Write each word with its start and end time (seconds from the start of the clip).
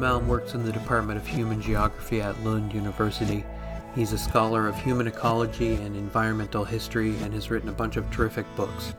Malm 0.00 0.26
works 0.26 0.54
in 0.54 0.64
the 0.64 0.72
Department 0.72 1.18
of 1.18 1.26
Human 1.26 1.60
Geography 1.60 2.22
at 2.22 2.42
Lund 2.42 2.72
University. 2.72 3.44
He's 3.94 4.14
a 4.14 4.18
scholar 4.18 4.66
of 4.66 4.74
human 4.80 5.06
ecology 5.06 5.74
and 5.74 5.94
environmental 5.94 6.64
history 6.64 7.14
and 7.18 7.34
has 7.34 7.50
written 7.50 7.68
a 7.68 7.72
bunch 7.72 7.98
of 7.98 8.10
terrific 8.10 8.46
books. 8.56 8.94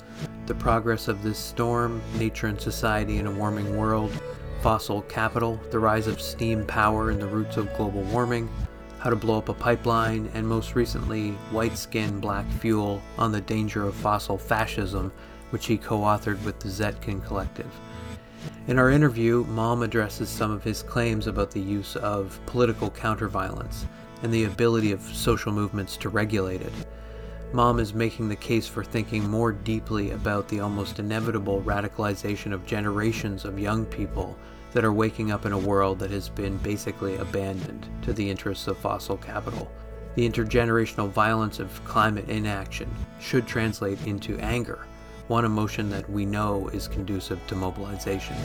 The 0.45 0.53
Progress 0.53 1.07
of 1.07 1.23
This 1.23 1.39
Storm, 1.39 2.03
Nature 2.19 2.47
and 2.47 2.61
Society 2.61 3.17
in 3.17 3.25
a 3.25 3.31
Warming 3.31 3.75
World, 3.75 4.11
Fossil 4.61 5.01
Capital, 5.03 5.59
The 5.71 5.79
Rise 5.79 6.05
of 6.05 6.21
Steam 6.21 6.67
Power 6.67 7.09
and 7.09 7.19
the 7.19 7.25
Roots 7.25 7.57
of 7.57 7.73
Global 7.75 8.03
Warming, 8.03 8.47
How 8.99 9.09
to 9.09 9.15
Blow 9.15 9.39
Up 9.39 9.49
a 9.49 9.55
Pipeline, 9.55 10.29
and 10.35 10.47
most 10.47 10.75
recently, 10.75 11.31
White 11.49 11.79
Skin, 11.79 12.19
Black 12.19 12.45
Fuel 12.59 13.01
on 13.17 13.31
the 13.31 13.41
Danger 13.41 13.87
of 13.87 13.95
Fossil 13.95 14.37
Fascism, 14.37 15.11
which 15.49 15.65
he 15.65 15.77
co 15.77 16.01
authored 16.01 16.43
with 16.43 16.59
the 16.59 16.69
Zetkin 16.69 17.25
Collective. 17.25 17.71
In 18.67 18.79
our 18.79 18.89
interview, 18.89 19.45
Malm 19.45 19.83
addresses 19.83 20.29
some 20.29 20.51
of 20.51 20.63
his 20.63 20.83
claims 20.83 21.27
about 21.27 21.51
the 21.51 21.59
use 21.59 21.95
of 21.95 22.39
political 22.45 22.91
counterviolence 22.91 23.85
and 24.23 24.33
the 24.33 24.45
ability 24.45 24.91
of 24.91 25.01
social 25.01 25.51
movements 25.51 25.97
to 25.97 26.09
regulate 26.09 26.61
it. 26.61 26.73
Malm 27.53 27.81
is 27.81 27.93
making 27.93 28.29
the 28.29 28.35
case 28.35 28.67
for 28.67 28.83
thinking 28.83 29.27
more 29.27 29.51
deeply 29.51 30.11
about 30.11 30.47
the 30.47 30.61
almost 30.61 30.99
inevitable 30.99 31.61
radicalization 31.63 32.53
of 32.53 32.65
generations 32.65 33.43
of 33.43 33.59
young 33.59 33.85
people 33.85 34.37
that 34.71 34.85
are 34.85 34.93
waking 34.93 35.31
up 35.31 35.45
in 35.45 35.51
a 35.51 35.57
world 35.57 35.99
that 35.99 36.11
has 36.11 36.29
been 36.29 36.57
basically 36.59 37.17
abandoned 37.17 37.89
to 38.01 38.13
the 38.13 38.29
interests 38.29 38.67
of 38.67 38.77
fossil 38.77 39.17
capital. 39.17 39.69
The 40.15 40.29
intergenerational 40.29 41.09
violence 41.09 41.59
of 41.59 41.83
climate 41.83 42.29
inaction 42.29 42.89
should 43.19 43.47
translate 43.47 44.05
into 44.07 44.37
anger, 44.39 44.85
one 45.31 45.45
emotion 45.45 45.89
that 45.89 46.07
we 46.09 46.25
know 46.25 46.67
is 46.73 46.89
conducive 46.89 47.39
to 47.47 47.55
mobilization. 47.55 48.35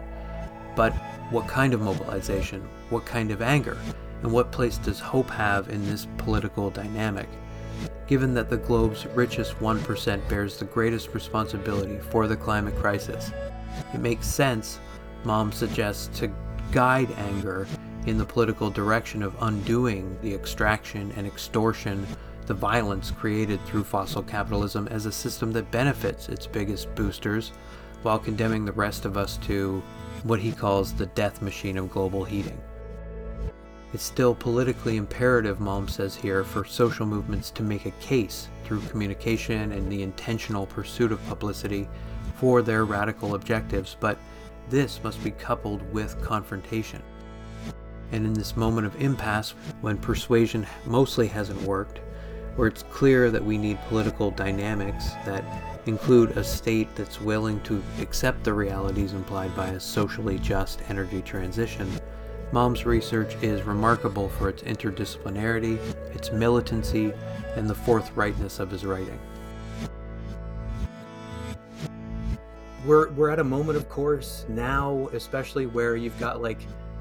But 0.77 0.93
what 1.31 1.49
kind 1.49 1.75
of 1.75 1.81
mobilization? 1.81 2.63
What 2.91 3.05
kind 3.05 3.33
of 3.33 3.43
anger? 3.43 3.77
And 4.23 4.31
what 4.31 4.53
place 4.53 4.79
does 4.79 5.01
hope 5.01 5.29
have 5.31 5.69
in 5.69 5.85
this 5.85 6.07
political 6.17 6.71
dynamic? 6.71 7.29
Given 8.07 8.35
that 8.35 8.49
the 8.49 8.59
globe's 8.59 9.05
richest 9.07 9.59
1% 9.59 10.29
bears 10.29 10.59
the 10.59 10.65
greatest 10.65 11.13
responsibility 11.13 11.99
for 11.99 12.29
the 12.29 12.37
climate 12.37 12.77
crisis, 12.77 13.33
it 13.93 13.99
makes 13.99 14.29
sense, 14.29 14.79
Malm 15.25 15.53
suggests, 15.53 16.17
to 16.21 16.33
guide 16.71 17.11
anger 17.19 17.67
in 18.07 18.17
the 18.17 18.25
political 18.25 18.71
direction 18.71 19.25
of 19.25 19.35
undoing 19.41 20.17
the 20.23 20.33
extraction 20.33 21.13
and 21.17 21.27
extortion, 21.27 22.07
the 22.47 22.55
violence 22.55 23.11
created 23.11 23.65
through 23.65 23.85
fossil 23.85 24.23
capitalism 24.23 24.89
as 24.89 25.07
a 25.07 25.13
system 25.13 25.53
that 25.53 25.71
benefits 25.71 26.29
its 26.29 26.47
biggest 26.47 26.95
boosters, 26.95 27.53
while 28.03 28.19
condemning 28.19 28.65
the 28.65 28.73
rest 28.73 29.05
of 29.05 29.17
us 29.17 29.37
to 29.39 29.83
what 30.23 30.41
he 30.41 30.53
calls 30.53 30.93
the 30.93 31.07
death 31.07 31.43
machine 31.43 31.77
of 31.77 31.91
global 31.91 32.25
heating. 32.25 32.61
It's 33.93 34.03
still 34.03 34.35
politically 34.35 34.97
imperative, 34.97 35.59
Malm 35.59 35.89
says 35.89 36.15
here, 36.15 36.45
for 36.45 36.65
social 36.65 37.07
movements 37.07 37.51
to 37.53 37.63
make 37.63 37.87
a 37.87 37.93
case 37.93 38.49
through 38.65 38.81
communication 38.83 39.73
and 39.73 39.91
the 39.91 40.03
intentional 40.03 40.67
pursuit 40.67 41.13
of 41.13 41.27
publicity 41.27 41.89
for 42.37 42.63
their 42.63 42.85
radical 42.85 43.35
objectives, 43.35 43.97
but 43.99 44.19
this 44.69 45.03
must 45.03 45.23
be 45.25 45.31
coupled 45.31 45.83
with 45.93 46.21
confrontation. 46.21 47.03
And 48.13 48.27
in 48.27 48.35
this 48.35 48.57
moment 48.57 48.87
of 48.87 49.01
impasse, 49.01 49.55
when 49.81 49.97
persuasion 49.97 50.67
mostly 50.85 51.29
hasn't 51.29 51.63
worked, 51.63 52.01
where 52.57 52.69
it's 52.69 52.83
clear 52.85 53.31
that 53.31 53.45
we 53.45 53.59
need 53.59 53.79
political 53.89 54.31
dynamics 54.31 55.11
that 55.25 55.45
include 55.87 56.31
a 56.33 56.43
state 56.43 56.89
that's 56.97 57.21
willing 57.21 57.61
to 57.61 57.83
accept 58.01 58.43
the 58.43 58.53
realities 58.53 59.13
implied 59.13 59.55
by 59.55 59.69
a 59.69 59.81
socially 59.81 60.39
just 60.39 60.81
energy 60.89 61.23
transition, 61.23 61.89
Malm's 62.53 62.87
research 62.87 63.35
is 63.43 63.63
remarkable 63.63 64.29
for 64.29 64.49
its 64.49 64.63
interdisciplinarity, 64.63 65.79
its 66.15 66.31
militancy, 66.31 67.13
and 67.57 67.69
the 67.69 67.75
forthrightness 67.75 68.61
of 68.61 68.71
his 68.71 68.85
writing. 68.85 69.19
We're, 72.85 73.11
we're 73.11 73.31
at 73.31 73.41
a 73.41 73.45
moment, 73.45 73.77
of 73.77 73.89
course, 73.89 74.47
now, 74.49 75.09
especially 75.13 75.67
where 75.67 75.97
you've 75.97 76.19
got 76.21 76.41
like 76.41 76.61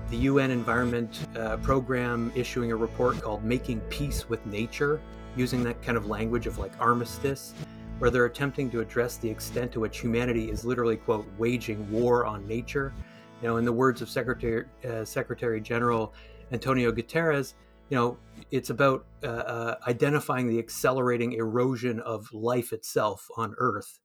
the 0.09 0.17
UN 0.17 0.49
Environment 0.49 1.27
uh, 1.37 1.57
Program 1.57 2.31
issuing 2.35 2.71
a 2.71 2.75
report 2.75 3.21
called 3.21 3.43
Making 3.43 3.81
Peace 3.81 4.27
with 4.27 4.43
Nature, 4.47 4.99
using 5.35 5.63
that 5.63 5.81
kind 5.81 5.97
of 5.97 6.07
language 6.07 6.47
of 6.47 6.57
like 6.57 6.71
armistice, 6.79 7.53
where 7.99 8.09
they're 8.09 8.25
attempting 8.25 8.69
to 8.71 8.81
address 8.81 9.17
the 9.17 9.29
extent 9.29 9.71
to 9.71 9.79
which 9.79 9.99
humanity 9.99 10.49
is 10.49 10.65
literally, 10.65 10.97
quote, 10.97 11.25
waging 11.37 11.89
war 11.91 12.25
on 12.25 12.47
nature. 12.47 12.93
You 13.41 13.49
know, 13.49 13.57
in 13.57 13.65
the 13.65 13.73
words 13.73 14.01
of 14.01 14.09
Secretary 14.09 14.65
uh, 14.89 15.05
Secretary 15.05 15.61
General 15.61 16.13
Antonio 16.51 16.91
Guterres, 16.91 17.53
you 17.89 17.97
know, 17.97 18.17
it's 18.51 18.69
about 18.69 19.05
uh, 19.23 19.27
uh, 19.27 19.75
identifying 19.87 20.47
the 20.47 20.59
accelerating 20.59 21.33
erosion 21.33 21.99
of 21.99 22.31
life 22.33 22.73
itself 22.73 23.27
on 23.37 23.53
Earth. 23.57 23.99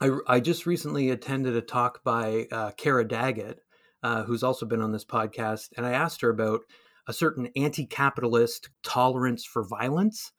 I, 0.00 0.10
I 0.26 0.40
just 0.40 0.66
recently 0.66 1.10
attended 1.10 1.54
a 1.54 1.60
talk 1.60 2.02
by 2.02 2.46
uh, 2.50 2.72
Cara 2.72 3.06
Daggett, 3.06 3.60
uh, 4.02 4.24
who's 4.24 4.42
also 4.42 4.66
been 4.66 4.80
on 4.80 4.92
this 4.92 5.04
podcast, 5.04 5.68
and 5.76 5.86
I 5.86 5.92
asked 5.92 6.20
her 6.22 6.30
about 6.30 6.60
a 7.06 7.12
certain 7.12 7.48
anti-capitalist 7.54 8.70
tolerance 8.82 9.44
for 9.44 9.62
violence, 9.62 10.32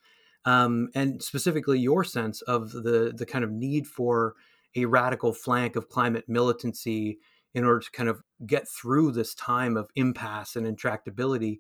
um, 0.46 0.90
and 0.96 1.22
specifically 1.22 1.80
your 1.80 2.04
sense 2.04 2.42
of 2.44 2.72
the 2.72 3.14
the 3.16 3.26
kind 3.26 3.44
of 3.44 3.52
need 3.52 3.88
for 3.88 4.36
a 4.76 4.86
radical 4.86 5.34
flank 5.34 5.76
of 5.76 5.90
climate 5.90 6.26
militancy 6.28 7.20
in 7.54 7.64
order 7.64 7.80
to 7.80 7.92
kind 7.92 8.10
of 8.10 8.22
get 8.46 8.68
through 8.68 9.12
this 9.12 9.34
time 9.34 9.78
of 9.78 9.90
impasse 9.96 10.56
and 10.56 10.68
intractability. 10.68 11.60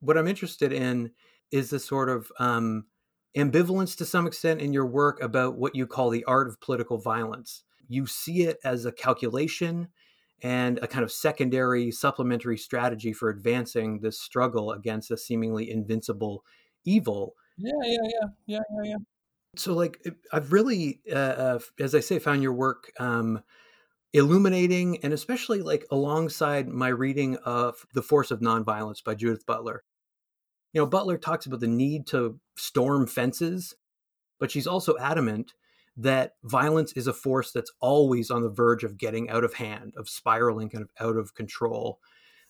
What 0.00 0.16
I'm 0.16 0.28
interested 0.28 0.72
in 0.72 1.10
is 1.50 1.70
the 1.70 1.80
sort 1.80 2.08
of 2.08 2.30
um, 2.38 2.84
ambivalence 3.36 3.96
to 3.96 4.04
some 4.04 4.26
extent 4.26 4.60
in 4.60 4.72
your 4.72 4.86
work 4.86 5.20
about 5.20 5.56
what 5.56 5.74
you 5.74 5.86
call 5.86 6.10
the 6.10 6.24
art 6.24 6.48
of 6.48 6.60
political 6.60 6.98
violence. 6.98 7.64
You 7.88 8.06
see 8.06 8.42
it 8.42 8.58
as 8.64 8.86
a 8.86 8.92
calculation 8.92 9.88
and 10.42 10.78
a 10.82 10.86
kind 10.86 11.04
of 11.04 11.10
secondary 11.10 11.90
supplementary 11.90 12.56
strategy 12.56 13.12
for 13.12 13.28
advancing 13.28 14.00
this 14.00 14.20
struggle 14.20 14.72
against 14.72 15.10
a 15.10 15.16
seemingly 15.16 15.70
invincible 15.70 16.44
evil. 16.84 17.34
Yeah, 17.56 17.72
yeah, 17.84 17.96
yeah, 18.02 18.28
yeah, 18.46 18.58
yeah, 18.70 18.90
yeah. 18.90 18.96
So, 19.56 19.74
like, 19.74 19.98
I've 20.32 20.52
really, 20.52 21.00
uh, 21.10 21.16
uh, 21.16 21.58
as 21.80 21.94
I 21.94 22.00
say, 22.00 22.18
found 22.18 22.42
your 22.42 22.54
work 22.54 22.92
um, 22.98 23.42
illuminating 24.12 24.98
and 25.04 25.12
especially 25.12 25.62
like 25.62 25.86
alongside 25.90 26.68
my 26.68 26.88
reading 26.88 27.36
of 27.38 27.86
The 27.94 28.02
Force 28.02 28.30
of 28.30 28.40
Nonviolence 28.40 29.04
by 29.04 29.14
Judith 29.14 29.46
Butler. 29.46 29.84
You 30.72 30.80
know, 30.82 30.86
Butler 30.86 31.18
talks 31.18 31.46
about 31.46 31.60
the 31.60 31.68
need 31.68 32.06
to 32.08 32.40
storm 32.56 33.06
fences, 33.06 33.74
but 34.40 34.50
she's 34.50 34.66
also 34.66 34.96
adamant 34.98 35.54
that 35.96 36.32
violence 36.44 36.92
is 36.94 37.06
a 37.06 37.12
force 37.12 37.52
that's 37.52 37.72
always 37.80 38.30
on 38.30 38.42
the 38.42 38.50
verge 38.50 38.84
of 38.84 38.98
getting 38.98 39.30
out 39.30 39.44
of 39.44 39.54
hand, 39.54 39.94
of 39.96 40.08
spiraling 40.08 40.68
kind 40.68 40.82
of 40.82 40.90
out 41.00 41.16
of 41.16 41.34
control. 41.34 42.00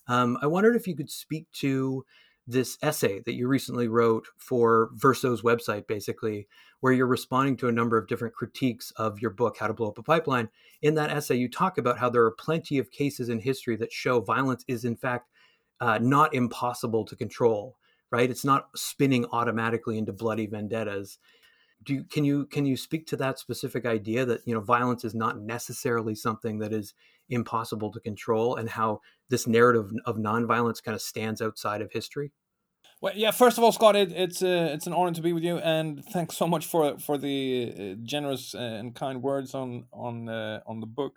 Um, 0.08 0.38
I 0.42 0.46
wondered 0.46 0.76
if 0.76 0.86
you 0.86 0.96
could 0.96 1.10
speak 1.10 1.46
to 1.54 2.04
this 2.46 2.76
essay 2.82 3.20
that 3.20 3.34
you 3.34 3.48
recently 3.48 3.88
wrote 3.88 4.26
for 4.36 4.90
Verso's 4.94 5.42
website, 5.42 5.86
basically, 5.86 6.46
where 6.80 6.92
you're 6.92 7.06
responding 7.06 7.56
to 7.56 7.68
a 7.68 7.72
number 7.72 7.96
of 7.96 8.06
different 8.06 8.34
critiques 8.34 8.90
of 8.96 9.20
your 9.20 9.30
book, 9.30 9.56
How 9.58 9.66
to 9.66 9.72
Blow 9.72 9.88
Up 9.88 9.98
a 9.98 10.02
Pipeline. 10.02 10.50
In 10.82 10.94
that 10.96 11.10
essay, 11.10 11.36
you 11.36 11.48
talk 11.48 11.78
about 11.78 11.98
how 11.98 12.10
there 12.10 12.24
are 12.24 12.30
plenty 12.30 12.78
of 12.78 12.90
cases 12.90 13.30
in 13.30 13.38
history 13.38 13.76
that 13.76 13.92
show 13.92 14.20
violence 14.20 14.64
is, 14.68 14.84
in 14.84 14.96
fact, 14.96 15.30
uh, 15.80 15.98
not 16.00 16.34
impossible 16.34 17.04
to 17.06 17.16
control, 17.16 17.76
right? 18.10 18.30
It's 18.30 18.44
not 18.44 18.68
spinning 18.76 19.24
automatically 19.32 19.96
into 19.96 20.12
bloody 20.12 20.46
vendettas. 20.46 21.18
Do 21.82 21.94
you, 21.94 22.04
can 22.04 22.24
you 22.24 22.46
can 22.46 22.64
you 22.64 22.76
speak 22.76 23.06
to 23.08 23.16
that 23.16 23.38
specific 23.38 23.84
idea 23.84 24.24
that 24.24 24.40
you 24.46 24.54
know 24.54 24.60
violence 24.60 25.04
is 25.04 25.14
not 25.14 25.38
necessarily 25.38 26.14
something 26.14 26.58
that 26.58 26.72
is 26.72 26.94
impossible 27.28 27.90
to 27.92 28.00
control, 28.00 28.56
and 28.56 28.70
how 28.70 29.00
this 29.28 29.46
narrative 29.46 29.90
of 30.06 30.16
nonviolence 30.16 30.82
kind 30.82 30.94
of 30.94 31.02
stands 31.02 31.42
outside 31.42 31.82
of 31.82 31.92
history? 31.92 32.32
Well, 33.04 33.12
yeah. 33.14 33.32
First 33.32 33.58
of 33.58 33.64
all, 33.64 33.70
Scott, 33.70 33.96
it, 33.96 34.12
it's 34.12 34.42
uh, 34.42 34.70
it's 34.72 34.86
an 34.86 34.94
honor 34.94 35.12
to 35.12 35.20
be 35.20 35.34
with 35.34 35.44
you, 35.44 35.58
and 35.58 36.02
thanks 36.02 36.38
so 36.38 36.46
much 36.46 36.64
for 36.64 36.98
for 36.98 37.18
the 37.18 37.74
uh, 37.78 38.00
generous 38.02 38.54
and 38.54 38.94
kind 38.94 39.22
words 39.22 39.54
on 39.54 39.84
on 39.92 40.26
uh, 40.30 40.60
on 40.66 40.80
the 40.80 40.86
book. 40.86 41.12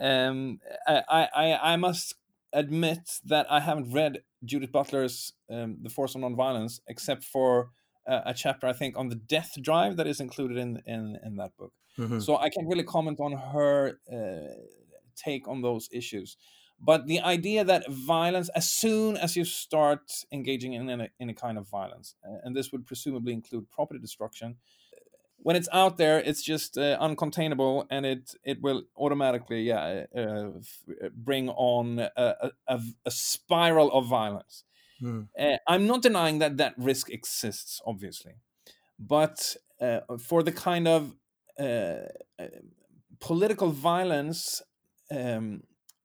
Um, 0.00 0.58
I, 0.88 1.28
I 1.32 1.58
I 1.74 1.76
must 1.76 2.16
admit 2.52 3.20
that 3.26 3.46
I 3.48 3.60
haven't 3.60 3.92
read 3.92 4.22
Judith 4.44 4.72
Butler's 4.72 5.34
um, 5.48 5.76
The 5.84 5.88
Force 5.88 6.16
of 6.16 6.20
Nonviolence 6.20 6.80
except 6.88 7.22
for 7.22 7.68
uh, 8.08 8.22
a 8.26 8.34
chapter 8.34 8.66
I 8.66 8.72
think 8.72 8.98
on 8.98 9.08
the 9.08 9.14
death 9.14 9.52
drive 9.62 9.96
that 9.98 10.08
is 10.08 10.18
included 10.18 10.56
in 10.56 10.82
in 10.84 11.16
in 11.24 11.36
that 11.36 11.56
book. 11.56 11.72
Mm-hmm. 11.96 12.18
So 12.18 12.38
I 12.38 12.50
can't 12.50 12.66
really 12.66 12.82
comment 12.82 13.20
on 13.20 13.34
her 13.52 14.00
uh, 14.12 14.52
take 15.14 15.46
on 15.46 15.62
those 15.62 15.88
issues. 15.92 16.36
But 16.84 17.06
the 17.06 17.20
idea 17.20 17.64
that 17.64 17.90
violence, 17.90 18.50
as 18.50 18.70
soon 18.70 19.16
as 19.16 19.36
you 19.36 19.44
start 19.44 20.12
engaging 20.30 20.74
in 20.74 20.88
a, 21.00 21.08
in 21.18 21.30
a 21.30 21.34
kind 21.34 21.56
of 21.56 21.66
violence, 21.68 22.14
and 22.44 22.54
this 22.54 22.72
would 22.72 22.84
presumably 22.86 23.32
include 23.32 23.70
property 23.70 23.98
destruction, 23.98 24.56
when 25.38 25.56
it's 25.56 25.68
out 25.72 25.98
there, 25.98 26.18
it's 26.18 26.42
just 26.42 26.76
uh, 26.78 26.98
uncontainable, 26.98 27.86
and 27.90 28.06
it 28.06 28.34
it 28.44 28.62
will 28.62 28.84
automatically 28.96 29.62
yeah 29.62 30.04
uh, 30.16 30.20
uh 30.20 31.08
bring 31.14 31.50
on 31.50 31.98
a, 31.98 32.50
a, 32.66 32.80
a, 33.04 33.10
spiral 33.10 33.92
of 33.92 34.06
violence. 34.06 34.64
Hmm. 35.00 35.22
Uh, 35.38 35.58
I'm 35.68 35.86
not 35.86 36.00
denying 36.02 36.38
that 36.38 36.56
that 36.56 36.74
risk 36.78 37.10
exists, 37.10 37.82
obviously, 37.86 38.34
but 38.98 39.56
uh, 39.80 40.00
for 40.18 40.42
the 40.42 40.52
kind 40.52 40.88
of 40.88 41.14
uh, 41.58 42.08
political 43.20 43.70
violence 43.70 44.62
um, 45.10 45.62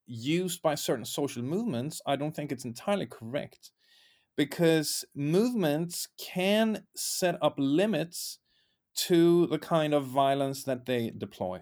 used 0.10 0.62
by 0.62 0.76
certain 0.76 1.06
social 1.06 1.44
movements, 1.44 2.02
I 2.06 2.16
don't 2.16 2.36
think 2.36 2.52
it's 2.52 2.66
entirely 2.66 3.06
correct 3.06 3.72
because 4.36 5.06
movements 5.16 6.08
can 6.18 6.84
set 6.96 7.38
up 7.42 7.56
limits 7.58 8.40
to 8.96 9.48
the 9.48 9.60
kind 9.60 9.94
of 9.94 10.06
violence 10.06 10.64
that 10.64 10.86
they 10.86 11.12
deploy 11.12 11.60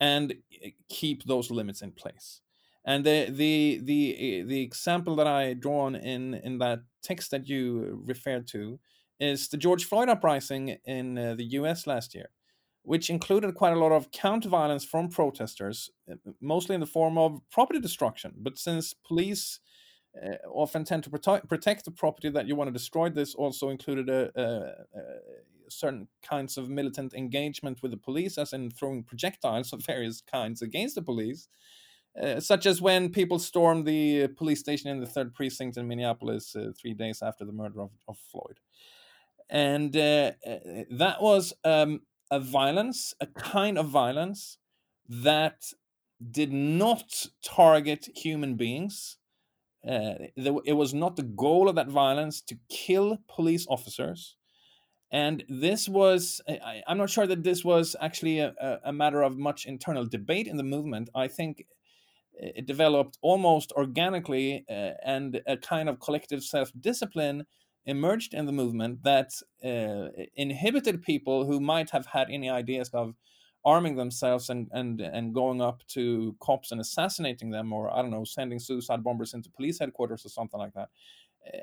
and 0.00 0.34
eh, 0.62 0.70
keep 0.88 1.24
those 1.24 1.50
limits 1.50 1.82
in 1.82 1.92
place. 1.92 2.40
And 2.84 3.04
the 3.04 3.26
the 3.30 3.80
the 3.82 4.16
eh, 4.18 4.44
the 4.44 4.60
example 4.62 5.14
that 5.16 5.26
I 5.26 5.54
draw 5.54 5.86
on 5.86 5.94
in 5.94 6.34
in 6.34 6.58
that 6.58 6.80
text 7.02 7.30
that 7.30 7.48
you 7.48 8.02
referred 8.04 8.48
to 8.48 8.80
is 9.20 9.48
the 9.48 9.56
George 9.56 9.84
Floyd 9.84 10.08
uprising 10.08 10.76
in 10.84 11.16
uh, 11.16 11.34
the 11.34 11.44
U.S. 11.60 11.86
last 11.86 12.14
year, 12.14 12.30
which 12.82 13.10
included 13.10 13.54
quite 13.54 13.72
a 13.72 13.78
lot 13.78 13.92
of 13.92 14.10
counter 14.10 14.48
violence 14.48 14.84
from 14.84 15.08
protesters, 15.08 15.90
mostly 16.40 16.74
in 16.74 16.80
the 16.80 16.86
form 16.86 17.16
of 17.16 17.40
property 17.50 17.80
destruction. 17.80 18.34
But 18.38 18.58
since 18.58 18.92
police 18.92 19.60
uh, 20.20 20.36
often 20.48 20.84
tend 20.84 21.04
to 21.04 21.10
protect, 21.10 21.48
protect 21.48 21.84
the 21.84 21.90
property 21.90 22.28
that 22.30 22.46
you 22.46 22.56
want 22.56 22.68
to 22.68 22.72
destroy, 22.72 23.08
this 23.08 23.34
also 23.34 23.70
included 23.70 24.08
a, 24.08 24.30
a, 24.34 24.44
a 24.98 25.70
certain 25.70 26.08
kinds 26.22 26.58
of 26.58 26.68
militant 26.68 27.14
engagement 27.14 27.82
with 27.82 27.92
the 27.92 27.96
police, 27.96 28.36
as 28.36 28.52
in 28.52 28.70
throwing 28.70 29.04
projectiles 29.04 29.72
of 29.72 29.84
various 29.84 30.20
kinds 30.20 30.60
against 30.60 30.96
the 30.96 31.02
police, 31.02 31.48
uh, 32.20 32.40
such 32.40 32.66
as 32.66 32.82
when 32.82 33.10
people 33.10 33.38
stormed 33.38 33.86
the 33.86 34.26
police 34.28 34.60
station 34.60 34.90
in 34.90 35.00
the 35.00 35.06
third 35.06 35.32
precinct 35.34 35.76
in 35.76 35.88
Minneapolis 35.88 36.54
uh, 36.54 36.72
three 36.78 36.94
days 36.94 37.22
after 37.22 37.44
the 37.44 37.52
murder 37.52 37.80
of, 37.80 37.90
of 38.08 38.18
Floyd. 38.18 38.58
And 39.48 39.96
uh, 39.96 40.32
uh 40.46 40.84
that 40.90 41.20
was 41.20 41.52
um, 41.64 42.00
a 42.32 42.40
violence, 42.40 43.14
a 43.20 43.26
kind 43.26 43.78
of 43.78 43.86
violence 43.86 44.58
that 45.08 45.72
did 46.30 46.52
not 46.52 47.26
target 47.44 48.08
human 48.16 48.56
beings. 48.56 49.18
Uh, 49.86 50.14
it 50.36 50.76
was 50.76 50.94
not 50.94 51.16
the 51.16 51.22
goal 51.22 51.68
of 51.68 51.74
that 51.74 51.88
violence 51.88 52.40
to 52.40 52.56
kill 52.68 53.18
police 53.28 53.66
officers 53.68 54.36
and 55.12 55.44
this 55.46 55.90
was, 55.90 56.40
I, 56.48 56.82
am 56.88 56.96
not 56.96 57.10
sure 57.10 57.26
that 57.26 57.42
this 57.42 57.62
was 57.62 57.94
actually 58.00 58.38
a, 58.38 58.80
a, 58.82 58.92
matter 58.94 59.20
of 59.20 59.36
much 59.36 59.66
internal 59.66 60.06
debate 60.06 60.46
in 60.46 60.56
the 60.56 60.62
movement. 60.62 61.10
I 61.14 61.28
think 61.28 61.66
it 62.32 62.66
developed 62.66 63.18
almost 63.20 63.72
organically, 63.72 64.64
uh, 64.70 64.92
and 65.04 65.42
a 65.46 65.58
kind 65.58 65.90
of 65.90 66.00
collective 66.00 66.42
self 66.42 66.72
discipline 66.80 67.44
emerged 67.84 68.34
in 68.34 68.46
the 68.46 68.52
movement 68.52 69.02
that 69.02 69.32
uh, 69.64 70.08
inhibited 70.34 71.02
people 71.02 71.46
who 71.46 71.60
might 71.60 71.90
have 71.90 72.06
had 72.06 72.28
any 72.30 72.48
ideas 72.48 72.90
of 72.92 73.14
arming 73.64 73.96
themselves 73.96 74.50
and, 74.50 74.68
and, 74.72 75.00
and 75.00 75.34
going 75.34 75.60
up 75.60 75.86
to 75.86 76.36
cops 76.40 76.72
and 76.72 76.80
assassinating 76.80 77.50
them, 77.50 77.72
or 77.72 77.92
I 77.92 78.02
don't 78.02 78.10
know, 78.10 78.24
sending 78.24 78.58
suicide 78.58 79.04
bombers 79.04 79.34
into 79.34 79.50
police 79.50 79.78
headquarters 79.78 80.24
or 80.24 80.30
something 80.30 80.58
like 80.58 80.74
that, 80.74 80.88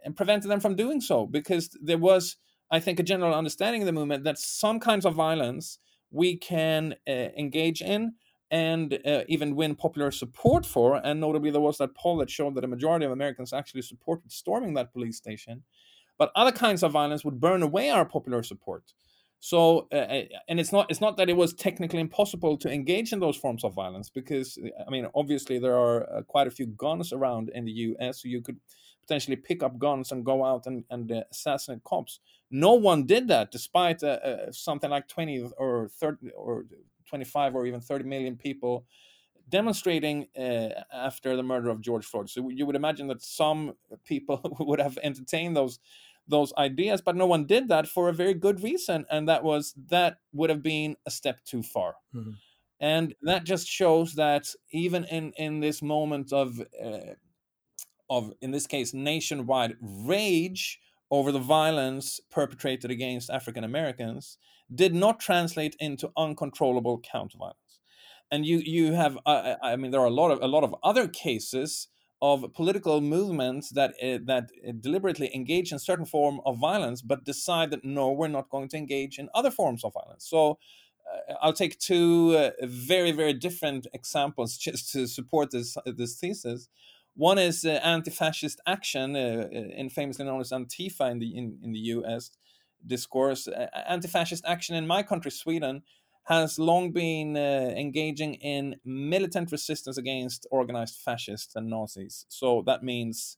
and 0.03 0.15
prevented 0.15 0.49
them 0.49 0.59
from 0.59 0.75
doing 0.75 1.01
so 1.01 1.25
because 1.25 1.69
there 1.81 1.97
was 1.97 2.37
I 2.71 2.79
think, 2.79 2.99
a 2.99 3.03
general 3.03 3.33
understanding 3.33 3.81
of 3.81 3.85
the 3.87 3.91
movement 3.91 4.23
that 4.25 4.37
some 4.37 4.79
kinds 4.79 5.05
of 5.05 5.15
violence 5.15 5.79
we 6.11 6.37
can 6.37 6.95
uh, 7.07 7.11
engage 7.11 7.81
in 7.81 8.13
and 8.51 8.99
uh, 9.05 9.23
even 9.27 9.55
win 9.55 9.75
popular 9.75 10.11
support 10.11 10.65
for. 10.65 10.95
And 10.95 11.19
notably, 11.19 11.51
there 11.51 11.61
was 11.61 11.77
that 11.77 11.95
poll 11.95 12.17
that 12.17 12.29
showed 12.29 12.55
that 12.55 12.63
a 12.63 12.67
majority 12.67 13.05
of 13.05 13.11
Americans 13.11 13.53
actually 13.53 13.83
supported 13.83 14.31
storming 14.31 14.73
that 14.75 14.93
police 14.93 15.17
station. 15.17 15.63
But 16.19 16.31
other 16.35 16.51
kinds 16.51 16.83
of 16.83 16.91
violence 16.91 17.25
would 17.25 17.39
burn 17.39 17.63
away 17.63 17.89
our 17.89 18.05
popular 18.05 18.43
support. 18.43 18.93
So, 19.39 19.87
uh, 19.91 19.95
uh 19.95 20.23
and 20.49 20.59
it's 20.59 20.71
not 20.71 20.91
it's 20.91 21.01
not 21.01 21.17
that 21.17 21.29
it 21.29 21.37
was 21.37 21.53
technically 21.53 22.01
impossible 22.01 22.57
to 22.57 22.69
engage 22.69 23.13
in 23.13 23.19
those 23.21 23.37
forms 23.37 23.63
of 23.63 23.73
violence 23.73 24.09
because 24.09 24.59
I 24.85 24.89
mean, 24.91 25.07
obviously 25.15 25.57
there 25.57 25.75
are 25.75 26.17
uh, 26.17 26.21
quite 26.23 26.47
a 26.47 26.51
few 26.51 26.67
guns 26.67 27.13
around 27.13 27.49
in 27.55 27.65
the 27.65 27.71
U.S. 27.71 28.21
So 28.21 28.27
you 28.27 28.41
could 28.41 28.59
potentially 29.01 29.37
pick 29.37 29.63
up 29.63 29.79
guns 29.79 30.11
and 30.11 30.23
go 30.23 30.45
out 30.45 30.67
and, 30.67 30.83
and 30.91 31.11
uh, 31.11 31.23
assassinate 31.31 31.83
cops. 31.83 32.19
No 32.51 32.73
one 32.73 33.05
did 33.05 33.27
that, 33.29 33.49
despite 33.49 34.03
uh, 34.03 34.19
uh, 34.23 34.51
something 34.51 34.89
like 34.89 35.07
20 35.07 35.51
or 35.57 35.89
30 35.99 36.31
or 36.31 36.65
25 37.07 37.55
or 37.55 37.65
even 37.65 37.81
30 37.81 38.03
million 38.05 38.35
people 38.35 38.85
demonstrating 39.49 40.27
uh, 40.37 40.69
after 40.93 41.35
the 41.35 41.43
murder 41.43 41.69
of 41.69 41.81
George 41.81 42.05
Floyd. 42.05 42.29
So 42.29 42.49
you 42.49 42.65
would 42.65 42.75
imagine 42.75 43.07
that 43.07 43.21
some 43.21 43.73
people 44.05 44.41
would 44.59 44.79
have 44.79 44.99
entertained 45.01 45.57
those 45.57 45.79
those 46.29 46.53
ideas, 46.57 47.01
but 47.01 47.15
no 47.15 47.25
one 47.25 47.45
did 47.45 47.67
that 47.69 47.87
for 47.87 48.09
a 48.09 48.13
very 48.13 48.33
good 48.33 48.63
reason, 48.63 49.05
and 49.09 49.27
that 49.27 49.43
was 49.43 49.73
that 49.89 50.17
would 50.33 50.49
have 50.49 50.63
been 50.63 50.95
a 51.05 51.11
step 51.11 51.43
too 51.43 51.63
far. 51.63 51.95
Mm-hmm. 52.15 52.31
And 52.79 53.13
that 53.23 53.43
just 53.43 53.67
shows 53.67 54.15
that 54.15 54.47
even 54.71 55.03
in 55.05 55.33
in 55.37 55.59
this 55.59 55.81
moment 55.81 56.31
of 56.31 56.61
uh, 56.83 57.15
of, 58.09 58.33
in 58.41 58.51
this 58.51 58.67
case, 58.67 58.93
nationwide 58.93 59.75
rage 59.81 60.79
over 61.11 61.31
the 61.31 61.39
violence 61.39 62.19
perpetrated 62.31 62.91
against 62.91 63.29
African 63.29 63.63
Americans 63.63 64.37
did 64.73 64.93
not 64.93 65.19
translate 65.19 65.75
into 65.79 66.11
uncontrollable 66.15 66.99
counter 66.99 67.37
violence. 67.37 67.79
And 68.31 68.45
you 68.45 68.57
you 68.59 68.93
have 68.93 69.17
uh, 69.25 69.55
I 69.61 69.75
mean 69.75 69.91
there 69.91 70.01
are 70.01 70.07
a 70.07 70.11
lot 70.11 70.31
of 70.31 70.41
a 70.41 70.47
lot 70.47 70.63
of 70.63 70.75
other 70.83 71.07
cases 71.07 71.87
of 72.21 72.53
political 72.53 72.99
movements 72.99 73.69
that 73.69 73.91
uh, 74.03 74.19
that 74.25 74.49
deliberately 74.81 75.31
engage 75.33 75.71
in 75.71 75.79
certain 75.79 76.05
form 76.05 76.41
of 76.45 76.57
violence, 76.57 77.01
but 77.01 77.23
decide 77.23 77.71
that 77.71 77.85
no, 77.85 78.11
we're 78.11 78.27
not 78.27 78.49
going 78.49 78.67
to 78.69 78.77
engage 78.77 79.17
in 79.17 79.29
other 79.33 79.51
forms 79.51 79.83
of 79.83 79.93
violence. 79.93 80.27
So 80.27 80.57
uh, 81.09 81.35
I'll 81.41 81.53
take 81.53 81.79
two 81.79 82.35
uh, 82.35 82.51
very 82.65 83.11
very 83.11 83.33
different 83.33 83.87
examples 83.93 84.57
just 84.67 84.91
to 84.93 85.07
support 85.07 85.51
this 85.51 85.77
this 85.85 86.15
thesis. 86.15 86.67
One 87.15 87.37
is 87.37 87.65
uh, 87.65 87.79
anti-fascist 87.83 88.61
action, 88.65 89.15
uh, 89.15 89.49
uh 89.53 89.89
famously 89.89 90.25
known 90.25 90.41
as 90.41 90.51
Antifa 90.51 91.11
in 91.11 91.19
the 91.19 91.37
in, 91.37 91.57
in 91.63 91.71
the 91.71 91.79
U.S. 91.95 92.31
discourse. 92.85 93.47
Anti-fascist 93.87 94.45
action 94.45 94.75
in 94.75 94.87
my 94.87 95.03
country, 95.03 95.31
Sweden, 95.31 95.83
has 96.29 96.59
long 96.59 96.91
been 96.91 97.35
uh, 97.35 97.73
engaging 97.75 98.35
in 98.35 98.75
militant 98.85 99.51
resistance 99.51 99.97
against 99.97 100.45
organized 100.51 100.95
fascists 101.03 101.55
and 101.55 101.69
Nazis. 101.69 102.25
So 102.29 102.63
that 102.67 102.83
means 102.83 103.37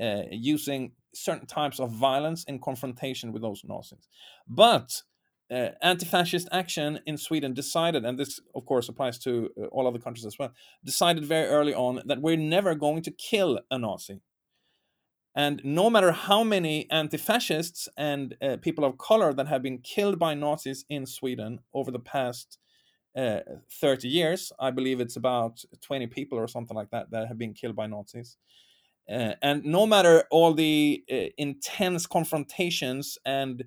uh, 0.00 0.22
using 0.30 0.92
certain 1.14 1.46
types 1.46 1.78
of 1.78 1.90
violence 1.90 2.44
in 2.44 2.58
confrontation 2.58 3.32
with 3.32 3.42
those 3.42 3.62
Nazis. 3.62 4.08
But 4.48 5.02
uh, 5.50 5.70
anti-fascist 5.82 6.48
action 6.50 7.00
in 7.04 7.18
Sweden 7.18 7.52
decided, 7.52 8.06
and 8.06 8.18
this 8.18 8.40
of 8.54 8.64
course 8.64 8.88
applies 8.88 9.18
to 9.18 9.50
uh, 9.60 9.66
all 9.66 9.86
other 9.86 9.98
countries 9.98 10.24
as 10.24 10.38
well, 10.38 10.52
decided 10.82 11.26
very 11.26 11.46
early 11.46 11.74
on 11.74 12.00
that 12.06 12.22
we're 12.22 12.38
never 12.38 12.74
going 12.74 13.02
to 13.02 13.10
kill 13.10 13.60
a 13.70 13.78
Nazi. 13.78 14.22
And 15.34 15.60
no 15.64 15.88
matter 15.88 16.12
how 16.12 16.42
many 16.42 16.90
anti-fascists 16.90 17.88
and 17.96 18.36
uh, 18.42 18.56
people 18.60 18.84
of 18.84 18.98
color 18.98 19.32
that 19.32 19.46
have 19.46 19.62
been 19.62 19.78
killed 19.78 20.18
by 20.18 20.34
Nazis 20.34 20.84
in 20.88 21.06
Sweden 21.06 21.60
over 21.72 21.90
the 21.90 22.00
past 22.00 22.58
uh, 23.16 23.40
30 23.80 24.08
years, 24.08 24.52
I 24.58 24.70
believe 24.70 25.00
it's 25.00 25.16
about 25.16 25.62
20 25.82 26.08
people 26.08 26.38
or 26.38 26.48
something 26.48 26.76
like 26.76 26.90
that 26.90 27.10
that 27.12 27.28
have 27.28 27.38
been 27.38 27.54
killed 27.54 27.76
by 27.76 27.86
Nazis. 27.86 28.36
Uh, 29.08 29.34
and 29.42 29.64
no 29.64 29.86
matter 29.86 30.24
all 30.30 30.54
the 30.54 31.04
uh, 31.10 31.30
intense 31.36 32.06
confrontations 32.06 33.18
and 33.24 33.64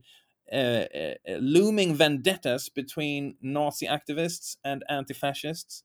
uh, 0.51 0.55
uh, 0.55 1.13
looming 1.39 1.95
vendettas 1.95 2.69
between 2.69 3.35
Nazi 3.41 3.87
activists 3.87 4.57
and 4.63 4.83
anti-fascists. 4.89 5.83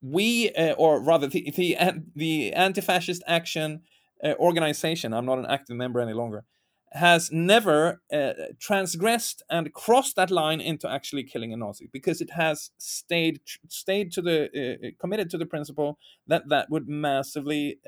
We, 0.00 0.50
uh, 0.52 0.72
or 0.72 1.00
rather, 1.00 1.26
the 1.26 1.50
the, 1.54 1.76
the 2.14 2.52
anti-fascist 2.52 3.22
action 3.26 3.82
uh, 4.22 4.34
organization. 4.38 5.12
I'm 5.12 5.26
not 5.26 5.38
an 5.38 5.46
active 5.46 5.76
member 5.76 6.00
any 6.00 6.12
longer. 6.12 6.44
Has 6.92 7.30
never 7.32 8.00
uh, 8.12 8.32
transgressed 8.58 9.42
and 9.50 9.72
crossed 9.74 10.16
that 10.16 10.30
line 10.30 10.60
into 10.60 10.88
actually 10.88 11.24
killing 11.24 11.52
a 11.52 11.56
Nazi 11.56 11.90
because 11.92 12.20
it 12.20 12.30
has 12.30 12.70
stayed 12.78 13.40
stayed 13.68 14.12
to 14.12 14.22
the 14.22 14.92
committed 14.98 15.28
to 15.30 15.38
the 15.38 15.46
principle 15.46 15.98
that 16.26 16.48
that 16.48 16.70
would 16.70 16.88
massively 16.88 17.80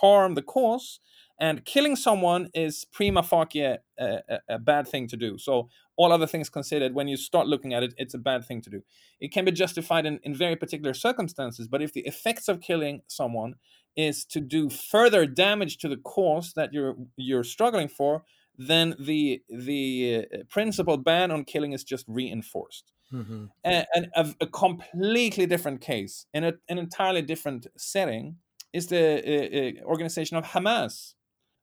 harm 0.00 0.34
the 0.34 0.42
cause 0.42 1.00
and 1.38 1.64
killing 1.64 1.96
someone 1.96 2.48
is 2.54 2.84
prima 2.92 3.22
facie 3.22 3.76
a, 3.98 4.40
a, 4.48 4.58
bad 4.58 4.86
thing 4.86 5.08
to 5.08 5.16
do. 5.16 5.36
So, 5.38 5.68
all 5.96 6.12
other 6.12 6.26
things 6.26 6.48
considered, 6.48 6.94
when 6.94 7.08
you 7.08 7.16
start 7.16 7.46
looking 7.46 7.74
at 7.74 7.82
it, 7.82 7.94
it's 7.96 8.14
a 8.14 8.18
bad 8.18 8.44
thing 8.44 8.60
to 8.62 8.70
do. 8.70 8.82
It 9.20 9.32
can 9.32 9.44
be 9.44 9.52
justified 9.52 10.06
in, 10.06 10.20
in 10.22 10.34
very 10.34 10.56
particular 10.56 10.94
circumstances, 10.94 11.68
but 11.68 11.82
if 11.82 11.92
the 11.92 12.00
effects 12.02 12.48
of 12.48 12.60
killing 12.60 13.02
someone 13.06 13.54
is 13.96 14.24
to 14.26 14.40
do 14.40 14.68
further 14.70 15.26
damage 15.26 15.78
to 15.78 15.88
the 15.88 15.96
cause 15.96 16.52
that 16.54 16.72
you're 16.72 16.96
you're 17.16 17.44
struggling 17.44 17.88
for, 17.88 18.24
then 18.56 18.94
the 18.98 19.42
the 19.48 20.26
uh, 20.32 20.36
principle 20.48 20.96
ban 20.96 21.30
on 21.30 21.44
killing 21.44 21.72
is 21.72 21.84
just 21.84 22.04
reinforced. 22.08 22.92
Mm-hmm. 23.12 23.44
And, 23.62 23.86
and 23.94 24.08
a, 24.16 24.34
a, 24.40 24.46
completely 24.46 25.46
different 25.46 25.80
case 25.80 26.26
in 26.34 26.42
a, 26.42 26.54
an 26.68 26.78
entirely 26.78 27.22
different 27.22 27.66
setting 27.76 28.36
is 28.72 28.88
the 28.88 29.78
uh, 29.78 29.84
uh, 29.84 29.86
organization 29.86 30.36
of 30.36 30.44
Hamas 30.46 31.14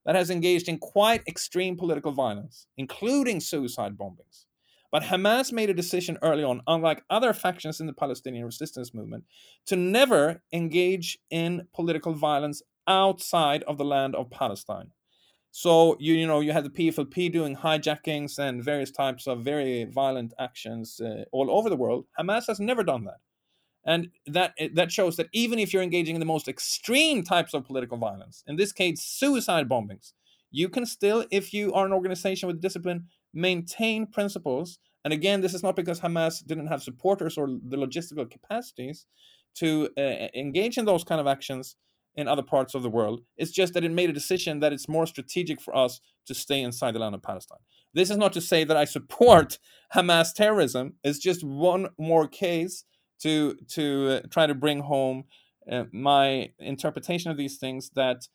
that 0.06 0.16
has 0.16 0.30
engaged 0.30 0.70
in 0.70 0.78
quite 0.78 1.24
extreme 1.28 1.76
political 1.76 2.12
violence, 2.12 2.68
including 2.78 3.40
suicide 3.40 3.98
bombings. 3.98 4.46
But 4.92 5.04
Hamas 5.04 5.54
made 5.54 5.70
a 5.70 5.74
decision 5.74 6.18
early 6.22 6.44
on, 6.44 6.62
unlike 6.68 7.04
other 7.10 7.32
factions 7.32 7.80
in 7.80 7.88
the 7.88 7.94
Palestinian 7.94 8.46
resistance 8.46 8.94
movement, 8.94 9.24
to 9.68 9.76
never 9.78 10.44
engage 10.52 11.18
in 11.30 11.68
political 11.74 12.14
violence 12.14 12.62
outside 12.88 13.64
of 13.64 13.78
the 13.78 13.86
land 13.86 14.16
of 14.16 14.30
Palestine. 14.30 14.92
So 15.52 15.98
you 16.00 16.14
you 16.14 16.28
know 16.28 16.40
you 16.40 16.54
had 16.54 16.66
the 16.66 16.70
PFLP 16.70 17.32
doing 17.32 17.58
hijackings 17.58 18.40
and 18.40 18.64
various 18.64 18.92
types 18.92 19.28
of 19.28 19.44
very 19.44 19.86
violent 19.86 20.34
actions 20.40 21.00
uh, 21.00 21.26
all 21.32 21.52
over 21.52 21.70
the 21.70 21.76
world. 21.76 22.06
Hamas 22.20 22.48
has 22.48 22.60
never 22.60 22.84
done 22.84 23.04
that, 23.06 23.20
and 23.86 24.10
that 24.28 24.54
that 24.74 24.92
shows 24.92 25.18
that 25.18 25.28
even 25.34 25.60
if 25.60 25.74
you're 25.74 25.84
engaging 25.84 26.16
in 26.16 26.22
the 26.22 26.26
most 26.26 26.48
extreme 26.48 27.24
types 27.24 27.54
of 27.54 27.66
political 27.66 27.98
violence, 27.98 28.44
in 28.48 28.56
this 28.56 28.72
case 28.72 29.02
suicide 29.02 29.68
bombings, 29.68 30.14
you 30.52 30.70
can 30.70 30.86
still, 30.86 31.26
if 31.32 31.54
you 31.54 31.74
are 31.74 31.86
an 31.86 31.94
organization 31.94 32.48
with 32.48 32.62
discipline, 32.62 33.08
maintain 33.34 34.06
principles. 34.06 34.80
And 35.04 35.14
again, 35.14 35.42
this 35.42 35.54
is 35.54 35.64
not 35.64 35.76
because 35.76 36.00
Hamas 36.02 36.46
didn't 36.46 36.68
have 36.68 36.84
supporters 36.84 37.38
or 37.38 37.48
the 37.48 37.78
logistical 37.78 38.30
capacities 38.30 39.06
to 39.56 39.90
uh, 39.98 40.28
engage 40.36 40.78
in 40.78 40.86
those 40.86 41.04
kind 41.04 41.20
of 41.20 41.28
actions 41.28 41.76
in 42.16 42.28
other 42.28 42.44
parts 42.44 42.74
of 42.74 42.84
the 42.84 42.90
world. 42.90 43.22
It's 43.38 43.52
just 43.52 43.74
that 43.74 43.84
it 43.84 43.92
made 43.92 44.10
a 44.10 44.14
decision 44.14 44.60
that 44.60 44.74
it's 44.74 44.90
more 44.90 45.06
strategic 45.06 45.62
for 45.62 45.76
us 45.76 46.02
to 46.28 46.34
stay 46.34 46.62
inside 46.62 46.94
the 46.94 47.00
land 47.00 47.16
of 47.16 47.24
Palestine. 47.24 47.60
This 47.94 48.10
is 48.10 48.18
not 48.18 48.34
to 48.34 48.42
say 48.42 48.64
that 48.64 48.78
I 48.78 48.86
support 48.86 49.60
Hamas 49.96 50.34
terrorism. 50.34 50.94
It's 51.04 51.20
just 51.20 51.44
one 51.44 51.90
more 51.98 52.28
case 52.28 52.84
to 53.22 53.56
to 53.70 54.22
uh, 54.24 54.28
try 54.30 54.48
to 54.48 54.56
bring 54.56 54.82
home 54.82 55.26
uh, 55.72 55.86
my 55.92 56.50
interpretation 56.60 57.32
of 57.32 57.38
these 57.38 57.58
things 57.58 57.92
that. 57.96 58.28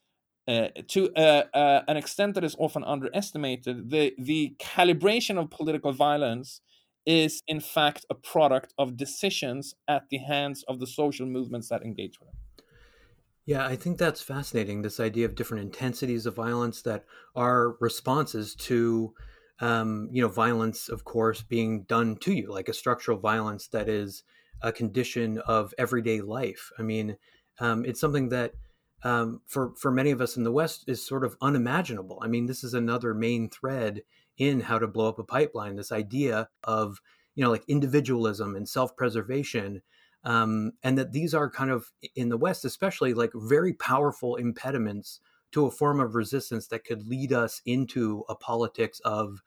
Uh, 0.48 0.68
to 0.86 1.12
uh, 1.16 1.44
uh, 1.54 1.82
an 1.88 1.96
extent 1.96 2.34
that 2.34 2.44
is 2.44 2.54
often 2.58 2.84
underestimated, 2.84 3.90
the 3.90 4.14
the 4.16 4.54
calibration 4.60 5.38
of 5.38 5.50
political 5.50 5.92
violence 5.92 6.60
is 7.04 7.42
in 7.46 7.60
fact 7.60 8.04
a 8.10 8.14
product 8.14 8.72
of 8.78 8.96
decisions 8.96 9.74
at 9.88 10.08
the 10.10 10.18
hands 10.18 10.64
of 10.68 10.78
the 10.78 10.86
social 10.86 11.26
movements 11.26 11.68
that 11.68 11.82
engage 11.82 12.20
with 12.20 12.28
it. 12.28 12.34
Yeah, 13.44 13.64
I 13.64 13.76
think 13.76 13.98
that's 13.98 14.22
fascinating. 14.22 14.82
This 14.82 14.98
idea 14.98 15.24
of 15.24 15.36
different 15.36 15.62
intensities 15.62 16.26
of 16.26 16.34
violence 16.34 16.82
that 16.82 17.04
are 17.36 17.76
responses 17.80 18.56
to, 18.56 19.14
um, 19.60 20.08
you 20.12 20.20
know, 20.20 20.28
violence, 20.28 20.88
of 20.88 21.04
course, 21.04 21.42
being 21.42 21.84
done 21.84 22.16
to 22.18 22.32
you, 22.32 22.52
like 22.52 22.68
a 22.68 22.74
structural 22.74 23.18
violence 23.18 23.68
that 23.68 23.88
is 23.88 24.24
a 24.62 24.72
condition 24.72 25.38
of 25.38 25.72
everyday 25.78 26.20
life. 26.20 26.72
I 26.78 26.82
mean, 26.82 27.18
um, 27.60 27.84
it's 27.84 28.00
something 28.00 28.30
that 28.30 28.54
um, 29.02 29.42
for 29.46 29.74
for 29.76 29.90
many 29.90 30.10
of 30.10 30.20
us 30.20 30.36
in 30.36 30.44
the 30.44 30.52
West 30.52 30.84
is 30.86 31.06
sort 31.06 31.24
of 31.24 31.36
unimaginable. 31.40 32.18
I 32.22 32.28
mean, 32.28 32.46
this 32.46 32.64
is 32.64 32.74
another 32.74 33.14
main 33.14 33.48
thread 33.48 34.02
in 34.38 34.60
how 34.60 34.78
to 34.78 34.86
blow 34.86 35.08
up 35.08 35.18
a 35.18 35.24
pipeline. 35.24 35.76
This 35.76 35.92
idea 35.92 36.48
of 36.64 37.00
you 37.36 37.44
know, 37.44 37.50
like 37.50 37.64
individualism 37.68 38.56
and 38.56 38.68
self 38.68 38.96
preservation 38.96 39.82
um, 40.24 40.72
and 40.82 40.98
that 40.98 41.12
these 41.12 41.34
are 41.34 41.48
kind 41.48 41.70
of 41.70 41.92
in 42.16 42.30
the 42.30 42.36
West, 42.36 42.64
especially 42.64 43.14
like 43.14 43.30
very 43.32 43.72
powerful 43.72 44.34
impediments 44.34 45.20
to 45.52 45.66
a 45.66 45.70
form 45.70 46.00
of 46.00 46.16
resistance 46.16 46.66
that 46.66 46.84
could 46.84 47.06
lead 47.06 47.32
us 47.32 47.62
into 47.64 48.24
a 48.28 48.34
politics 48.34 49.00
of, 49.04 49.40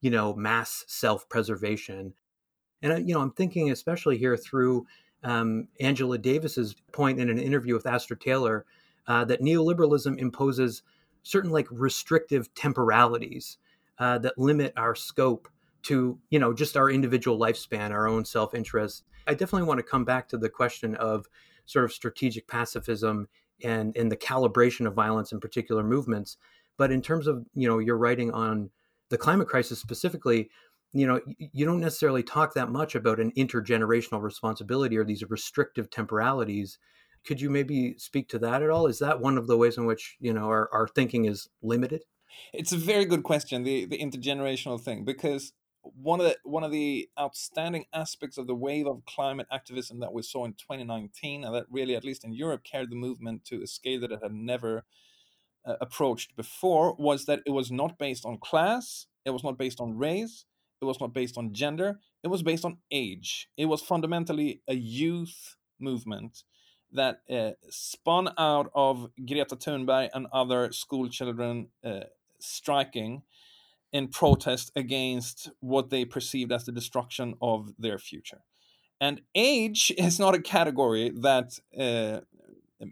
you 0.00 0.10
know, 0.10 0.34
mass 0.34 0.84
self-preservation. 0.88 2.14
And 2.80 2.92
uh, 2.92 2.96
you 2.96 3.12
know, 3.12 3.20
I'm 3.20 3.32
thinking 3.32 3.70
especially 3.70 4.16
here 4.16 4.36
through 4.36 4.86
um, 5.22 5.68
Angela 5.80 6.16
Davis's 6.16 6.74
point 6.92 7.20
in 7.20 7.28
an 7.28 7.38
interview 7.38 7.74
with 7.74 7.86
Astra 7.86 8.18
Taylor 8.18 8.64
uh, 9.06 9.24
that 9.24 9.40
neoliberalism 9.40 10.18
imposes 10.18 10.82
certain 11.22 11.50
like 11.50 11.66
restrictive 11.70 12.52
temporalities 12.54 13.58
uh, 13.98 14.18
that 14.18 14.38
limit 14.38 14.72
our 14.76 14.94
scope 14.94 15.48
to 15.82 16.18
you 16.30 16.38
know 16.38 16.52
just 16.52 16.76
our 16.76 16.90
individual 16.90 17.38
lifespan, 17.38 17.90
our 17.90 18.06
own 18.06 18.24
self-interest 18.24 19.04
I 19.26 19.34
definitely 19.34 19.68
want 19.68 19.78
to 19.78 19.84
come 19.84 20.04
back 20.04 20.28
to 20.28 20.38
the 20.38 20.48
question 20.48 20.94
of 20.96 21.26
sort 21.66 21.84
of 21.84 21.92
strategic 21.92 22.48
pacifism 22.48 23.28
and 23.62 23.96
and 23.96 24.10
the 24.10 24.16
calibration 24.16 24.86
of 24.86 24.94
violence 24.94 25.32
in 25.32 25.40
particular 25.40 25.82
movements. 25.82 26.36
But 26.76 26.90
in 26.90 27.02
terms 27.02 27.26
of 27.26 27.44
you 27.54 27.68
know 27.68 27.78
your 27.78 27.96
writing 27.96 28.30
on 28.32 28.70
the 29.10 29.18
climate 29.18 29.48
crisis 29.48 29.78
specifically, 29.78 30.50
you 30.92 31.06
know 31.06 31.20
you 31.38 31.64
don't 31.64 31.80
necessarily 31.80 32.22
talk 32.22 32.54
that 32.54 32.70
much 32.70 32.94
about 32.94 33.20
an 33.20 33.32
intergenerational 33.32 34.22
responsibility 34.22 34.96
or 34.96 35.04
these 35.04 35.28
restrictive 35.28 35.90
temporalities. 35.90 36.78
Could 37.26 37.40
you 37.40 37.50
maybe 37.50 37.96
speak 37.98 38.28
to 38.30 38.38
that 38.40 38.62
at 38.62 38.70
all? 38.70 38.86
Is 38.86 38.98
that 38.98 39.20
one 39.20 39.38
of 39.38 39.46
the 39.46 39.56
ways 39.56 39.76
in 39.76 39.86
which 39.86 40.16
you 40.20 40.32
know 40.32 40.46
our, 40.46 40.68
our 40.72 40.88
thinking 40.88 41.24
is 41.24 41.48
limited? 41.62 42.04
It's 42.52 42.72
a 42.72 42.78
very 42.78 43.04
good 43.04 43.22
question, 43.22 43.62
the 43.62 43.84
the 43.84 43.98
intergenerational 43.98 44.80
thing, 44.80 45.04
because 45.04 45.52
one 45.82 46.20
of 46.20 46.26
the 46.26 46.36
one 46.44 46.64
of 46.64 46.70
the 46.70 47.08
outstanding 47.18 47.84
aspects 47.92 48.38
of 48.38 48.46
the 48.46 48.54
wave 48.54 48.86
of 48.86 49.04
climate 49.04 49.46
activism 49.50 50.00
that 50.00 50.12
we 50.12 50.22
saw 50.22 50.44
in 50.44 50.52
2019 50.52 51.44
and 51.44 51.54
that 51.54 51.66
really 51.70 51.96
at 51.96 52.04
least 52.04 52.24
in 52.24 52.32
Europe 52.32 52.62
carried 52.62 52.90
the 52.90 52.96
movement 52.96 53.44
to 53.44 53.62
a 53.62 53.66
scale 53.66 54.00
that 54.00 54.12
it 54.12 54.20
had 54.22 54.32
never 54.32 54.84
uh, 55.66 55.74
approached 55.80 56.36
before 56.36 56.94
was 56.98 57.24
that 57.26 57.40
it 57.46 57.50
was 57.50 57.70
not 57.70 57.98
based 57.98 58.24
on 58.24 58.38
class 58.38 59.06
it 59.24 59.30
was 59.30 59.44
not 59.44 59.58
based 59.58 59.80
on 59.80 59.96
race 59.96 60.44
it 60.80 60.84
was 60.84 61.00
not 61.00 61.12
based 61.12 61.36
on 61.36 61.52
gender 61.52 61.98
it 62.22 62.28
was 62.28 62.42
based 62.42 62.64
on 62.64 62.78
age 62.90 63.48
it 63.56 63.66
was 63.66 63.82
fundamentally 63.82 64.60
a 64.68 64.74
youth 64.74 65.56
movement 65.80 66.44
that 66.92 67.22
uh, 67.30 67.52
spun 67.70 68.30
out 68.38 68.70
of 68.74 69.10
Greta 69.26 69.56
Thunberg 69.56 70.10
and 70.14 70.26
other 70.32 70.72
school 70.72 71.08
children 71.08 71.68
uh, 71.84 72.00
striking 72.38 73.22
in 73.92 74.08
protest 74.08 74.72
against 74.74 75.50
what 75.60 75.90
they 75.90 76.04
perceived 76.04 76.52
as 76.52 76.64
the 76.64 76.72
destruction 76.72 77.34
of 77.40 77.72
their 77.78 77.98
future. 77.98 78.40
And 79.00 79.20
age 79.34 79.92
is 79.98 80.18
not 80.18 80.34
a 80.34 80.40
category 80.40 81.10
that 81.10 81.58
uh, 81.78 82.20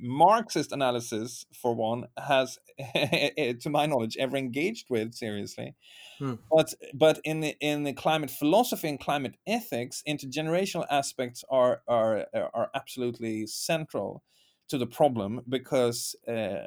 Marxist 0.00 0.72
analysis, 0.72 1.46
for 1.54 1.74
one, 1.74 2.06
has, 2.16 2.58
to 2.94 3.70
my 3.70 3.86
knowledge, 3.86 4.16
ever 4.18 4.36
engaged 4.36 4.86
with 4.90 5.14
seriously. 5.14 5.74
Hmm. 6.18 6.34
But 6.50 6.74
but 6.92 7.20
in 7.24 7.40
the 7.40 7.56
in 7.60 7.84
the 7.84 7.92
climate 7.92 8.30
philosophy 8.30 8.88
and 8.88 9.00
climate 9.00 9.36
ethics, 9.46 10.02
intergenerational 10.06 10.86
aspects 10.90 11.44
are 11.50 11.82
are 11.88 12.26
are 12.34 12.70
absolutely 12.74 13.46
central 13.46 14.22
to 14.68 14.78
the 14.78 14.86
problem 14.86 15.40
because 15.48 16.14
uh, 16.28 16.66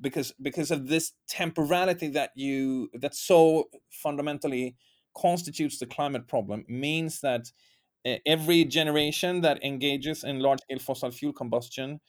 because 0.00 0.32
because 0.42 0.70
of 0.70 0.88
this 0.88 1.12
temporality 1.28 2.08
that 2.08 2.30
you 2.34 2.90
that 2.94 3.14
so 3.14 3.70
fundamentally 3.90 4.76
constitutes 5.16 5.78
the 5.78 5.86
climate 5.86 6.28
problem 6.28 6.64
means 6.68 7.20
that 7.20 7.52
uh, 8.06 8.16
every 8.26 8.64
generation 8.64 9.40
that 9.40 9.62
engages 9.64 10.24
in 10.24 10.40
large 10.40 10.60
scale 10.60 10.78
fossil 10.78 11.10
fuel 11.10 11.32
combustion 11.32 12.00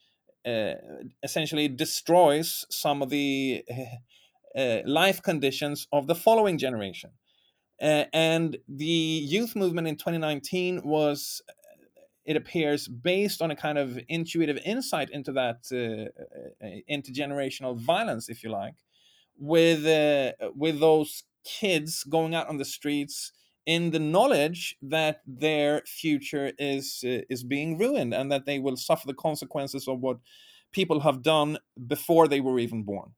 essentially 1.24 1.68
destroys 1.68 2.66
some 2.70 3.02
of 3.02 3.10
the 3.10 3.64
uh, 4.56 4.80
life 4.86 5.22
conditions 5.22 5.88
of 5.92 6.08
the 6.08 6.16
following 6.16 6.58
generation. 6.58 7.12
Uh, 7.82 8.06
and 8.14 8.58
the 8.70 8.86
youth 8.86 9.56
movement 9.56 9.88
in 9.88 9.96
2019 9.96 10.82
was 10.86 11.42
it 12.26 12.36
appears 12.36 12.88
based 12.88 13.42
on 13.42 13.52
a 13.52 13.56
kind 13.56 13.78
of 13.78 14.00
intuitive 14.08 14.58
insight 14.66 15.10
into 15.12 15.32
that 15.34 15.60
uh, 15.72 16.66
uh, 16.66 16.70
intergenerational 16.90 17.78
violence, 17.78 18.30
if 18.30 18.44
you 18.44 18.50
like, 18.50 18.76
with 19.38 19.86
uh, 19.86 20.50
with 20.56 20.80
those 20.80 21.24
kids 21.44 22.04
going 22.04 22.34
out 22.34 22.50
on 22.50 22.58
the 22.58 22.66
streets 22.66 23.32
in 23.66 23.92
the 23.92 24.00
knowledge 24.00 24.78
that 24.82 25.22
their 25.26 25.82
future 25.86 26.52
is 26.60 27.04
uh, 27.06 27.22
is 27.30 27.44
being 27.44 27.78
ruined 27.78 28.14
and 28.14 28.32
that 28.32 28.46
they 28.46 28.60
will 28.60 28.78
suffer 28.78 29.08
the 29.08 29.14
consequences 29.14 29.88
of 29.88 30.00
what 30.00 30.18
people 30.72 31.00
have 31.00 31.24
done 31.24 31.58
before 31.88 32.28
they 32.28 32.42
were 32.42 32.60
even 32.60 32.84
born. 32.84 33.12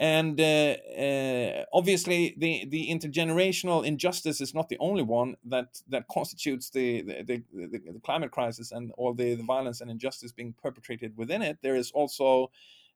And 0.00 0.40
uh, 0.40 0.76
uh, 0.96 1.64
obviously 1.72 2.34
the 2.38 2.66
the 2.66 2.88
intergenerational 2.88 3.84
injustice 3.84 4.40
is 4.40 4.54
not 4.54 4.68
the 4.68 4.78
only 4.78 5.02
one 5.02 5.36
that 5.44 5.80
that 5.88 6.06
constitutes 6.08 6.70
the 6.70 7.02
the, 7.02 7.42
the, 7.52 7.78
the, 7.92 8.00
climate 8.04 8.30
crisis 8.30 8.70
and 8.70 8.92
all 8.96 9.12
the, 9.14 9.34
the 9.34 9.42
violence 9.42 9.80
and 9.80 9.90
injustice 9.90 10.32
being 10.32 10.54
perpetrated 10.62 11.16
within 11.16 11.42
it. 11.42 11.58
There 11.62 11.76
is 11.76 11.90
also 11.92 12.50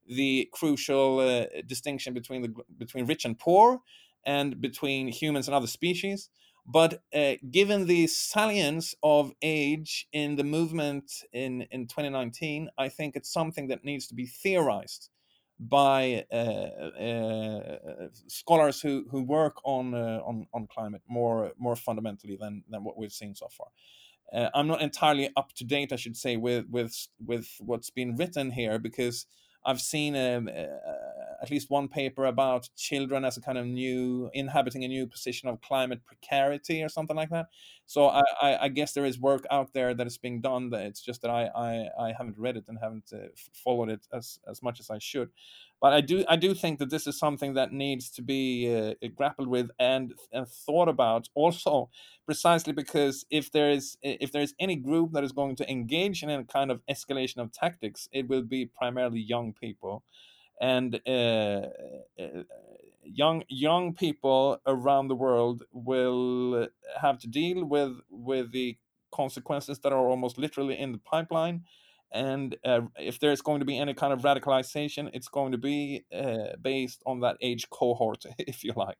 the 0.06 0.48
crucial 0.52 1.20
uh, 1.20 1.46
distinction 1.66 2.14
between 2.14 2.42
the 2.42 2.54
between 2.78 3.06
rich 3.06 3.24
and 3.24 3.36
poor 3.36 3.80
and 4.24 4.60
between 4.60 5.08
humans 5.08 5.48
and 5.48 5.54
other 5.56 5.66
species 5.66 6.28
but 6.64 7.02
uh, 7.14 7.34
given 7.50 7.86
the 7.86 8.06
salience 8.06 8.94
of 9.02 9.32
age 9.42 10.06
in 10.12 10.36
the 10.36 10.44
movement 10.44 11.24
in 11.32 11.62
in 11.70 11.86
2019 11.86 12.68
i 12.78 12.88
think 12.88 13.16
it's 13.16 13.32
something 13.32 13.68
that 13.68 13.84
needs 13.84 14.06
to 14.06 14.14
be 14.14 14.26
theorized 14.26 15.08
by 15.62 16.24
uh, 16.32 16.34
uh, 16.34 18.08
scholars 18.26 18.80
who, 18.80 19.06
who 19.10 19.22
work 19.22 19.56
on, 19.64 19.94
uh, 19.94 20.20
on 20.24 20.46
on 20.52 20.66
climate 20.66 21.02
more 21.08 21.52
more 21.56 21.76
fundamentally 21.76 22.36
than 22.40 22.64
than 22.68 22.82
what 22.82 22.98
we've 22.98 23.12
seen 23.12 23.34
so 23.34 23.48
far. 23.48 23.68
Uh, 24.32 24.48
I'm 24.54 24.66
not 24.66 24.80
entirely 24.80 25.30
up 25.36 25.52
to 25.54 25.64
date, 25.64 25.92
I 25.92 25.96
should 25.96 26.16
say, 26.16 26.36
with 26.36 26.66
with 26.68 27.06
with 27.24 27.48
what's 27.60 27.90
been 27.90 28.16
written 28.16 28.50
here 28.50 28.78
because 28.78 29.26
I've 29.64 29.80
seen 29.80 30.16
um, 30.16 30.48
uh, 30.48 31.42
at 31.42 31.50
least 31.50 31.70
one 31.70 31.88
paper 31.88 32.26
about 32.26 32.68
children 32.76 33.24
as 33.24 33.36
a 33.36 33.40
kind 33.40 33.58
of 33.58 33.66
new 33.66 34.30
inhabiting 34.32 34.84
a 34.84 34.88
new 34.88 35.06
position 35.06 35.48
of 35.48 35.60
climate 35.60 36.04
precarity 36.04 36.82
or 36.82 36.88
something 36.88 37.16
like 37.16 37.30
that. 37.30 37.46
So 37.92 38.08
I, 38.08 38.22
I, 38.40 38.58
I 38.62 38.68
guess 38.68 38.94
there 38.94 39.04
is 39.04 39.18
work 39.20 39.44
out 39.50 39.74
there 39.74 39.92
that 39.92 40.06
is 40.06 40.16
being 40.16 40.40
done. 40.40 40.70
That 40.70 40.86
it's 40.86 41.02
just 41.02 41.20
that 41.20 41.30
I, 41.30 41.42
I, 41.54 42.06
I 42.06 42.14
haven't 42.16 42.38
read 42.38 42.56
it 42.56 42.64
and 42.66 42.78
haven't 42.80 43.12
uh, 43.12 43.26
followed 43.52 43.90
it 43.90 44.06
as 44.14 44.38
as 44.48 44.62
much 44.62 44.80
as 44.80 44.88
I 44.88 44.98
should. 44.98 45.28
But 45.78 45.92
I 45.92 46.00
do 46.00 46.24
I 46.26 46.36
do 46.36 46.54
think 46.54 46.78
that 46.78 46.88
this 46.88 47.06
is 47.06 47.18
something 47.18 47.52
that 47.52 47.70
needs 47.70 48.08
to 48.12 48.22
be 48.22 48.74
uh, 48.74 48.94
grappled 49.14 49.48
with 49.48 49.68
and 49.78 50.14
and 50.32 50.48
thought 50.48 50.88
about 50.88 51.28
also 51.34 51.90
precisely 52.24 52.72
because 52.72 53.26
if 53.28 53.52
there 53.52 53.70
is 53.70 53.98
if 54.02 54.32
there 54.32 54.40
is 54.48 54.54
any 54.58 54.76
group 54.76 55.12
that 55.12 55.22
is 55.22 55.32
going 55.32 55.54
to 55.56 55.70
engage 55.70 56.22
in 56.22 56.30
a 56.30 56.44
kind 56.44 56.70
of 56.70 56.80
escalation 56.90 57.42
of 57.42 57.52
tactics, 57.52 58.08
it 58.10 58.26
will 58.26 58.42
be 58.56 58.64
primarily 58.64 59.20
young 59.20 59.52
people, 59.52 60.02
and 60.62 60.98
uh, 61.06 61.66
uh, 62.18 62.42
young 63.04 63.42
young 63.48 63.94
people 63.94 64.60
around 64.66 65.08
the 65.08 65.14
world 65.14 65.62
will 65.72 66.68
have 67.00 67.18
to 67.18 67.28
deal 67.28 67.64
with 67.64 67.92
with 68.10 68.52
the 68.52 68.76
consequences 69.12 69.78
that 69.80 69.92
are 69.92 70.06
almost 70.08 70.38
literally 70.38 70.78
in 70.78 70.92
the 70.92 70.98
pipeline. 70.98 71.64
And 72.14 72.56
uh, 72.64 72.82
if 72.98 73.20
there's 73.20 73.40
going 73.40 73.60
to 73.60 73.64
be 73.64 73.78
any 73.78 73.94
kind 73.94 74.12
of 74.12 74.20
radicalization 74.20 75.10
it's 75.14 75.28
going 75.28 75.52
to 75.52 75.58
be 75.58 76.04
uh, 76.14 76.56
based 76.60 77.02
on 77.06 77.20
that 77.20 77.36
age 77.40 77.68
cohort 77.70 78.24
if 78.38 78.64
you 78.64 78.72
like. 78.76 78.98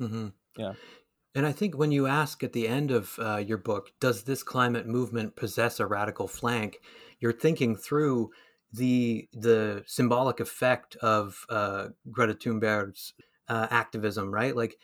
Mm-hmm. 0.00 0.28
yeah. 0.56 0.72
And 1.36 1.46
i 1.46 1.52
think 1.52 1.76
when 1.76 1.92
you 1.92 2.06
ask 2.06 2.42
at 2.42 2.52
the 2.52 2.68
end 2.68 2.90
of 2.90 3.18
uh, 3.18 3.36
your 3.36 3.58
book 3.58 3.90
does 4.00 4.22
this 4.24 4.42
climate 4.42 4.86
movement 4.86 5.36
possess 5.36 5.80
a 5.80 5.86
radical 5.86 6.28
flank? 6.28 6.78
you're 7.24 7.32
thinking 7.32 7.74
through 7.74 8.30
the 8.70 9.26
the 9.32 9.82
symbolic 9.86 10.40
effect 10.40 10.94
of 10.96 11.46
uh, 11.48 11.88
greta 12.10 12.34
thunberg's 12.34 13.14
uh, 13.48 13.66
activism 13.70 14.32
right 14.32 14.56
like 14.56 14.76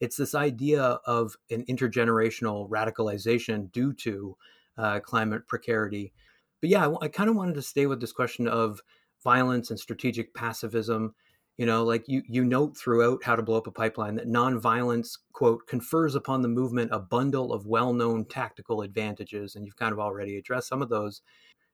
it's 0.00 0.16
this 0.16 0.34
idea 0.34 0.82
of 1.06 1.36
an 1.50 1.64
intergenerational 1.64 2.68
radicalization 2.68 3.70
due 3.72 3.92
to 3.92 4.36
uh, 4.76 5.00
climate 5.00 5.46
precarity 5.48 6.12
but 6.60 6.70
yeah, 6.70 6.92
I, 7.00 7.08
kind 7.08 7.30
of 7.30 7.36
wanted 7.36 7.54
to 7.54 7.62
stay 7.62 7.86
with 7.86 8.00
this 8.00 8.12
question 8.12 8.48
of 8.48 8.80
violence 9.22 9.70
and 9.70 9.78
strategic 9.78 10.34
pacifism. 10.34 11.14
You 11.56 11.66
know, 11.66 11.84
like 11.84 12.04
you 12.08 12.22
you 12.28 12.44
note 12.44 12.76
throughout 12.76 13.24
how 13.24 13.34
to 13.34 13.42
blow 13.42 13.58
up 13.58 13.66
a 13.66 13.72
pipeline 13.72 14.14
that 14.14 14.28
nonviolence 14.28 15.18
quote 15.32 15.66
confers 15.66 16.14
upon 16.14 16.42
the 16.42 16.48
movement 16.48 16.92
a 16.92 17.00
bundle 17.00 17.52
of 17.52 17.66
well-known 17.66 18.26
tactical 18.26 18.82
advantages, 18.82 19.56
and 19.56 19.66
you've 19.66 19.76
kind 19.76 19.92
of 19.92 19.98
already 19.98 20.36
addressed 20.36 20.68
some 20.68 20.82
of 20.82 20.88
those. 20.88 21.20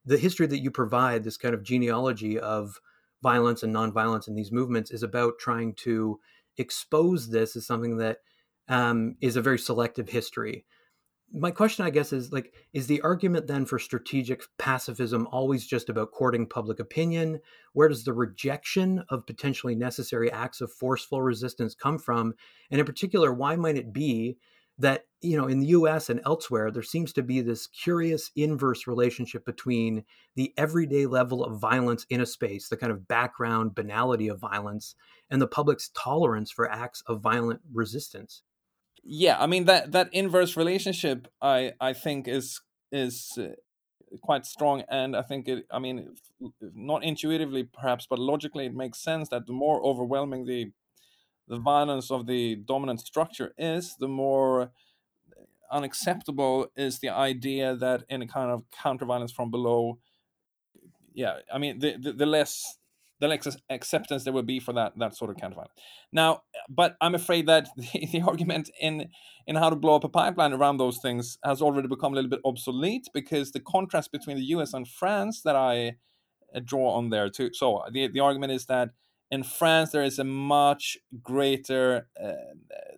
The 0.07 0.19
history 0.19 0.47
that 0.47 0.63
you 0.63 0.71
provide, 0.71 1.25
this 1.25 1.37
kind 1.37 1.55
of 1.55 1.63
genealogy 1.63 2.39
of 2.39 2.81
violence 3.23 3.63
and 3.63 3.75
nonviolence 3.75 4.29
in 4.29 4.35
these 4.35 4.53
movements, 4.53 4.91
is 4.91 5.03
about 5.03 5.39
trying 5.39 5.75
to 5.75 6.21
expose 6.59 7.29
this 7.29 7.57
as 7.57 7.67
something 7.67 7.99
that 7.99 8.19
um, 8.69 9.17
is 9.21 9.37
a 9.37 9.43
very 9.43 9.59
selective 9.59 10.09
history. 10.09 10.65
My 11.37 11.51
question 11.51 11.85
i 11.85 11.91
guess 11.91 12.13
is 12.13 12.33
like 12.33 12.55
is 12.73 12.87
the 12.87 13.01
argument 13.01 13.49
then 13.49 13.67
for 13.67 13.79
strategic 13.79 14.43
pacifism 14.57 15.27
always 15.33 15.67
just 15.67 15.89
about 15.89 16.13
courting 16.13 16.47
public 16.47 16.79
opinion? 16.79 17.41
Where 17.73 17.89
does 17.89 18.05
the 18.05 18.13
rejection 18.13 19.03
of 19.09 19.27
potentially 19.27 19.75
necessary 19.75 20.31
acts 20.31 20.61
of 20.61 20.73
forceful 20.73 21.23
resistance 21.23 21.75
come 21.75 21.99
from? 21.99 22.35
And 22.71 22.79
in 22.79 22.87
particular 22.87 23.33
why 23.33 23.57
might 23.57 23.77
it 23.77 23.93
be 23.93 24.39
that 24.79 25.05
you 25.21 25.37
know 25.37 25.47
in 25.47 25.61
the 25.61 25.69
US 25.69 26.11
and 26.11 26.21
elsewhere 26.27 26.71
there 26.71 26.83
seems 26.83 27.13
to 27.15 27.23
be 27.23 27.41
this 27.41 27.67
curious 27.67 28.31
inverse 28.37 28.87
relationship 28.87 29.45
between 29.45 30.05
the 30.35 30.53
everyday 30.57 31.07
level 31.07 31.45
of 31.45 31.59
violence 31.59 32.07
in 32.11 32.21
a 32.21 32.27
space 32.27 32.69
the 32.69 32.77
kind 32.77 32.93
of 32.93 33.07
background 33.07 33.75
banality 33.75 34.29
of 34.29 34.39
violence 34.41 34.95
and 35.31 35.41
the 35.41 35.47
public's 35.47 35.91
tolerance 35.95 36.51
for 36.51 36.71
acts 36.71 37.03
of 37.07 37.21
violent 37.21 37.61
resistance. 37.73 38.43
Yeah 39.03 39.37
i 39.39 39.47
mean 39.47 39.65
that 39.67 39.93
that 39.93 40.09
inverse 40.13 40.57
relationship 40.57 41.29
i 41.41 41.73
i 41.81 41.93
think 41.93 42.27
is 42.27 42.61
is 42.91 43.39
uh, 43.39 43.49
quite 44.23 44.47
strong 44.47 44.83
and 44.89 45.17
i 45.17 45.23
think 45.23 45.49
it 45.49 45.65
i 45.71 45.79
mean 45.79 46.15
not 46.75 47.03
intuitively 47.03 47.65
perhaps 47.65 48.07
but 48.09 48.19
logically 48.19 48.67
it 48.67 48.75
makes 48.75 49.03
sense 49.03 49.29
that 49.29 49.47
the 49.47 49.53
more 49.53 49.85
overwhelming 49.85 50.47
the 50.47 50.71
the 51.49 51.59
violence 51.59 52.11
of 52.11 52.27
the 52.27 52.57
dominant 52.57 53.01
structure 53.01 53.53
is 53.59 53.97
the 53.99 54.09
more 54.09 54.71
unacceptable 55.71 56.67
is 56.77 57.01
the 57.01 57.09
idea 57.09 57.75
that 57.75 58.05
any 58.09 58.27
kind 58.27 58.51
of 58.51 58.63
counter 58.71 59.05
violence 59.05 59.33
from 59.33 59.51
below 59.51 59.99
yeah 61.15 61.39
i 61.53 61.59
mean 61.59 61.79
the, 61.79 61.97
the, 61.97 62.13
the 62.13 62.27
less 62.27 62.79
the 63.21 63.29
less 63.29 63.57
acceptance 63.71 64.25
there 64.25 64.33
will 64.33 64.43
be 64.43 64.61
for 64.61 64.73
that 64.73 64.93
that 64.99 65.17
sort 65.17 65.31
of 65.31 65.37
counterviolence. 65.37 65.71
Now, 66.13 66.43
but 66.69 66.97
I'm 67.01 67.15
afraid 67.15 67.47
that 67.47 67.69
the, 67.77 68.09
the, 68.13 68.21
argument 68.23 68.71
in 68.81 69.09
in 69.47 69.57
how 69.57 69.71
to 69.71 69.77
blow 69.77 69.97
up 69.97 70.05
a 70.05 70.09
pipeline 70.09 70.53
around 70.53 70.77
those 70.77 70.99
things 70.99 71.39
has 71.45 71.63
already 71.63 71.89
become 71.89 72.13
a 72.13 72.17
little 72.17 72.31
bit 72.31 72.41
obsolete 72.45 73.09
because 73.15 73.53
the 73.53 73.61
contrast 73.61 74.13
between 74.13 74.37
the 74.37 74.45
U.S. 74.57 74.75
and 74.75 74.89
France 74.89 75.43
that 75.43 75.57
I 75.57 75.97
uh, 76.55 76.61
draw 76.65 76.95
on 76.95 77.11
there 77.11 77.31
too. 77.31 77.51
So 77.53 77.83
the 77.91 78.09
the 78.09 78.21
argument 78.21 78.53
is 78.53 78.67
that 78.67 78.91
in 79.31 79.43
France 79.43 79.91
there 79.91 80.03
is 80.03 80.19
a 80.19 80.25
much 80.25 80.99
greater 81.23 82.09
uh, 82.23 82.33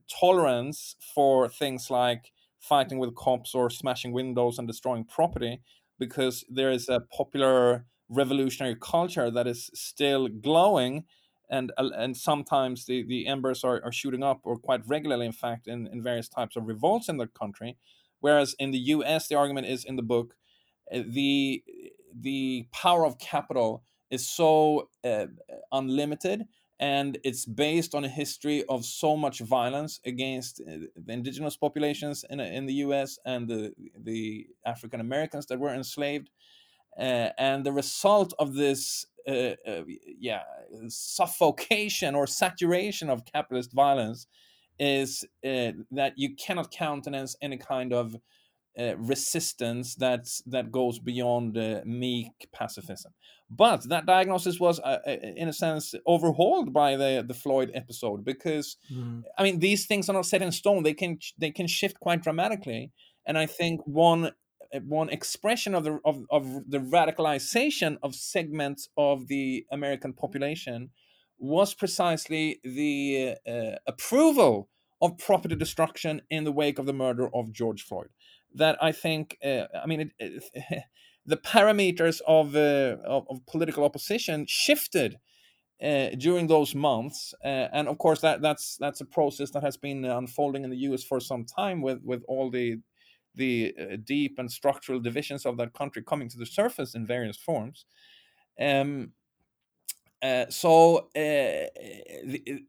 tolerance 0.08 0.96
for 1.14 1.48
things 1.48 1.90
like 1.90 2.32
fighting 2.58 2.98
with 2.98 3.14
cops 3.14 3.54
or 3.54 3.70
smashing 3.70 4.12
windows 4.12 4.58
and 4.58 4.66
destroying 4.66 5.04
property 5.04 5.60
because 5.98 6.44
there 6.48 6.70
is 6.70 6.88
a 6.88 7.00
popular 7.00 7.86
revolutionary 8.08 8.76
culture 8.80 9.30
that 9.30 9.46
is 9.46 9.70
still 9.74 10.28
glowing 10.28 11.04
and 11.48 11.72
uh, 11.76 11.90
and 11.96 12.16
sometimes 12.16 12.86
the, 12.86 13.04
the 13.04 13.26
embers 13.26 13.62
are, 13.64 13.80
are 13.84 13.92
shooting 13.92 14.22
up 14.22 14.40
or 14.44 14.56
quite 14.56 14.82
regularly 14.86 15.26
in 15.26 15.32
fact 15.32 15.66
in, 15.68 15.86
in 15.86 16.02
various 16.02 16.28
types 16.28 16.56
of 16.56 16.66
revolts 16.66 17.08
in 17.08 17.16
the 17.16 17.26
country. 17.26 17.76
Whereas 18.20 18.54
in 18.58 18.70
the 18.72 18.78
us 18.78 19.28
the 19.28 19.36
argument 19.36 19.66
is 19.66 19.84
in 19.84 19.96
the 19.96 20.02
book 20.02 20.34
uh, 20.92 21.02
the 21.06 21.62
the 22.18 22.66
power 22.72 23.04
of 23.06 23.18
capital 23.18 23.82
is 24.10 24.26
so 24.26 24.88
uh, 25.04 25.26
unlimited 25.72 26.46
and 26.78 27.18
it's 27.24 27.46
based 27.46 27.94
on 27.94 28.04
a 28.04 28.08
history 28.08 28.62
of 28.68 28.84
so 28.84 29.16
much 29.16 29.40
violence 29.40 30.00
against 30.04 30.60
uh, 30.60 30.86
the 30.94 31.12
indigenous 31.12 31.56
populations 31.56 32.24
in, 32.28 32.38
in 32.38 32.66
the 32.66 32.74
US 32.74 33.18
and 33.24 33.48
the, 33.48 33.72
the 34.04 34.46
African 34.64 35.00
Americans 35.00 35.46
that 35.46 35.58
were 35.58 35.74
enslaved 35.74 36.30
uh, 36.98 37.30
and 37.38 37.64
the 37.64 37.72
result 37.72 38.32
of 38.38 38.54
this 38.54 39.06
uh, 39.28 39.54
uh, 39.66 39.82
yeah 40.20 40.42
suffocation 40.88 42.14
or 42.14 42.26
saturation 42.26 43.10
of 43.10 43.24
capitalist 43.24 43.72
violence 43.72 44.26
is 44.78 45.24
uh, 45.44 45.72
that 45.90 46.12
you 46.16 46.34
cannot 46.36 46.70
countenance 46.70 47.36
any 47.42 47.56
kind 47.56 47.92
of 47.92 48.16
uh, 48.78 48.96
resistance 48.98 49.94
that's 49.94 50.42
that 50.46 50.70
goes 50.70 50.98
beyond 50.98 51.56
uh, 51.56 51.80
meek 51.84 52.48
pacifism. 52.52 53.12
But 53.48 53.88
that 53.88 54.06
diagnosis 54.06 54.58
was, 54.58 54.80
in 55.06 55.48
a 55.48 55.52
sense, 55.52 55.94
overhauled 56.04 56.72
by 56.72 56.96
the 56.96 57.24
the 57.26 57.34
Floyd 57.34 57.70
episode 57.74 58.24
because, 58.24 58.76
mm. 58.92 59.22
I 59.38 59.44
mean, 59.44 59.60
these 59.60 59.86
things 59.86 60.08
are 60.08 60.14
not 60.14 60.26
set 60.26 60.42
in 60.42 60.50
stone. 60.50 60.82
They 60.82 60.94
can 60.94 61.18
they 61.38 61.52
can 61.52 61.68
shift 61.68 62.00
quite 62.00 62.22
dramatically, 62.22 62.92
and 63.24 63.38
I 63.38 63.46
think 63.46 63.80
one 63.86 64.32
uh, 64.74 64.80
one 64.80 65.10
expression 65.10 65.74
of 65.74 65.84
the 65.84 66.00
of, 66.04 66.24
of 66.30 66.68
the 66.68 66.78
radicalization 66.78 67.98
of 68.02 68.14
segments 68.14 68.88
of 68.96 69.28
the 69.28 69.64
American 69.70 70.12
population 70.12 70.90
was 71.38 71.74
precisely 71.74 72.60
the 72.64 73.36
uh, 73.46 73.76
approval 73.86 74.68
of 75.00 75.18
property 75.18 75.54
destruction 75.54 76.22
in 76.30 76.44
the 76.44 76.52
wake 76.52 76.78
of 76.78 76.86
the 76.86 76.92
murder 76.92 77.28
of 77.34 77.52
George 77.52 77.82
Floyd. 77.82 78.08
That 78.56 78.82
I 78.82 78.92
think, 78.92 79.38
uh, 79.44 79.64
I 79.82 79.86
mean, 79.86 80.00
it, 80.00 80.10
it, 80.18 80.82
the 81.26 81.36
parameters 81.36 82.20
of, 82.26 82.54
uh, 82.56 82.96
of, 83.04 83.26
of 83.28 83.46
political 83.46 83.84
opposition 83.84 84.46
shifted 84.48 85.18
uh, 85.82 86.10
during 86.16 86.46
those 86.46 86.74
months, 86.74 87.34
uh, 87.44 87.68
and 87.72 87.86
of 87.86 87.98
course 87.98 88.20
that 88.22 88.40
that's 88.40 88.78
that's 88.78 89.02
a 89.02 89.04
process 89.04 89.50
that 89.50 89.62
has 89.62 89.76
been 89.76 90.06
unfolding 90.06 90.64
in 90.64 90.70
the 90.70 90.78
U.S. 90.88 91.04
for 91.04 91.20
some 91.20 91.44
time 91.44 91.82
with 91.82 92.00
with 92.02 92.22
all 92.28 92.50
the 92.50 92.78
the 93.34 93.74
uh, 93.78 93.96
deep 94.02 94.38
and 94.38 94.50
structural 94.50 95.00
divisions 95.00 95.44
of 95.44 95.58
that 95.58 95.74
country 95.74 96.02
coming 96.02 96.30
to 96.30 96.38
the 96.38 96.46
surface 96.46 96.94
in 96.94 97.06
various 97.06 97.36
forms. 97.36 97.84
Um, 98.58 99.12
uh, 100.22 100.46
so, 100.48 101.08
uh, 101.14 101.66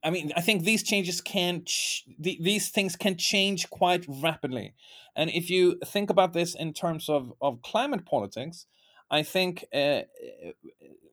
I 0.03 0.09
mean, 0.09 0.31
I 0.35 0.41
think 0.41 0.63
these 0.63 0.83
changes 0.83 1.21
can, 1.21 1.63
ch- 1.65 2.03
the, 2.19 2.37
these 2.41 2.69
things 2.69 2.95
can 2.95 3.17
change 3.17 3.69
quite 3.69 4.05
rapidly. 4.07 4.73
And 5.15 5.29
if 5.29 5.49
you 5.49 5.79
think 5.85 6.09
about 6.09 6.33
this 6.33 6.55
in 6.55 6.73
terms 6.73 7.09
of, 7.09 7.33
of 7.41 7.61
climate 7.61 8.05
politics, 8.05 8.65
I 9.09 9.23
think 9.23 9.65
uh, 9.73 10.01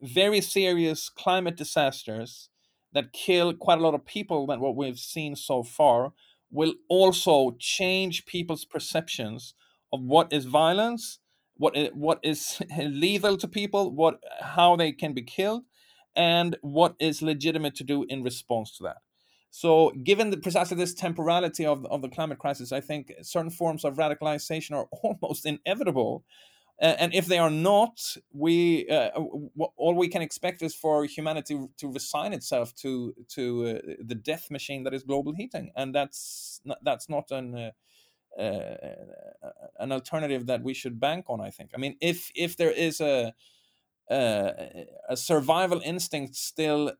very 0.01 0.41
serious 0.41 1.09
climate 1.09 1.55
disasters 1.55 2.49
that 2.93 3.13
kill 3.13 3.53
quite 3.53 3.79
a 3.79 3.81
lot 3.81 3.93
of 3.93 4.05
people 4.05 4.45
than 4.47 4.59
what 4.59 4.75
we've 4.75 4.99
seen 4.99 5.35
so 5.35 5.63
far 5.63 6.13
will 6.51 6.73
also 6.89 7.55
change 7.59 8.25
people's 8.25 8.65
perceptions 8.65 9.53
of 9.91 10.01
what 10.01 10.31
is 10.31 10.45
violence, 10.45 11.19
what 11.57 11.75
is, 11.75 11.89
what 11.93 12.19
is 12.23 12.61
lethal 12.77 13.37
to 13.37 13.47
people, 13.47 13.91
what 13.91 14.19
how 14.41 14.75
they 14.75 14.91
can 14.91 15.13
be 15.13 15.21
killed, 15.21 15.63
and 16.15 16.57
what 16.61 16.95
is 16.99 17.21
legitimate 17.21 17.75
to 17.75 17.83
do 17.83 18.05
in 18.09 18.23
response 18.23 18.77
to 18.77 18.83
that. 18.83 18.97
So, 19.51 19.91
given 20.03 20.31
the, 20.31 20.37
precisely 20.37 20.75
this 20.75 20.93
temporality 20.93 21.65
of, 21.65 21.85
of 21.85 22.01
the 22.01 22.09
climate 22.09 22.39
crisis, 22.39 22.71
I 22.71 22.81
think 22.81 23.13
certain 23.21 23.51
forms 23.51 23.85
of 23.85 23.95
radicalization 23.95 24.75
are 24.75 24.87
almost 25.03 25.45
inevitable 25.45 26.25
uh, 26.81 26.95
and 26.99 27.13
if 27.13 27.25
they 27.27 27.37
are 27.37 27.49
not, 27.49 28.17
we 28.33 28.87
uh, 28.89 29.09
all 29.77 29.95
we 29.95 30.09
can 30.09 30.21
expect 30.21 30.61
is 30.61 30.75
for 30.75 31.05
humanity 31.05 31.57
to 31.77 31.87
resign 31.91 32.33
itself 32.33 32.75
to 32.75 33.13
to 33.29 33.65
uh, 33.67 33.93
the 34.03 34.15
death 34.15 34.51
machine 34.51 34.83
that 34.83 34.93
is 34.93 35.03
global 35.03 35.33
heating, 35.33 35.71
and 35.77 35.95
that's 35.95 36.59
not, 36.65 36.77
that's 36.83 37.07
not 37.07 37.31
an 37.31 37.71
uh, 38.37 38.41
uh, 38.41 39.51
an 39.79 39.93
alternative 39.93 40.47
that 40.47 40.63
we 40.63 40.73
should 40.73 40.99
bank 40.99 41.25
on. 41.29 41.39
I 41.39 41.49
think. 41.49 41.71
I 41.73 41.77
mean, 41.77 41.95
if 42.01 42.29
if 42.35 42.57
there 42.57 42.71
is 42.71 42.99
a 42.99 43.33
a 44.09 45.15
survival 45.15 45.81
instinct 45.83 46.35
still 46.35 46.91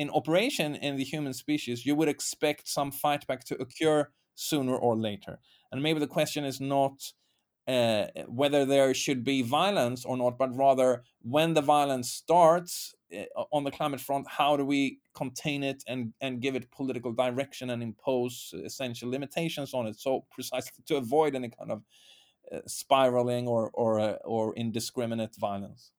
in 0.00 0.10
operation 0.10 0.76
in 0.76 0.96
the 0.96 1.04
human 1.04 1.32
species, 1.32 1.84
you 1.84 1.94
would 1.94 2.08
expect 2.08 2.68
some 2.68 2.90
fight 2.90 3.26
back 3.26 3.44
to 3.44 3.54
occur 3.60 4.08
sooner 4.34 4.74
or 4.74 4.96
later. 4.96 5.38
And 5.70 5.82
maybe 5.82 6.00
the 6.00 6.06
question 6.06 6.44
is 6.44 6.60
not 6.60 7.12
uh, 7.68 8.06
whether 8.26 8.64
there 8.64 8.94
should 8.94 9.22
be 9.22 9.42
violence 9.42 10.04
or 10.04 10.16
not, 10.16 10.38
but 10.38 10.56
rather 10.56 11.04
when 11.20 11.54
the 11.54 11.60
violence 11.60 12.10
starts 12.10 12.94
uh, 13.14 13.42
on 13.52 13.64
the 13.64 13.70
climate 13.70 14.00
front, 14.00 14.26
how 14.28 14.56
do 14.56 14.64
we 14.64 14.98
contain 15.14 15.62
it 15.62 15.84
and, 15.86 16.12
and 16.20 16.40
give 16.40 16.56
it 16.56 16.70
political 16.70 17.12
direction 17.12 17.70
and 17.70 17.82
impose 17.82 18.54
essential 18.64 19.10
limitations 19.10 19.74
on 19.74 19.86
it? 19.86 20.00
So 20.00 20.24
precisely 20.30 20.82
to 20.86 20.96
avoid 20.96 21.34
any 21.34 21.50
kind 21.50 21.70
of 21.70 21.78
uh, 21.78 21.82
spiraling 22.66 23.46
or 23.46 23.70
or 23.74 24.00
uh, 24.00 24.16
or 24.24 24.54
indiscriminate 24.56 25.36
violence. 25.36 25.92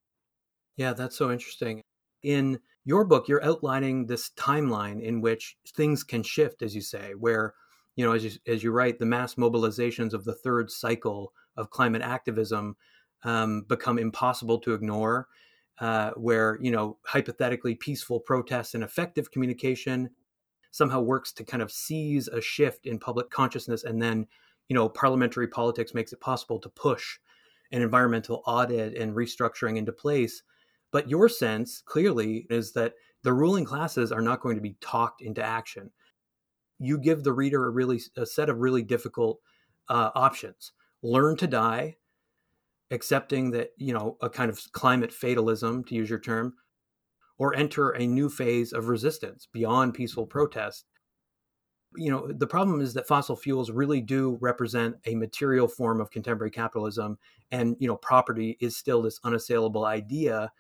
Yeah, 0.78 0.94
that's 0.94 1.18
so 1.18 1.32
interesting. 1.32 1.82
In 2.24 2.60
your 2.86 3.06
book, 3.06 3.28
you're 3.28 3.44
outlining 3.44 4.08
this 4.08 4.32
timeline 4.38 5.02
in 5.02 5.22
which 5.22 5.58
things 5.76 6.04
can 6.04 6.24
shift, 6.24 6.62
as 6.62 6.76
you 6.76 6.82
say, 6.82 7.14
where 7.18 7.54
you 7.96 8.06
know, 8.06 8.14
as 8.14 8.24
you, 8.24 8.32
as 8.48 8.64
you 8.64 8.72
write, 8.72 9.00
the 9.00 9.06
mass 9.06 9.36
mobilizations 9.36 10.14
of 10.14 10.24
the 10.24 10.34
third 10.34 10.72
cycle 10.72 11.34
of 11.58 11.70
climate 11.70 12.02
activism 12.02 12.76
um, 13.24 13.66
become 13.68 14.00
impossible 14.00 14.60
to 14.60 14.74
ignore, 14.74 15.28
uh, 15.80 16.12
where 16.12 16.58
you 16.62 16.72
know 16.72 16.98
hypothetically 17.06 17.76
peaceful 17.76 18.20
protests 18.20 18.74
and 18.74 18.84
effective 18.84 19.32
communication 19.32 20.10
somehow 20.72 21.02
works 21.02 21.34
to 21.34 21.44
kind 21.44 21.62
of 21.62 21.72
seize 21.72 22.30
a 22.30 22.40
shift 22.40 22.86
in 22.86 22.98
public 22.98 23.30
consciousness, 23.30 23.84
and 23.84 24.02
then 24.02 24.26
you 24.72 24.76
know 24.76 24.88
parliamentary 24.88 25.50
politics 25.50 25.94
makes 25.94 26.14
it 26.14 26.22
possible 26.22 26.58
to 26.58 26.70
push 26.70 27.20
an 27.74 27.82
environmental 27.82 28.42
audit 28.48 28.96
and 28.96 29.14
restructuring 29.14 29.76
into 29.76 29.92
place. 29.92 30.44
But 30.92 31.10
your 31.10 31.28
sense 31.28 31.84
clearly 31.86 32.48
is 32.50 32.72
that 32.72 32.94
the 33.22 33.34
ruling 33.34 33.66
classes 33.66 34.14
are 34.14 34.22
not 34.22 34.40
going 34.40 34.56
to 34.56 34.62
be 34.62 34.78
talked 34.80 35.22
into 35.22 35.44
action. 35.44 35.92
You 36.80 36.98
give 36.98 37.26
the 37.26 37.34
reader 37.34 37.66
a 37.66 37.70
really 37.70 38.00
a 38.16 38.26
set 38.26 38.48
of 38.48 38.60
really 38.60 38.82
difficult 38.82 39.42
uh, 39.90 40.12
options 40.16 40.72
learn 41.04 41.36
to 41.36 41.48
die, 41.48 41.98
accepting 42.92 43.52
that, 43.52 43.72
you 43.76 43.94
know, 43.94 44.16
a 44.22 44.30
kind 44.30 44.50
of 44.50 44.72
climate 44.72 45.12
fatalism, 45.12 45.84
to 45.84 45.96
use 45.96 46.10
your 46.10 46.20
term, 46.20 46.54
or 47.38 47.54
enter 47.58 47.90
a 47.90 48.08
new 48.08 48.30
phase 48.30 48.72
of 48.72 48.88
resistance 48.88 49.50
beyond 49.52 49.96
peaceful 49.96 50.26
protest. 50.26 50.86
You 51.96 52.12
know, 52.12 52.32
the 52.32 52.48
problem 52.48 52.82
is 52.82 52.94
that 52.94 53.08
fossil 53.08 53.36
fuels 53.36 53.72
really 53.72 54.02
do 54.02 54.38
represent 54.42 54.96
a 55.06 55.16
material 55.16 55.68
form 55.68 56.00
of 56.00 56.12
contemporary 56.12 56.52
capitalism, 56.52 57.18
and, 57.52 57.76
you 57.80 57.88
know, 57.88 57.98
property 57.98 58.58
is 58.62 58.78
still 58.78 59.02
this 59.02 59.20
unassailable 59.24 59.86
idea. 59.86 60.52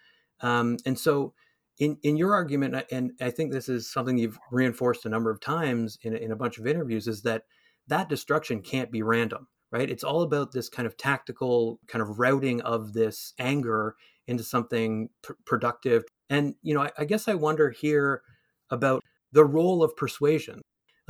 Um, 0.42 0.78
and 0.86 1.00
so, 1.00 1.34
in, 1.80 1.98
in 2.04 2.18
your 2.18 2.34
argument, 2.34 2.86
and 2.92 3.14
I 3.22 3.32
think 3.32 3.52
this 3.52 3.70
is 3.70 3.92
something 3.92 4.18
you've 4.18 4.40
reinforced 4.52 5.06
a 5.06 5.10
number 5.10 5.32
of 5.32 5.40
times 5.40 5.98
in, 6.02 6.16
in 6.16 6.32
a 6.32 6.36
bunch 6.36 6.58
of 6.58 6.68
interviews, 6.68 7.08
is 7.08 7.22
that 7.24 7.44
that 7.88 8.10
destruction 8.10 8.62
can't 8.62 8.92
be 8.92 9.02
random 9.02 9.48
right? 9.72 9.90
It's 9.90 10.04
all 10.04 10.22
about 10.22 10.52
this 10.52 10.70
kind 10.70 10.86
of 10.86 10.98
tactical 10.98 11.80
kind 11.88 12.02
of 12.02 12.20
routing 12.20 12.62
of 12.62 12.94
this 12.94 13.34
anger 13.40 13.96
into 14.28 14.44
something 14.44 15.10
pr- 15.22 15.34
productive. 15.46 16.04
And, 16.30 16.56
you 16.62 16.74
know, 16.74 16.82
I, 16.82 16.92
I 17.00 17.06
guess 17.06 17.28
I 17.28 17.34
wonder 17.34 17.70
here 17.72 18.22
about 18.70 19.02
the 19.32 19.46
role 19.46 19.84
of 19.84 19.96
persuasion, 19.96 20.62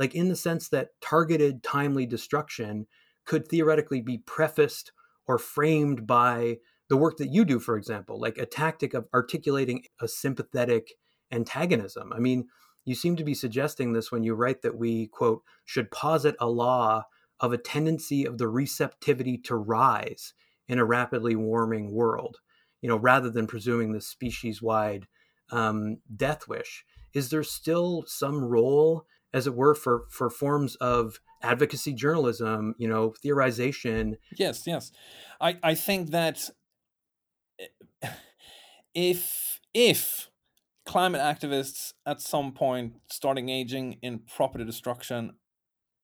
like 0.02 0.16
in 0.16 0.28
the 0.28 0.34
sense 0.34 0.68
that 0.68 0.88
targeted, 1.00 1.62
timely 1.62 2.06
destruction 2.06 2.88
could 3.24 3.46
theoretically 3.46 4.00
be 4.00 4.18
prefaced 4.18 4.90
or 5.28 5.38
framed 5.38 6.08
by 6.08 6.56
the 6.88 6.96
work 6.96 7.18
that 7.18 7.30
you 7.30 7.44
do, 7.44 7.60
for 7.60 7.76
example, 7.76 8.18
like 8.20 8.36
a 8.36 8.44
tactic 8.44 8.94
of 8.94 9.06
articulating 9.14 9.84
a 10.00 10.08
sympathetic 10.08 10.94
antagonism. 11.30 12.12
I 12.12 12.18
mean, 12.18 12.48
you 12.84 12.96
seem 12.96 13.14
to 13.14 13.22
be 13.22 13.32
suggesting 13.32 13.92
this 13.92 14.10
when 14.10 14.24
you 14.24 14.34
write 14.34 14.62
that 14.62 14.76
we, 14.76 15.06
quote, 15.06 15.42
should 15.64 15.92
posit 15.92 16.34
a 16.40 16.50
law 16.50 17.04
of 17.38 17.52
a 17.52 17.56
tendency 17.56 18.24
of 18.24 18.38
the 18.38 18.48
receptivity 18.48 19.38
to 19.38 19.54
rise 19.54 20.34
in 20.66 20.80
a 20.80 20.84
rapidly 20.84 21.36
warming 21.36 21.92
world, 21.92 22.38
you 22.80 22.88
know, 22.88 22.96
rather 22.96 23.30
than 23.30 23.46
presuming 23.46 23.92
the 23.92 24.00
species-wide 24.00 25.06
um, 25.52 25.98
death 26.16 26.48
wish. 26.48 26.84
Is 27.14 27.30
there 27.30 27.44
still 27.44 28.02
some 28.08 28.42
role, 28.42 29.06
as 29.32 29.46
it 29.46 29.54
were, 29.54 29.74
for 29.74 30.04
for 30.10 30.30
forms 30.30 30.76
of 30.76 31.20
advocacy 31.42 31.92
journalism, 31.92 32.74
you 32.78 32.88
know, 32.88 33.14
theorization? 33.24 34.16
Yes, 34.36 34.66
yes. 34.66 34.92
I 35.40 35.58
I 35.62 35.74
think 35.74 36.10
that 36.10 36.50
eh, 37.58 38.08
if 38.94 39.60
if 39.74 40.28
climate 40.84 41.20
activists 41.20 41.92
at 42.06 42.20
some 42.20 42.52
point 42.52 42.94
start 43.10 43.38
engaging 43.38 43.98
in 44.02 44.18
property 44.18 44.64
destruction 44.64 45.32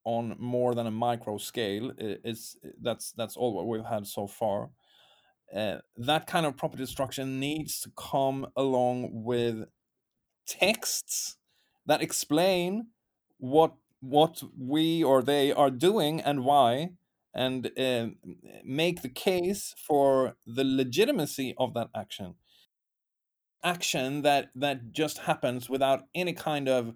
on 0.05 0.37
more 0.39 0.75
than 0.75 0.87
a 0.87 0.91
micro 0.91 1.37
scale 1.37 1.91
is 1.99 2.57
that's 2.81 3.13
that's 3.13 3.37
all 3.37 3.53
what 3.53 3.67
we've 3.67 3.85
had 3.85 4.07
so 4.07 4.27
far 4.29 4.71
uh, 5.55 5.79
that 5.97 6.27
kind 6.27 6.47
of 6.47 6.57
property 6.57 6.83
destruction 6.83 7.41
needs 7.41 7.81
to 7.81 7.91
come 7.97 8.47
along 8.57 9.11
with 9.13 9.65
texts 10.47 11.37
that 11.87 12.03
explain 12.03 12.89
what 13.39 13.75
what 14.01 14.43
we 14.57 15.03
or 15.03 15.23
they 15.23 15.53
are 15.53 15.71
doing 15.71 16.21
and 16.21 16.45
why 16.45 16.91
and 17.35 17.71
uh, 17.79 18.07
make 18.65 19.03
the 19.03 19.09
case 19.09 19.75
for 19.77 20.37
the 20.47 20.65
legitimacy 20.65 21.55
of 21.59 21.75
that 21.75 21.89
action. 21.95 22.35
Action 23.63 24.23
that 24.23 24.51
that 24.55 24.93
just 24.93 25.19
happens 25.19 25.69
without 25.69 26.03
any 26.15 26.33
kind 26.33 26.69
of 26.69 26.95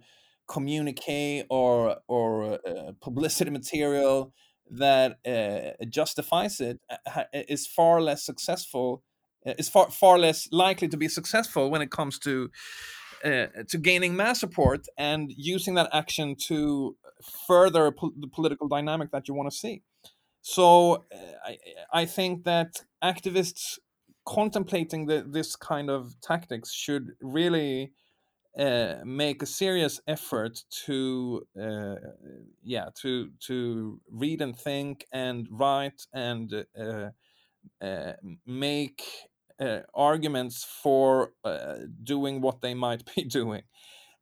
communique 0.49 1.45
or 1.51 1.97
or 2.09 2.55
uh, 2.67 2.93
publicity 3.01 3.51
material 3.51 4.33
that 4.71 5.19
uh, 5.27 5.85
justifies 5.87 6.61
it 6.61 6.81
uh, 6.89 7.25
far 7.67 8.01
less 8.01 8.25
successful 8.25 9.03
uh, 9.47 9.55
is 9.59 9.69
far 9.69 9.91
far 9.91 10.19
less 10.19 10.49
likely 10.53 10.89
to 10.89 10.97
be 10.97 11.09
successful 11.09 11.71
when 11.71 11.83
it 11.83 11.91
comes 11.91 12.19
to 12.19 12.49
uh, 13.25 13.47
to 13.69 13.79
gaining 13.79 14.17
mass 14.17 14.41
support 14.41 14.87
and 14.99 15.33
using 15.37 15.75
that 15.75 15.89
action 15.93 16.37
to 16.49 16.97
further 17.47 17.93
po- 17.93 18.13
the 18.19 18.29
political 18.29 18.69
dynamic 18.69 19.11
that 19.11 19.29
you 19.29 19.35
want 19.35 19.51
to 19.51 19.57
see. 19.57 19.83
So 20.41 21.05
uh, 21.15 21.19
I, 21.45 21.59
I 21.93 22.05
think 22.05 22.45
that 22.45 22.83
activists 23.03 23.79
contemplating 24.25 25.07
the, 25.07 25.25
this 25.29 25.57
kind 25.57 25.91
of 25.91 26.21
tactics 26.21 26.73
should 26.73 27.13
really 27.21 27.93
uh, 28.59 28.97
make 29.05 29.43
a 29.43 29.47
serious 29.47 30.01
effort 30.07 30.61
to 30.85 31.43
uh, 31.61 31.95
yeah 32.63 32.87
to 33.01 33.31
to 33.41 33.99
read 34.11 34.43
and 34.43 34.55
think 34.55 35.07
and 35.11 35.49
write 35.51 36.03
and 36.13 36.53
uh, 36.79 37.09
uh 37.81 38.13
make 38.47 39.03
uh, 39.61 39.81
arguments 39.95 40.65
for 40.83 41.33
uh, 41.45 41.77
doing 42.03 42.41
what 42.41 42.61
they 42.61 42.75
might 42.75 43.03
be 43.17 43.25
doing. 43.25 43.63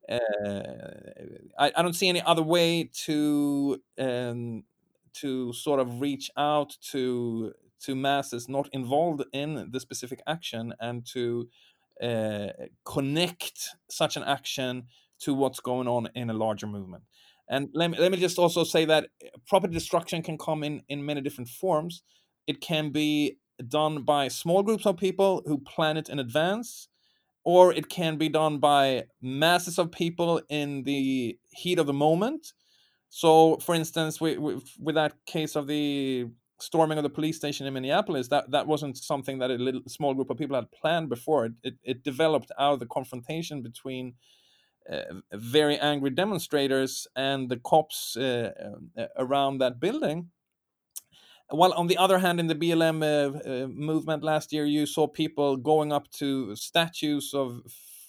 I, 0.09 1.71
I, 1.75 1.81
don't 1.81 1.93
see 1.93 2.09
any 2.09 2.21
other 2.21 2.41
way 2.41 2.89
to 3.05 3.81
um, 3.97 4.63
to 5.13 5.53
sort 5.53 5.79
of 5.79 6.01
reach 6.01 6.29
out 6.35 6.75
to 6.91 7.53
to 7.81 7.95
masses 7.95 8.47
not 8.47 8.69
involved 8.73 9.23
in 9.33 9.69
the 9.71 9.79
specific 9.79 10.21
action 10.27 10.73
and 10.79 11.05
to 11.13 11.49
uh, 12.01 12.47
connect 12.83 13.69
such 13.89 14.17
an 14.17 14.23
action 14.23 14.83
to 15.19 15.33
what's 15.33 15.59
going 15.59 15.87
on 15.87 16.09
in 16.15 16.29
a 16.29 16.33
larger 16.33 16.67
movement. 16.67 17.03
And 17.47 17.69
let 17.73 17.91
me, 17.91 17.97
let 17.99 18.11
me 18.11 18.17
just 18.17 18.39
also 18.39 18.63
say 18.63 18.85
that 18.85 19.09
property 19.47 19.73
destruction 19.73 20.23
can 20.23 20.37
come 20.37 20.63
in, 20.63 20.83
in 20.89 21.05
many 21.05 21.21
different 21.21 21.49
forms. 21.49 22.01
It 22.47 22.61
can 22.61 22.91
be 22.91 23.37
done 23.69 24.03
by 24.03 24.27
small 24.27 24.63
groups 24.63 24.85
of 24.85 24.97
people 24.97 25.43
who 25.45 25.57
plan 25.57 25.97
it 25.97 26.09
in 26.09 26.19
advance, 26.19 26.87
or 27.43 27.73
it 27.73 27.89
can 27.89 28.17
be 28.17 28.29
done 28.29 28.59
by 28.59 29.05
masses 29.21 29.79
of 29.79 29.91
people 29.91 30.41
in 30.49 30.83
the 30.83 31.37
heat 31.51 31.79
of 31.79 31.87
the 31.87 31.93
moment. 31.93 32.53
So, 33.09 33.57
for 33.57 33.75
instance, 33.75 34.21
with, 34.21 34.39
with 34.79 34.95
that 34.95 35.13
case 35.25 35.55
of 35.55 35.67
the 35.67 36.27
storming 36.59 36.97
of 36.97 37.03
the 37.03 37.09
police 37.09 37.37
station 37.37 37.65
in 37.65 37.73
Minneapolis, 37.73 38.27
that, 38.29 38.51
that 38.51 38.67
wasn't 38.67 38.97
something 38.97 39.39
that 39.39 39.51
a 39.51 39.55
little 39.55 39.81
small 39.87 40.13
group 40.13 40.29
of 40.29 40.37
people 40.37 40.55
had 40.55 40.71
planned 40.71 41.09
before. 41.09 41.45
It, 41.45 41.53
it, 41.63 41.73
it 41.83 42.03
developed 42.03 42.51
out 42.59 42.73
of 42.73 42.79
the 42.79 42.85
confrontation 42.85 43.61
between 43.61 44.13
uh, 44.91 45.21
very 45.33 45.77
angry 45.77 46.09
demonstrators 46.09 47.07
and 47.15 47.49
the 47.49 47.57
cops 47.57 48.15
uh, 48.17 48.51
uh, 48.97 49.05
around 49.17 49.57
that 49.57 49.79
building. 49.79 50.29
While 51.51 51.73
on 51.73 51.87
the 51.87 51.97
other 51.97 52.19
hand, 52.19 52.39
in 52.39 52.47
the 52.47 52.55
BLM 52.55 53.03
uh, 53.03 53.37
uh, 53.37 53.67
movement 53.67 54.23
last 54.23 54.53
year, 54.53 54.65
you 54.65 54.85
saw 54.85 55.07
people 55.07 55.57
going 55.57 55.91
up 55.91 56.09
to 56.13 56.55
statues 56.55 57.33
of 57.33 57.61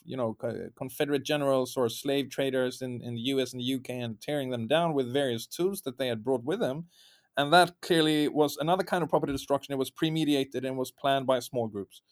you 0.05 0.17
know 0.17 0.37
confederate 0.77 1.25
generals 1.25 1.77
or 1.77 1.89
slave 1.89 2.31
traders 2.31 2.83
in, 2.83 3.01
in 3.03 3.15
the 3.15 3.21
us 3.21 3.53
and 3.53 3.61
the 3.61 3.75
uk 3.75 3.89
and 3.89 4.21
tearing 4.21 4.51
them 4.51 4.67
down 4.67 4.95
with 4.95 5.13
various 5.13 5.47
tools 5.47 5.83
that 5.83 5.97
they 5.97 6.09
had 6.09 6.25
brought 6.25 6.43
with 6.43 6.59
them 6.59 6.87
and 7.37 7.53
that 7.53 7.81
clearly 7.81 8.29
was 8.29 8.57
another 8.59 8.85
kind 8.85 9.03
of 9.03 9.09
property 9.09 9.33
destruction. 9.33 9.73
It 9.73 9.79
was 9.79 9.91
premeditated 9.91 10.65
and 10.65 10.77
was 10.77 10.91
planned 10.91 11.27
by 11.27 11.41
small 11.41 11.67
groups. 11.67 12.03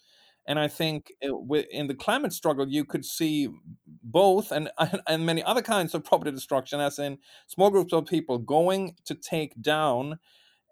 And 0.46 0.58
I 0.58 0.68
think 0.68 1.12
in 1.20 1.86
the 1.86 1.94
climate 1.94 2.32
struggle, 2.32 2.66
you 2.68 2.84
could 2.84 3.04
see 3.04 3.48
both 3.86 4.50
and, 4.50 4.70
and 5.06 5.26
many 5.26 5.42
other 5.42 5.62
kinds 5.62 5.94
of 5.94 6.04
property 6.04 6.30
destruction, 6.30 6.80
as 6.80 6.98
in 6.98 7.18
small 7.46 7.70
groups 7.70 7.92
of 7.92 8.06
people 8.06 8.38
going 8.38 8.96
to 9.04 9.14
take 9.14 9.60
down 9.60 10.18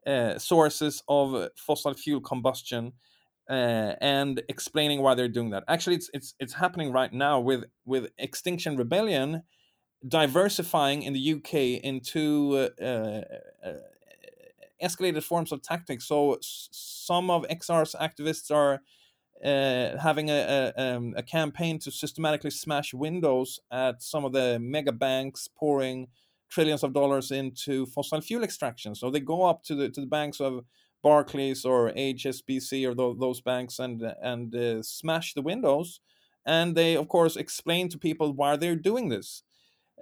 uh, 0.06 0.38
sources 0.38 1.02
of 1.08 1.48
fossil 1.56 1.94
fuel 1.94 2.20
combustion 2.20 2.92
uh, 3.48 3.94
and 4.00 4.42
explaining 4.48 5.02
why 5.02 5.14
they're 5.14 5.28
doing 5.28 5.50
that. 5.50 5.64
Actually, 5.68 5.96
it's 5.96 6.11
it's 6.12 6.34
it's 6.38 6.54
happening 6.54 6.92
right 6.92 7.12
now 7.12 7.40
with 7.40 7.64
with 7.84 8.11
Extinction 8.18 8.76
Rebellion 8.76 9.42
diversifying 10.06 11.02
in 11.02 11.12
the 11.12 11.32
UK 11.34 11.82
into 11.82 12.68
uh, 12.80 12.84
uh, 12.84 13.22
escalated 14.82 15.22
forms 15.22 15.50
of 15.50 15.62
tactics. 15.62 16.06
So 16.06 16.38
some 16.40 17.30
of 17.30 17.44
XR's 17.48 17.94
activists 17.94 18.50
are 18.54 18.80
uh, 19.44 19.98
having 19.98 20.30
a, 20.30 20.72
a, 20.76 20.96
um, 20.96 21.14
a, 21.16 21.22
campaign 21.22 21.78
to 21.78 21.92
systematically 21.92 22.50
smash 22.50 22.92
windows 22.92 23.61
at 23.70 24.02
some 24.02 24.24
of 24.24 24.32
the 24.32 24.58
mega 24.61 24.90
banks 24.90 25.48
pouring 25.48 26.08
trillions 26.48 26.82
of 26.82 26.92
dollars 26.92 27.30
into 27.30 27.87
fossil 27.87 28.20
fuel 28.20 28.44
extraction. 28.44 28.94
So 28.94 29.11
they 29.11 29.20
go 29.20 29.44
up 29.44 29.62
to 29.64 29.74
the 29.74 29.88
to 29.90 30.00
the 30.00 30.06
banks 30.06 30.40
of 30.40 30.64
Barclays 31.02 31.64
or 31.64 31.92
HSBC 31.92 32.88
or 32.88 32.94
th- 32.94 33.20
those 33.20 33.40
banks 33.40 33.78
and 33.78 34.02
and 34.22 34.54
uh, 34.54 34.82
smash 34.82 35.34
the 35.34 35.42
windows, 35.42 36.00
and 36.46 36.76
they 36.76 36.96
of 36.96 37.08
course 37.08 37.37
explain 37.37 37.88
to 37.90 37.98
people 37.98 38.32
why 38.32 38.56
they're 38.56 38.76
doing 38.76 39.08
this 39.08 39.42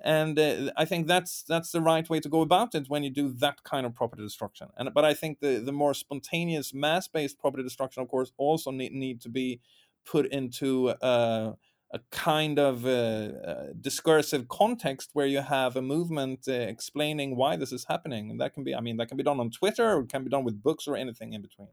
and 0.04 0.38
uh, 0.38 0.70
I 0.76 0.84
think 0.84 1.06
that's 1.06 1.42
that's 1.42 1.70
the 1.70 1.80
right 1.80 2.08
way 2.08 2.20
to 2.20 2.28
go 2.28 2.40
about 2.40 2.74
it 2.74 2.88
when 2.88 3.02
you 3.02 3.10
do 3.10 3.32
that 3.34 3.62
kind 3.64 3.86
of 3.86 3.94
property 3.94 4.22
destruction. 4.22 4.68
And 4.76 4.92
but 4.92 5.04
I 5.04 5.14
think 5.14 5.40
the 5.40 5.58
the 5.58 5.72
more 5.72 5.94
spontaneous 5.94 6.74
mass 6.74 7.08
based 7.08 7.38
property 7.38 7.62
destruction, 7.62 8.02
of 8.02 8.08
course, 8.08 8.32
also 8.36 8.70
need 8.70 8.92
need 8.92 9.20
to 9.22 9.28
be 9.28 9.60
put 10.04 10.26
into 10.26 10.90
uh, 11.02 11.52
a 11.92 12.00
kind 12.10 12.58
of 12.58 12.84
uh, 12.84 12.88
uh, 12.88 13.66
discursive 13.80 14.48
context 14.48 15.10
where 15.12 15.26
you 15.26 15.40
have 15.40 15.76
a 15.76 15.82
movement 15.82 16.40
uh, 16.48 16.52
explaining 16.52 17.36
why 17.36 17.56
this 17.56 17.72
is 17.72 17.84
happening, 17.88 18.30
and 18.30 18.40
that 18.40 18.54
can 18.54 18.64
be 18.64 18.74
I 18.74 18.80
mean 18.80 18.96
that 18.96 19.08
can 19.08 19.16
be 19.16 19.22
done 19.22 19.40
on 19.40 19.50
Twitter 19.50 19.94
or 19.94 20.00
it 20.00 20.08
can 20.08 20.24
be 20.24 20.30
done 20.30 20.44
with 20.44 20.62
books 20.62 20.88
or 20.88 20.96
anything 20.96 21.32
in 21.32 21.42
between. 21.42 21.68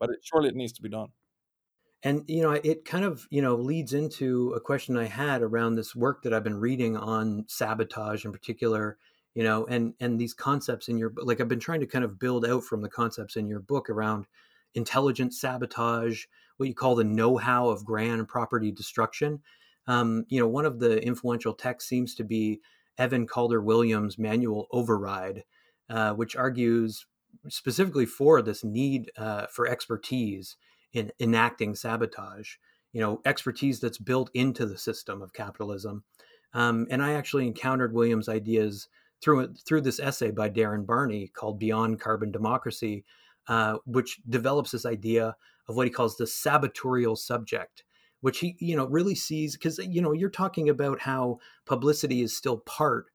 But 0.00 0.10
it, 0.10 0.20
surely 0.22 0.48
it 0.48 0.56
needs 0.56 0.72
to 0.72 0.82
be 0.82 0.88
done. 0.88 1.08
And 2.02 2.24
you 2.26 2.42
know, 2.42 2.52
it 2.52 2.84
kind 2.84 3.04
of 3.04 3.26
you 3.30 3.42
know 3.42 3.54
leads 3.54 3.92
into 3.92 4.52
a 4.54 4.60
question 4.60 4.96
I 4.96 5.04
had 5.06 5.42
around 5.42 5.74
this 5.74 5.94
work 5.94 6.22
that 6.22 6.32
I've 6.32 6.44
been 6.44 6.58
reading 6.58 6.96
on 6.96 7.44
sabotage 7.48 8.24
in 8.24 8.32
particular. 8.32 8.96
You 9.34 9.44
know, 9.44 9.66
and 9.66 9.94
and 10.00 10.18
these 10.18 10.34
concepts 10.34 10.88
in 10.88 10.98
your 10.98 11.12
like 11.16 11.40
I've 11.40 11.48
been 11.48 11.60
trying 11.60 11.80
to 11.80 11.86
kind 11.86 12.04
of 12.04 12.18
build 12.18 12.46
out 12.46 12.64
from 12.64 12.82
the 12.82 12.88
concepts 12.88 13.36
in 13.36 13.48
your 13.48 13.60
book 13.60 13.88
around 13.88 14.26
intelligent 14.74 15.34
sabotage, 15.34 16.24
what 16.62 16.68
you 16.68 16.74
call 16.74 16.94
the 16.94 17.02
know-how 17.02 17.68
of 17.68 17.84
grand 17.84 18.28
property 18.28 18.70
destruction. 18.70 19.40
Um, 19.88 20.24
you 20.28 20.38
know, 20.38 20.46
one 20.46 20.64
of 20.64 20.78
the 20.78 21.04
influential 21.04 21.54
texts 21.54 21.90
seems 21.90 22.14
to 22.14 22.24
be 22.24 22.60
Evan 22.98 23.26
Calder 23.26 23.60
Williams' 23.60 24.16
manual 24.16 24.68
Override, 24.70 25.42
uh, 25.90 26.12
which 26.12 26.36
argues 26.36 27.04
specifically 27.48 28.06
for 28.06 28.42
this 28.42 28.62
need 28.62 29.10
uh, 29.16 29.46
for 29.46 29.66
expertise 29.66 30.56
in 30.92 31.10
enacting 31.18 31.74
sabotage, 31.74 32.54
you 32.92 33.00
know, 33.00 33.20
expertise 33.24 33.80
that's 33.80 33.98
built 33.98 34.30
into 34.34 34.66
the 34.66 34.78
system 34.78 35.20
of 35.20 35.32
capitalism. 35.32 36.04
Um, 36.54 36.86
and 36.88 37.02
I 37.02 37.14
actually 37.14 37.48
encountered 37.48 37.92
Williams' 37.92 38.28
ideas 38.28 38.86
through 39.20 39.54
through 39.66 39.80
this 39.80 39.98
essay 39.98 40.30
by 40.30 40.48
Darin 40.48 40.84
Barney 40.84 41.26
called 41.26 41.58
"Beyond 41.58 42.00
Carbon 42.00 42.30
Democracy," 42.30 43.04
uh, 43.48 43.78
which 43.84 44.20
develops 44.28 44.70
this 44.70 44.86
idea 44.86 45.34
of 45.68 45.76
what 45.76 45.86
he 45.86 45.92
calls 45.92 46.16
the 46.16 46.24
sabotorial 46.24 47.16
subject, 47.16 47.84
which 48.20 48.38
he 48.38 48.56
you 48.58 48.76
know 48.76 48.86
really 48.86 49.14
sees 49.14 49.56
because 49.56 49.78
you 49.78 50.02
know 50.02 50.12
you're 50.12 50.30
talking 50.30 50.68
about 50.68 51.00
how 51.00 51.38
publicity 51.66 52.22
is 52.22 52.36
still 52.36 52.58
part 52.58 53.06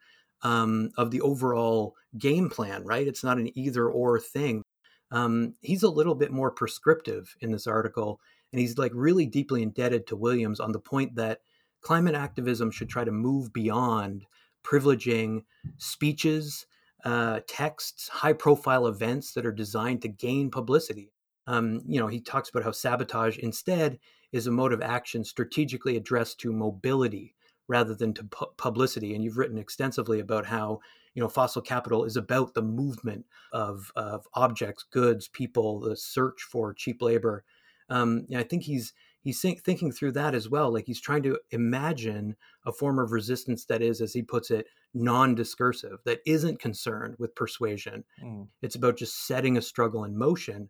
um, 0.44 0.92
of 0.98 1.12
the 1.12 1.22
overall 1.22 1.96
game 2.18 2.50
plan, 2.50 2.84
right? 2.84 3.08
It's 3.08 3.24
not 3.24 3.38
an 3.38 3.58
either 3.58 3.90
or 3.90 4.20
thing 4.20 4.64
um, 5.12 5.54
he's 5.62 5.84
a 5.84 5.90
little 5.90 6.16
bit 6.16 6.32
more 6.32 6.52
prescriptive 6.52 7.36
in 7.42 7.52
this 7.52 7.68
article, 7.68 8.20
and 8.52 8.60
he's 8.60 8.78
like 8.78 8.92
really 8.94 9.26
deeply 9.26 9.64
indebted 9.64 10.08
to 10.08 10.16
Williams 10.16 10.60
on 10.60 10.72
the 10.72 10.80
point 10.80 11.16
that 11.16 11.40
climate 11.82 12.16
activism 12.16 12.72
should 12.72 12.90
try 12.90 13.04
to 13.04 13.12
move 13.12 13.54
beyond 13.54 14.26
privileging 14.64 15.44
speeches, 15.78 16.66
uh, 17.06 17.40
texts, 17.48 18.10
high 18.10 18.34
profile 18.34 18.88
events 18.88 19.34
that 19.34 19.46
are 19.46 19.52
designed 19.52 20.02
to 20.02 20.10
gain 20.10 20.52
publicity. 20.52 21.14
Um, 21.48 21.82
you 21.88 22.00
know, 22.00 22.08
he 22.08 22.20
talks 22.20 22.50
about 22.50 22.64
how 22.64 22.72
sabotage 22.72 23.38
instead 23.38 24.00
is 24.32 24.48
a 24.48 24.52
mode 24.52 24.74
of 24.74 24.82
action 24.82 25.24
strategically 25.24 25.96
addressed 25.96 26.40
to 26.42 26.52
mobility 26.52 27.36
rather 27.68 27.96
than 27.96 28.14
to 28.14 28.24
pu- 28.26 28.52
publicity. 28.58 29.16
And 29.16 29.24
you've 29.24 29.38
written 29.38 29.58
extensively 29.58 30.20
about 30.20 30.46
how 30.46 30.82
you 31.18 31.24
know 31.24 31.30
fossil 31.30 31.64
capital 31.64 32.04
is 32.04 32.16
about 32.16 32.54
the 32.54 32.62
movement 32.62 33.26
of, 33.52 33.92
of 33.96 34.28
objects 34.36 34.86
goods 34.92 35.28
people 35.28 35.80
the 35.80 35.98
search 35.98 36.44
for 36.44 36.76
cheap 36.76 37.02
labor 37.02 37.44
um, 37.90 38.28
i 38.36 38.44
think 38.44 38.62
he's 38.62 38.94
he's 39.22 39.42
thinking 39.42 39.92
through 39.92 40.12
that 40.12 40.36
as 40.36 40.48
well 40.48 40.72
like 40.72 40.86
he's 40.86 41.02
trying 41.02 41.24
to 41.24 41.40
imagine 41.50 42.36
a 42.68 42.72
form 42.72 43.00
of 43.00 43.12
resistance 43.12 43.66
that 43.66 43.82
is 43.82 44.00
as 44.00 44.14
he 44.14 44.22
puts 44.22 44.52
it 44.52 44.68
non-discursive 44.94 45.98
that 46.06 46.20
isn't 46.28 46.60
concerned 46.60 47.16
with 47.18 47.34
persuasion 47.34 48.04
mm. 48.24 48.48
it's 48.62 48.76
about 48.76 48.96
just 48.96 49.26
setting 49.26 49.58
a 49.58 49.62
struggle 49.62 50.04
in 50.04 50.16
motion 50.16 50.70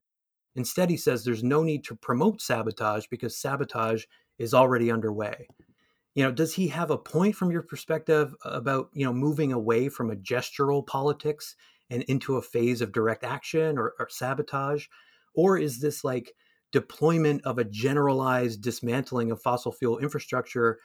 instead 0.58 0.89
he 0.89 0.98
says 0.98 1.24
there's 1.24 1.43
no 1.43 1.63
need 1.63 1.84
to 1.86 1.96
promote 1.96 2.41
sabotage 2.41 3.06
because 3.08 3.38
sabotage 3.38 4.04
is 4.38 4.54
already 4.54 4.91
underway. 4.91 5.48
You 6.15 6.24
know 6.24 6.32
does 6.32 6.56
he 6.56 6.67
have 6.70 6.89
a 6.89 6.98
point 6.98 7.36
from 7.36 7.52
your 7.52 7.62
perspective 7.62 8.34
about 8.43 8.89
you 8.93 9.06
know 9.06 9.13
moving 9.13 9.54
away 9.54 9.88
from 9.88 10.10
a 10.10 10.15
gestural 10.15 10.86
politics 10.86 11.56
and 11.89 12.04
into 12.04 12.36
a 12.36 12.41
phase 12.41 12.82
of 12.82 12.91
direct 12.91 13.24
action 13.24 13.78
or, 13.78 13.93
or 14.00 14.10
sabotage? 14.10 14.88
Or 15.36 15.58
is 15.58 15.80
this 15.80 16.04
like 16.04 16.34
deployment 16.72 17.46
of 17.46 17.60
a 17.60 17.63
generalized 17.63 18.62
dismantling 18.62 19.32
of 19.32 19.41
fossil 19.41 19.72
fuel 19.72 20.00
infrastructure 20.00 20.80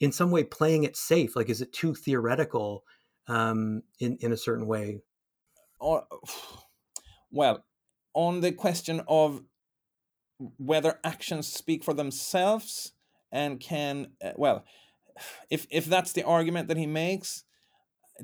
in 0.00 0.10
some 0.10 0.32
way 0.32 0.42
playing 0.42 0.82
it 0.82 0.96
safe? 0.96 1.36
Like 1.36 1.48
is 1.48 1.62
it 1.62 1.72
too 1.72 1.94
theoretical 1.94 2.82
um, 3.28 3.82
in 4.00 4.18
in 4.20 4.32
a 4.32 4.36
certain 4.36 4.66
way? 4.66 4.98
Well 7.34 7.64
on 8.14 8.40
the 8.40 8.52
question 8.52 9.02
of 9.08 9.42
whether 10.58 10.98
actions 11.04 11.46
speak 11.46 11.84
for 11.84 11.94
themselves 11.94 12.92
and 13.30 13.60
can 13.60 14.08
uh, 14.24 14.32
well 14.36 14.64
if 15.50 15.66
if 15.70 15.86
that's 15.86 16.12
the 16.12 16.24
argument 16.24 16.68
that 16.68 16.76
he 16.76 16.86
makes 16.86 17.44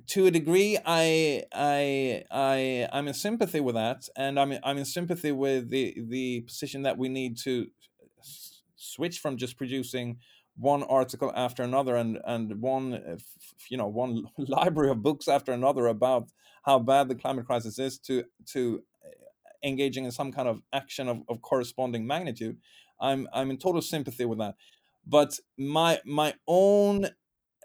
to 0.06 0.26
a 0.26 0.30
degree 0.30 0.78
i 0.84 1.42
i 1.52 2.22
i 2.30 2.88
i'm 2.92 3.08
in 3.08 3.14
sympathy 3.14 3.60
with 3.60 3.74
that 3.74 4.08
and 4.16 4.38
i'm 4.38 4.52
i'm 4.64 4.78
in 4.78 4.84
sympathy 4.84 5.32
with 5.32 5.70
the 5.70 5.96
the 6.08 6.40
position 6.42 6.82
that 6.82 6.98
we 6.98 7.08
need 7.08 7.36
to 7.36 7.66
switch 8.76 9.18
from 9.18 9.36
just 9.36 9.56
producing 9.56 10.18
one 10.56 10.82
article 10.84 11.32
after 11.36 11.62
another 11.62 11.96
and 11.96 12.18
and 12.26 12.60
one 12.60 12.94
uh, 12.94 13.16
you 13.70 13.76
know 13.76 13.86
one 13.86 14.24
library 14.38 14.90
of 14.90 15.02
books 15.02 15.28
after 15.28 15.52
another 15.52 15.86
about 15.86 16.28
how 16.64 16.78
bad 16.78 17.08
the 17.08 17.14
climate 17.14 17.46
crisis 17.46 17.78
is 17.78 17.98
to 17.98 18.24
to 18.44 18.82
engaging 19.62 20.04
in 20.04 20.10
some 20.10 20.32
kind 20.32 20.48
of 20.48 20.60
action 20.72 21.08
of, 21.08 21.22
of 21.28 21.42
corresponding 21.42 22.06
magnitude 22.06 22.56
i'm 23.00 23.28
i'm 23.32 23.50
in 23.50 23.58
total 23.58 23.82
sympathy 23.82 24.24
with 24.24 24.38
that 24.38 24.54
but 25.06 25.38
my 25.56 25.98
my 26.04 26.34
own 26.46 27.06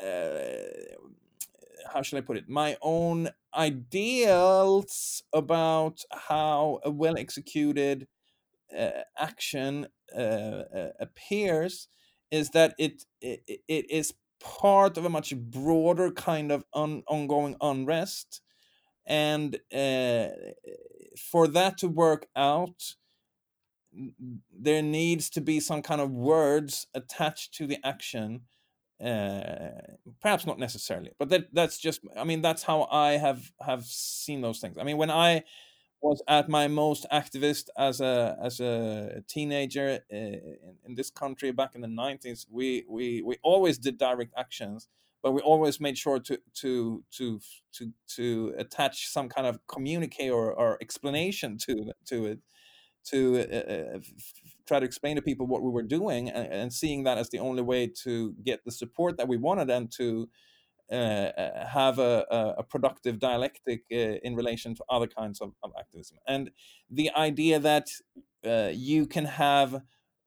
uh, 0.01 0.95
how 1.93 2.01
should 2.01 2.17
I 2.17 2.21
put 2.21 2.37
it? 2.37 2.49
My 2.49 2.77
own 2.81 3.29
ideals 3.55 5.23
about 5.33 6.01
how 6.11 6.79
a 6.83 6.91
well 6.91 7.17
executed 7.17 8.07
uh, 8.77 9.01
action 9.17 9.87
uh, 10.15 10.19
uh, 10.19 10.89
appears 10.99 11.87
is 12.31 12.49
that 12.51 12.73
it, 12.79 13.05
it, 13.21 13.43
it 13.67 13.91
is 13.91 14.13
part 14.39 14.97
of 14.97 15.05
a 15.05 15.09
much 15.09 15.35
broader 15.35 16.11
kind 16.11 16.51
of 16.51 16.65
un, 16.73 17.03
ongoing 17.07 17.55
unrest 17.61 18.41
and 19.05 19.55
uh, 19.73 20.27
for 21.17 21.47
that 21.47 21.77
to 21.79 21.87
work 21.87 22.27
out 22.35 22.95
there 24.51 24.81
needs 24.81 25.29
to 25.29 25.41
be 25.41 25.59
some 25.59 25.81
kind 25.81 26.01
of 26.01 26.11
words 26.11 26.87
attached 26.93 27.53
to 27.53 27.67
the 27.67 27.77
action 27.83 28.41
uh, 29.03 29.69
perhaps 30.21 30.45
not 30.45 30.57
necessarily 30.57 31.11
but 31.19 31.29
that 31.29 31.53
that's 31.53 31.77
just 31.77 32.01
i 32.17 32.23
mean 32.23 32.41
that's 32.41 32.63
how 32.63 32.87
i 32.91 33.11
have 33.11 33.51
have 33.59 33.83
seen 33.85 34.41
those 34.41 34.59
things. 34.59 34.77
I 34.79 34.83
mean 34.83 34.97
when 34.97 35.11
i 35.11 35.43
was 36.01 36.21
at 36.27 36.49
my 36.49 36.67
most 36.67 37.05
activist 37.11 37.69
as 37.77 38.01
a 38.01 38.37
as 38.41 38.59
a 38.59 39.23
teenager 39.27 39.99
uh, 40.11 40.15
in, 40.15 40.57
in, 40.85 40.95
this 40.95 41.09
country 41.09 41.51
back 41.51 41.75
in 41.75 41.81
the 41.81 41.87
90s 41.87 42.45
we 42.51 42.85
we 42.89 43.21
we 43.21 43.37
always 43.41 43.77
did 43.77 43.97
direct 43.97 44.33
actions 44.37 44.87
but 45.23 45.31
we 45.31 45.41
always 45.41 45.79
made 45.79 45.97
sure 45.97 46.19
to 46.19 46.37
to 46.53 47.03
to 47.11 47.39
to 47.71 47.91
to 48.15 48.53
attach 48.57 49.07
some 49.07 49.29
kind 49.29 49.47
of 49.47 49.57
communique 49.67 50.29
or, 50.29 50.53
or 50.53 50.77
explanation 50.81 51.57
to 51.57 51.93
to 52.05 52.25
it 52.25 52.39
to 53.05 53.39
uh, 53.39 53.55
uh 53.55 53.99
try 54.67 54.79
to 54.79 54.85
explain 54.85 55.15
to 55.15 55.21
people 55.21 55.47
what 55.47 55.63
we 55.63 55.69
were 55.69 55.83
doing 55.83 56.29
and, 56.29 56.47
and, 56.47 56.73
seeing 56.73 57.03
that 57.03 57.17
as 57.17 57.29
the 57.29 57.39
only 57.39 57.61
way 57.61 57.85
to 57.85 58.33
get 58.45 58.63
the 58.63 58.71
support 58.71 59.17
that 59.17 59.27
we 59.27 59.35
wanted 59.35 59.69
and 59.69 59.91
to 59.91 60.29
uh, 60.89 60.95
uh 60.95 61.67
have 61.67 61.99
a, 61.99 62.55
a, 62.57 62.63
productive 62.63 63.19
dialectic 63.19 63.81
uh, 63.91 63.95
in 64.23 64.35
relation 64.35 64.73
to 64.73 64.83
other 64.89 65.07
kinds 65.07 65.41
of, 65.41 65.51
of, 65.63 65.71
activism. 65.77 66.17
And 66.27 66.51
the 66.89 67.11
idea 67.15 67.59
that 67.59 67.87
uh, 68.45 68.71
you 68.73 69.05
can 69.05 69.25
have 69.25 69.81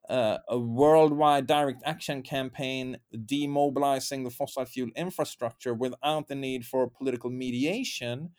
Uh, 0.09 0.37
a 0.47 0.57
worldwide 0.57 1.45
direct 1.45 1.83
action 1.85 2.21
campaign 2.21 2.97
demobilizing 3.13 4.23
the 4.23 4.29
fossil 4.29 4.63
fuel 4.63 4.89
infrastructure 4.95 5.73
without 5.73 6.29
the 6.29 6.35
need 6.35 6.65
for 6.65 6.89
political 6.89 7.29
mediation 7.29 8.29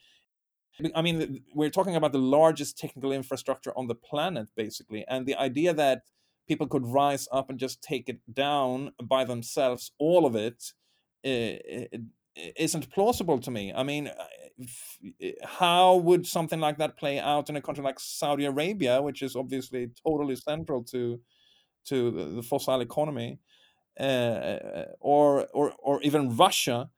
I 0.94 1.02
mean, 1.02 1.42
we're 1.54 1.70
talking 1.70 1.96
about 1.96 2.12
the 2.12 2.18
largest 2.18 2.78
technical 2.78 3.12
infrastructure 3.12 3.76
on 3.76 3.88
the 3.88 3.94
planet, 3.94 4.48
basically. 4.56 5.04
And 5.08 5.26
the 5.26 5.34
idea 5.36 5.74
that 5.74 6.02
people 6.46 6.68
could 6.68 6.86
rise 6.86 7.26
up 7.32 7.50
and 7.50 7.58
just 7.58 7.82
take 7.82 8.08
it 8.08 8.20
down 8.32 8.92
by 9.02 9.24
themselves, 9.24 9.92
all 9.98 10.24
of 10.24 10.36
it, 10.36 10.72
isn't 12.56 12.90
plausible 12.90 13.38
to 13.40 13.50
me. 13.50 13.72
I 13.74 13.82
mean, 13.82 14.08
uh, 14.08 15.28
how 15.44 15.96
would 15.96 16.26
something 16.26 16.60
like 16.60 16.78
that 16.78 16.96
play 16.96 17.18
out 17.18 17.50
in 17.50 17.56
a 17.56 17.60
country 17.60 17.82
like 17.82 17.98
Saudi 17.98 18.44
Arabia, 18.44 19.02
which 19.02 19.22
is 19.22 19.34
obviously 19.34 19.90
totally 20.06 20.36
central 20.36 20.84
to 20.84 21.20
to 21.88 22.10
the 22.36 22.42
fossil 22.42 22.80
economy, 22.80 23.38
uh, 24.00 24.58
or 25.00 25.48
or 25.54 25.74
or 25.78 26.02
even 26.02 26.36
Russia? 26.36 26.90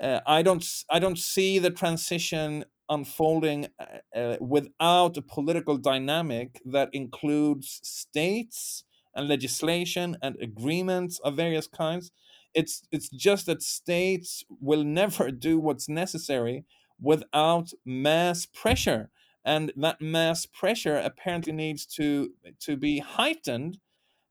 Uh, 0.00 0.20
I 0.26 0.42
don't 0.42 0.64
I 0.90 0.98
don't 0.98 1.18
see 1.18 1.58
the 1.58 1.70
transition 1.70 2.64
unfolding 2.88 3.68
uh, 3.78 4.18
uh, 4.18 4.36
without 4.40 5.16
a 5.16 5.22
political 5.22 5.78
dynamic 5.78 6.60
that 6.66 6.90
includes 6.92 7.80
states 7.82 8.84
and 9.14 9.28
legislation 9.28 10.16
and 10.20 10.36
agreements 10.40 11.20
of 11.20 11.36
various 11.36 11.66
kinds. 11.68 12.10
It's 12.54 12.82
it's 12.90 13.08
just 13.08 13.46
that 13.46 13.62
states 13.62 14.44
will 14.48 14.84
never 15.00 15.30
do 15.30 15.58
what's 15.60 15.88
necessary 15.88 16.64
without 17.00 17.70
mass 17.84 18.46
pressure, 18.46 19.10
and 19.44 19.72
that 19.76 20.00
mass 20.00 20.46
pressure 20.46 20.96
apparently 20.96 21.52
needs 21.52 21.86
to 21.86 22.34
to 22.60 22.76
be 22.76 22.98
heightened 22.98 23.78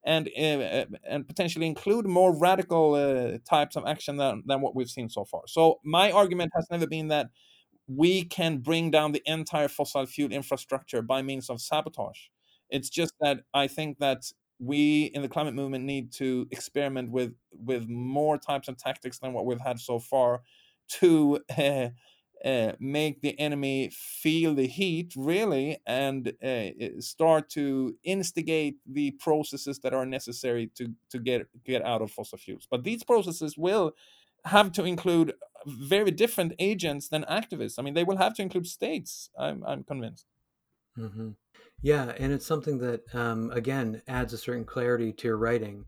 and 0.05 0.27
uh, 0.37 0.85
and 1.07 1.27
potentially 1.27 1.67
include 1.67 2.05
more 2.05 2.37
radical 2.37 2.95
uh, 2.95 3.37
types 3.49 3.75
of 3.75 3.85
action 3.87 4.17
than, 4.17 4.43
than 4.45 4.61
what 4.61 4.75
we've 4.75 4.89
seen 4.89 5.09
so 5.09 5.25
far. 5.25 5.41
So 5.47 5.79
my 5.83 6.11
argument 6.11 6.51
has 6.55 6.67
never 6.69 6.87
been 6.87 7.07
that 7.09 7.27
we 7.87 8.23
can 8.23 8.59
bring 8.59 8.91
down 8.91 9.11
the 9.11 9.21
entire 9.25 9.67
fossil 9.67 10.05
fuel 10.05 10.31
infrastructure 10.31 11.01
by 11.01 11.21
means 11.21 11.49
of 11.49 11.61
sabotage. 11.61 12.19
It's 12.69 12.89
just 12.89 13.13
that 13.21 13.41
I 13.53 13.67
think 13.67 13.99
that 13.99 14.23
we 14.59 15.05
in 15.13 15.21
the 15.21 15.27
climate 15.29 15.53
movement 15.53 15.83
need 15.83 16.11
to 16.13 16.47
experiment 16.51 17.11
with 17.11 17.33
with 17.51 17.87
more 17.89 18.37
types 18.37 18.67
of 18.67 18.77
tactics 18.77 19.19
than 19.19 19.33
what 19.33 19.45
we've 19.45 19.59
had 19.59 19.79
so 19.79 19.99
far 19.99 20.41
to 20.89 21.39
uh, 21.57 21.89
uh, 22.45 22.73
make 22.79 23.21
the 23.21 23.39
enemy 23.39 23.89
feel 23.93 24.53
the 24.53 24.67
heat 24.67 25.13
really 25.15 25.77
and 25.85 26.33
uh, 26.43 26.65
start 26.99 27.49
to 27.49 27.95
instigate 28.03 28.77
the 28.85 29.11
processes 29.11 29.79
that 29.79 29.93
are 29.93 30.05
necessary 30.05 30.69
to 30.75 30.93
to 31.09 31.19
get 31.19 31.47
get 31.63 31.83
out 31.83 32.01
of 32.01 32.11
fossil 32.11 32.37
fuels 32.37 32.67
but 32.69 32.83
these 32.83 33.03
processes 33.03 33.57
will 33.57 33.93
have 34.45 34.71
to 34.73 34.83
include 34.83 35.33
very 35.65 36.11
different 36.11 36.53
agents 36.59 37.07
than 37.07 37.23
activists. 37.23 37.75
I 37.79 37.81
mean, 37.81 37.93
they 37.93 38.03
will 38.03 38.17
have 38.17 38.33
to 38.35 38.41
include 38.41 38.67
states. 38.67 39.29
I'm 39.37 39.63
I'm 39.65 39.83
convinced. 39.83 40.25
Mm-hmm. 40.97 41.29
Yeah, 41.81 42.13
and 42.17 42.31
it's 42.31 42.45
something 42.45 42.79
that 42.79 43.01
um, 43.13 43.51
again 43.51 44.01
adds 44.07 44.33
a 44.33 44.37
certain 44.37 44.65
clarity 44.65 45.11
to 45.13 45.27
your 45.27 45.37
writing. 45.37 45.85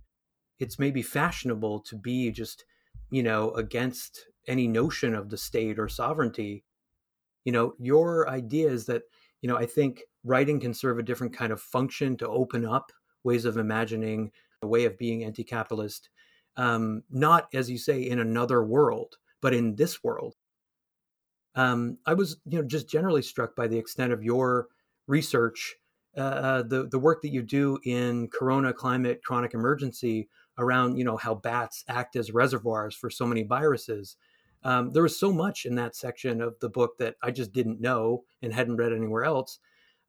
It's 0.60 0.80
maybe 0.80 1.02
fashionable 1.02 1.82
to 1.82 1.96
be 1.96 2.32
just 2.32 2.66
you 3.10 3.24
know 3.24 3.52
against 3.52 4.26
any 4.48 4.68
notion 4.68 5.16
of 5.16 5.30
the 5.30 5.38
state 5.38 5.80
or 5.80 5.88
sovereignty. 5.88 6.64
You 7.44 7.52
know, 7.52 7.74
your 7.80 8.30
idea 8.30 8.70
is 8.70 8.86
that 8.88 9.04
you 9.42 9.50
know 9.50 9.58
I 9.58 9.66
think 9.66 10.04
writing 10.24 10.60
can 10.60 10.74
serve 10.74 11.00
a 11.00 11.04
different 11.04 11.36
kind 11.36 11.52
of 11.52 11.62
function 11.62 12.18
to 12.18 12.28
open 12.28 12.66
up 12.66 12.92
ways 13.24 13.46
of 13.46 13.58
imagining 13.58 14.32
a 14.62 14.68
way 14.68 14.86
of 14.86 14.98
being 14.98 15.24
anti-capitalist 15.24 16.10
um, 16.58 17.04
not 17.10 17.48
as 17.54 17.70
you 17.70 17.78
say 17.78 18.02
in 18.02 18.20
another 18.20 18.64
world 18.64 19.18
but 19.42 19.54
in 19.54 19.76
this 19.76 20.04
world. 20.04 20.36
Um, 21.54 22.00
I 22.06 22.16
was, 22.16 22.38
you 22.46 22.58
know, 22.58 22.68
just 22.68 22.90
generally 22.90 23.22
struck 23.22 23.56
by 23.56 23.68
the 23.68 23.78
extent 23.78 24.12
of 24.12 24.24
your 24.24 24.70
research, 25.08 25.76
uh, 26.18 26.22
uh, 26.22 26.62
the 26.64 26.88
the 26.90 26.98
work 26.98 27.22
that 27.22 27.30
you 27.30 27.44
do 27.44 27.78
in 27.86 28.28
Corona 28.30 28.74
climate 28.74 29.22
chronic 29.24 29.54
emergency 29.54 30.30
around, 30.58 30.98
you 30.98 31.04
know, 31.04 31.16
how 31.16 31.36
bats 31.36 31.84
act 31.88 32.16
as 32.16 32.32
reservoirs 32.32 32.96
for 32.96 33.12
so 33.12 33.26
many 33.26 33.44
viruses. 33.44 34.18
Um, 34.66 34.92
there 34.92 35.04
was 35.04 35.18
so 35.18 35.32
much 35.32 35.66
in 35.66 35.76
that 35.76 35.96
section 35.96 36.42
of 36.42 36.60
the 36.60 36.70
book 36.70 36.98
that 36.98 37.16
I 37.22 37.30
just 37.30 37.54
didn't 37.54 37.80
know 37.80 38.24
and 38.42 38.52
hadn't 38.52 38.78
read 38.78 38.92
anywhere 38.92 39.24
else. 39.24 39.60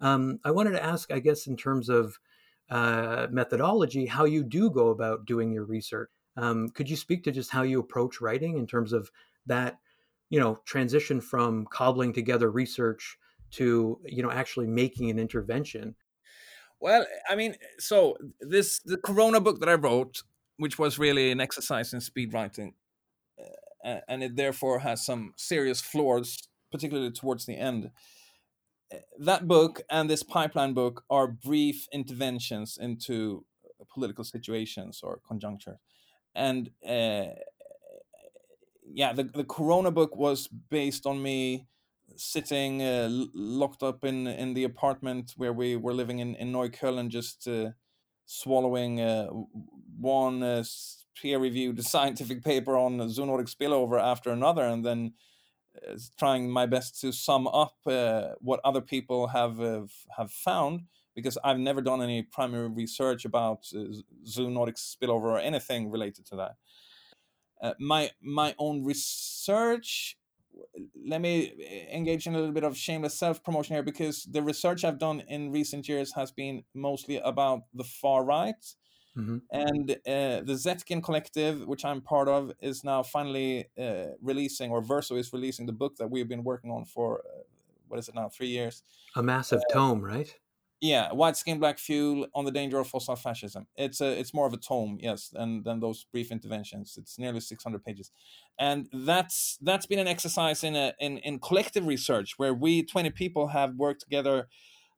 Um, 0.00 0.40
I 0.44 0.50
wanted 0.50 0.72
to 0.72 0.82
ask, 0.82 1.12
I 1.12 1.18
guess, 1.18 1.46
in 1.46 1.56
terms 1.58 1.90
of 1.90 2.18
uh, 2.70 3.26
methodology, 3.30 4.06
how 4.06 4.24
you 4.24 4.42
do 4.42 4.70
go 4.70 4.88
about 4.88 5.26
doing 5.26 5.52
your 5.52 5.64
research. 5.64 6.08
Um, 6.38 6.70
could 6.70 6.88
you 6.88 6.96
speak 6.96 7.22
to 7.24 7.32
just 7.32 7.50
how 7.50 7.62
you 7.62 7.78
approach 7.78 8.20
writing 8.20 8.56
in 8.56 8.66
terms 8.66 8.92
of 8.94 9.10
that, 9.44 9.78
you 10.30 10.40
know, 10.40 10.58
transition 10.64 11.20
from 11.20 11.66
cobbling 11.70 12.12
together 12.14 12.50
research 12.50 13.18
to, 13.52 14.00
you 14.04 14.22
know, 14.22 14.30
actually 14.30 14.66
making 14.66 15.10
an 15.10 15.18
intervention? 15.18 15.94
Well, 16.80 17.06
I 17.28 17.36
mean, 17.36 17.56
so 17.78 18.16
this 18.40 18.80
the 18.80 18.96
Corona 18.98 19.40
book 19.40 19.60
that 19.60 19.68
I 19.68 19.74
wrote, 19.74 20.22
which 20.56 20.78
was 20.78 20.98
really 20.98 21.30
an 21.30 21.40
exercise 21.40 21.92
in 21.92 22.00
speed 22.00 22.32
writing, 22.32 22.74
uh, 23.38 23.44
and 24.08 24.22
it 24.22 24.36
therefore 24.36 24.80
has 24.80 25.04
some 25.04 25.32
serious 25.36 25.80
flaws, 25.80 26.48
particularly 26.70 27.10
towards 27.10 27.46
the 27.46 27.56
end. 27.56 27.90
Eh, 28.90 28.98
that 29.18 29.46
book 29.46 29.80
and 29.90 30.10
this 30.10 30.22
pipeline 30.22 30.74
book 30.74 31.04
are 31.10 31.28
brief 31.28 31.86
interventions 31.92 32.78
into 32.80 33.44
political 33.92 34.24
situations 34.24 35.00
or 35.02 35.20
conjuncture, 35.26 35.78
and 36.34 36.70
uh, 36.86 37.26
yeah, 38.92 39.12
the 39.12 39.24
the 39.24 39.44
Corona 39.44 39.90
book 39.90 40.16
was 40.16 40.48
based 40.48 41.06
on 41.06 41.22
me 41.22 41.66
sitting 42.16 42.82
uh, 42.82 43.08
locked 43.34 43.82
up 43.82 44.04
in 44.04 44.26
in 44.26 44.54
the 44.54 44.64
apartment 44.64 45.34
where 45.36 45.52
we 45.52 45.76
were 45.76 45.94
living 45.94 46.18
in 46.20 46.34
in 46.36 46.52
Neukölln, 46.52 47.08
just 47.08 47.48
uh, 47.48 47.70
swallowing 48.26 49.00
uh, 49.00 49.28
one 49.98 50.42
uh, 50.42 50.64
peer-reviewed 51.20 51.82
scientific 51.84 52.44
paper 52.44 52.76
on 52.76 52.98
zoonotic 52.98 53.54
spillover 53.54 54.00
after 54.00 54.30
another, 54.30 54.62
and 54.62 54.84
then 54.84 55.14
uh, 55.76 55.96
trying 56.18 56.50
my 56.50 56.66
best 56.66 57.00
to 57.00 57.12
sum 57.12 57.46
up 57.48 57.76
uh, 57.86 58.30
what 58.40 58.60
other 58.64 58.80
people 58.80 59.28
have 59.28 59.58
have 60.16 60.30
found 60.30 60.82
because 61.14 61.38
I've 61.42 61.58
never 61.58 61.80
done 61.80 62.02
any 62.02 62.22
primary 62.22 62.68
research 62.68 63.24
about 63.24 63.66
uh, 63.74 63.78
zoonotic 64.26 64.76
spillover 64.76 65.24
or 65.24 65.38
anything 65.38 65.90
related 65.90 66.26
to 66.26 66.36
that. 66.36 66.52
Uh, 67.60 67.74
my 67.80 68.10
my 68.20 68.54
own 68.58 68.84
research 68.84 70.18
let 71.06 71.20
me 71.20 71.52
uh, 71.58 71.96
engage 71.96 72.26
in 72.26 72.34
a 72.34 72.38
little 72.38 72.52
bit 72.52 72.64
of 72.64 72.76
shameless 72.76 73.18
self 73.18 73.42
promotion 73.42 73.74
here 73.74 73.82
because 73.82 74.24
the 74.24 74.42
research 74.42 74.84
I've 74.84 74.98
done 74.98 75.22
in 75.28 75.50
recent 75.50 75.88
years 75.88 76.12
has 76.14 76.30
been 76.30 76.64
mostly 76.74 77.18
about 77.18 77.62
the 77.74 77.84
far 77.84 78.24
right. 78.24 78.64
Mm-hmm. 79.16 79.38
And 79.50 79.90
uh, 79.90 80.44
the 80.44 80.56
Zetkin 80.56 81.02
Collective, 81.02 81.66
which 81.66 81.84
I'm 81.84 82.00
part 82.00 82.28
of, 82.28 82.52
is 82.60 82.84
now 82.84 83.02
finally 83.02 83.66
uh, 83.78 84.08
releasing, 84.20 84.70
or 84.70 84.82
Verso 84.82 85.16
is 85.16 85.32
releasing 85.32 85.66
the 85.66 85.72
book 85.72 85.96
that 85.96 86.10
we've 86.10 86.28
been 86.28 86.44
working 86.44 86.70
on 86.70 86.84
for, 86.84 87.20
uh, 87.20 87.42
what 87.88 87.98
is 87.98 88.08
it 88.08 88.14
now, 88.14 88.28
three 88.28 88.48
years. 88.48 88.82
A 89.14 89.22
massive 89.22 89.60
uh, 89.70 89.72
tome, 89.72 90.02
right? 90.02 90.34
yeah, 90.80 91.10
white 91.12 91.36
skin, 91.36 91.58
black 91.58 91.78
fuel 91.78 92.26
on 92.34 92.44
the 92.44 92.50
danger 92.50 92.78
of 92.78 92.86
fossil 92.86 93.16
fascism. 93.16 93.66
It's 93.76 94.00
a 94.00 94.18
it's 94.18 94.34
more 94.34 94.46
of 94.46 94.52
a 94.52 94.58
tome, 94.58 94.98
yes, 95.00 95.30
than 95.30 95.62
than 95.62 95.80
those 95.80 96.04
brief 96.12 96.30
interventions. 96.30 96.98
It's 96.98 97.18
nearly 97.18 97.40
six 97.40 97.64
hundred 97.64 97.84
pages, 97.84 98.10
and 98.58 98.88
that's 98.92 99.58
that's 99.62 99.86
been 99.86 99.98
an 99.98 100.06
exercise 100.06 100.62
in 100.62 100.76
a 100.76 100.92
in 101.00 101.18
in 101.18 101.38
collective 101.38 101.86
research 101.86 102.34
where 102.36 102.52
we 102.52 102.82
twenty 102.82 103.10
people 103.10 103.48
have 103.48 103.74
worked 103.76 104.02
together, 104.02 104.48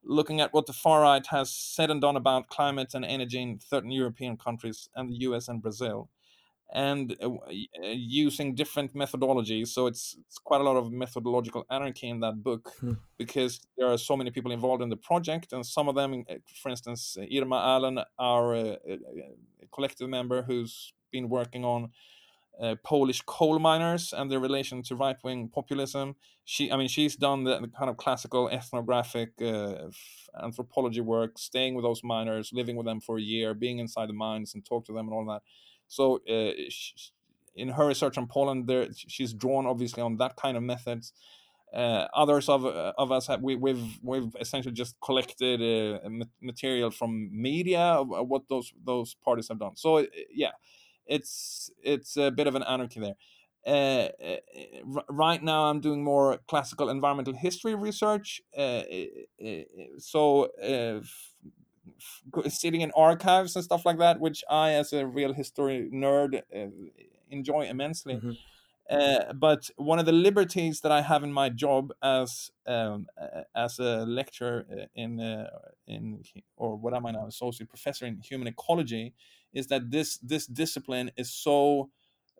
looking 0.09 0.41
at 0.41 0.53
what 0.53 0.67
the 0.67 0.73
far 0.73 1.03
right 1.03 1.25
has 1.27 1.53
said 1.53 1.91
and 1.91 2.01
done 2.01 2.17
about 2.17 2.49
climate 2.49 2.95
and 2.95 3.05
energy 3.05 3.41
in 3.41 3.61
certain 3.61 3.91
European 3.91 4.37
countries 4.37 4.89
and 4.97 5.11
the 5.11 5.17
U.S. 5.29 5.49
and 5.49 5.63
Brazil, 5.63 6.09
and 6.73 7.15
uh, 7.23 7.29
uh, 7.29 7.51
using 7.83 8.55
different 8.55 8.95
methodologies. 8.95 9.69
So 9.69 9.87
it's, 9.87 10.17
it's 10.27 10.39
quite 10.39 10.63
a 10.63 10.65
lot 10.65 10.77
of 10.77 10.91
methodological 10.91 11.67
anarchy 11.71 12.09
in 12.09 12.21
that 12.21 12.43
book 12.43 12.73
hmm. 12.81 12.95
because 13.19 13.61
there 13.77 13.87
are 13.87 13.99
so 13.99 14.17
many 14.17 14.31
people 14.31 14.51
involved 14.51 14.83
in 14.83 14.89
the 14.89 14.97
project, 14.97 15.53
and 15.53 15.65
some 15.65 15.89
of 15.89 15.95
them, 15.95 16.25
uh, 16.29 16.35
for 16.61 16.71
instance, 16.71 17.17
Irma 17.31 17.57
Allen, 17.57 18.01
our 18.19 18.55
uh, 18.55 18.77
collective 19.73 20.09
member 20.09 20.43
who's 20.43 20.95
been 21.13 21.29
working 21.29 21.65
on 21.65 21.91
uh, 22.61 22.75
Polish 22.83 23.23
coal 23.23 23.59
miners 23.59 24.13
and 24.13 24.31
their 24.31 24.41
relation 24.41 24.83
to 24.83 24.97
right 24.97 25.17
wing 25.23 25.49
populism. 25.49 26.17
She, 26.45 26.73
I 26.73 26.77
mean, 26.77 26.89
she's 26.89 27.15
done 27.15 27.45
the, 27.45 27.61
the 27.61 27.69
kind 27.69 27.91
of 27.91 27.97
classical 27.97 28.49
ethnographic 28.49 29.31
uh, 29.41 29.91
anthropology 30.43 31.01
work, 31.01 31.39
staying 31.39 31.75
with 31.75 31.85
those 31.85 32.03
miners, 32.03 32.51
living 32.53 32.77
with 32.77 32.87
them 32.87 33.01
for 33.01 33.19
a 33.19 33.23
year, 33.23 33.55
being 33.55 33.79
inside 33.79 34.09
the 34.09 34.15
mines 34.15 34.55
and 34.55 34.65
talk 34.65 34.85
to 34.87 34.93
them 34.93 35.07
and 35.07 35.15
all 35.15 35.27
that. 35.27 35.43
So 35.87 36.21
uh, 36.29 36.53
in 37.55 37.69
her 37.69 37.87
research 37.87 38.19
on 38.19 38.27
Poland, 38.27 38.67
there 38.67 38.89
she's 38.93 39.33
drawn 39.33 39.67
obviously 39.67 40.03
on 40.03 40.17
that 40.17 40.37
kind 40.37 40.57
of 40.57 40.63
methods. 40.63 41.13
Uh, 41.73 42.07
others 42.15 42.49
of 42.49 42.65
uh, 42.65 42.93
of 42.97 43.13
us 43.13 43.27
have 43.27 43.43
we, 43.43 43.55
we've 43.55 43.99
we've 44.03 44.35
essentially 44.41 44.73
just 44.73 44.97
collected 45.01 45.61
material 46.41 46.91
from 46.91 47.29
media 47.31 47.81
of, 47.81 48.09
what 48.09 48.49
those 48.49 48.73
those 48.85 49.15
parties 49.23 49.49
have 49.49 49.59
done. 49.59 49.77
So 49.77 50.07
yeah, 50.33 50.53
it's 51.09 51.71
it's 51.83 52.17
a 52.17 52.31
bit 52.31 52.47
of 52.47 52.55
an 52.55 52.63
anarchy 52.63 53.01
there. 53.01 53.15
Uh, 53.67 54.09
uh, 54.25 55.03
right 55.11 55.43
now, 55.43 55.65
I'm 55.65 55.81
doing 55.81 56.03
more 56.03 56.39
classical 56.47 56.89
environmental 56.89 57.35
history 57.35 57.75
research. 57.75 58.41
so 59.99 60.49
sitting 62.49 62.81
in 62.83 62.91
archives 62.97 63.57
and 63.57 63.65
stuff 63.65 63.85
like 63.85 63.99
that, 63.99 64.21
which 64.21 64.45
I, 64.49 64.73
as 64.73 64.93
a 64.93 65.07
real 65.07 65.33
history 65.33 65.91
nerd, 65.93 66.43
uh, 66.55 66.71
enjoy 67.31 67.67
immensely. 67.67 68.15
Mm-hmm. 68.15 68.33
Uh, 68.91 69.33
but 69.35 69.69
one 69.77 69.99
of 69.99 70.07
the 70.07 70.13
liberties 70.13 70.81
that 70.81 70.91
I 70.91 71.03
have 71.03 71.23
in 71.23 71.31
my 71.31 71.51
job 71.51 71.93
as 72.03 72.51
um, 72.67 73.07
as 73.55 73.79
a 73.79 74.07
lecturer 74.07 74.65
uh, 74.73 74.87
in 74.95 75.21
uh, 75.21 75.51
in 75.87 76.23
or 76.57 76.75
what 76.77 76.95
am 76.95 77.05
I 77.05 77.11
now 77.11 77.27
associate 77.27 77.69
professor 77.69 78.07
in 78.07 78.19
human 78.23 78.49
ecology 78.49 79.13
is 79.53 79.67
that 79.69 79.91
this 79.91 80.19
this 80.19 80.47
discipline 80.47 81.11
is 81.17 81.31
so 81.33 81.91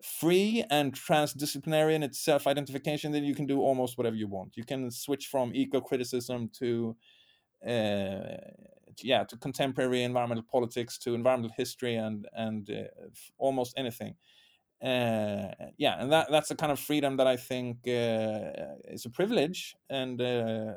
free 0.03 0.63
and 0.69 0.93
transdisciplinary 0.93 1.93
in 1.93 2.03
its 2.03 2.19
self-identification 2.19 3.11
that 3.11 3.23
you 3.23 3.35
can 3.35 3.45
do 3.45 3.59
almost 3.59 3.97
whatever 3.97 4.15
you 4.15 4.27
want. 4.27 4.55
You 4.55 4.63
can 4.63 4.89
switch 4.91 5.27
from 5.27 5.53
eco-criticism 5.53 6.51
to 6.59 6.95
uh, 7.67 8.37
yeah 9.03 9.23
to 9.23 9.37
contemporary 9.37 10.03
environmental 10.03 10.43
politics 10.49 10.97
to 10.97 11.13
environmental 11.13 11.53
history 11.55 11.95
and 11.95 12.27
and 12.33 12.69
uh, 12.69 12.83
almost 13.37 13.73
anything 13.77 14.15
uh, 14.83 15.47
yeah 15.77 15.95
and 15.99 16.11
that 16.11 16.27
that's 16.31 16.49
the 16.49 16.55
kind 16.55 16.71
of 16.71 16.79
freedom 16.79 17.17
that 17.17 17.27
i 17.27 17.35
think 17.35 17.77
uh, 17.87 18.75
is 18.85 19.05
a 19.05 19.09
privilege 19.09 19.75
and 19.89 20.21
uh, 20.21 20.73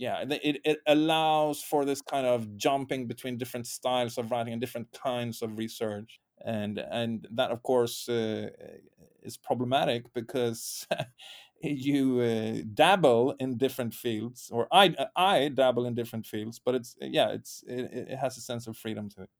yeah 0.00 0.24
it, 0.30 0.60
it 0.64 0.78
allows 0.86 1.62
for 1.62 1.84
this 1.84 2.00
kind 2.00 2.26
of 2.26 2.56
jumping 2.56 3.06
between 3.06 3.36
different 3.36 3.66
styles 3.66 4.16
of 4.18 4.30
writing 4.30 4.54
and 4.54 4.60
different 4.60 4.90
kinds 4.92 5.42
of 5.42 5.58
research 5.58 6.20
and 6.44 6.78
and 6.78 7.28
that 7.30 7.50
of 7.50 7.62
course 7.62 8.08
uh, 8.08 8.48
is 9.22 9.36
problematic 9.36 10.12
because 10.14 10.88
you 11.62 12.20
uh, 12.20 12.62
dabble 12.72 13.36
in 13.38 13.58
different 13.58 13.92
fields 13.92 14.50
or 14.50 14.66
i 14.72 14.94
i 15.16 15.48
dabble 15.48 15.84
in 15.84 15.94
different 15.94 16.26
fields 16.26 16.58
but 16.58 16.74
it's 16.74 16.96
yeah 17.02 17.28
it's 17.28 17.62
it, 17.66 18.08
it 18.12 18.18
has 18.18 18.38
a 18.38 18.40
sense 18.40 18.66
of 18.66 18.76
freedom 18.76 19.08
to 19.10 19.22
it. 19.24 19.30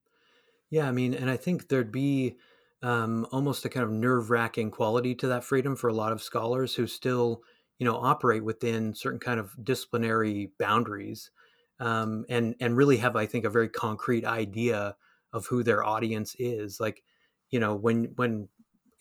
Yeah 0.70 0.88
i 0.88 0.92
mean 0.92 1.14
and 1.14 1.30
i 1.30 1.36
think 1.36 1.68
there'd 1.68 1.92
be 1.92 2.38
um, 2.82 3.26
almost 3.30 3.66
a 3.66 3.68
kind 3.68 3.84
of 3.84 3.90
nerve-wracking 3.92 4.70
quality 4.70 5.14
to 5.16 5.26
that 5.28 5.44
freedom 5.44 5.76
for 5.76 5.88
a 5.88 5.92
lot 5.92 6.12
of 6.12 6.22
scholars 6.22 6.74
who 6.76 6.86
still 6.86 7.42
you 7.80 7.84
know 7.84 7.96
operate 7.96 8.44
within 8.44 8.94
certain 8.94 9.18
kind 9.18 9.40
of 9.40 9.52
disciplinary 9.64 10.52
boundaries 10.60 11.32
um, 11.80 12.24
and 12.28 12.54
and 12.60 12.76
really 12.76 12.98
have 12.98 13.16
i 13.16 13.26
think 13.26 13.44
a 13.44 13.50
very 13.50 13.68
concrete 13.68 14.24
idea 14.24 14.94
of 15.32 15.46
who 15.46 15.64
their 15.64 15.82
audience 15.82 16.36
is 16.38 16.78
like 16.78 17.02
you 17.50 17.58
know 17.58 17.74
when 17.74 18.12
when 18.14 18.48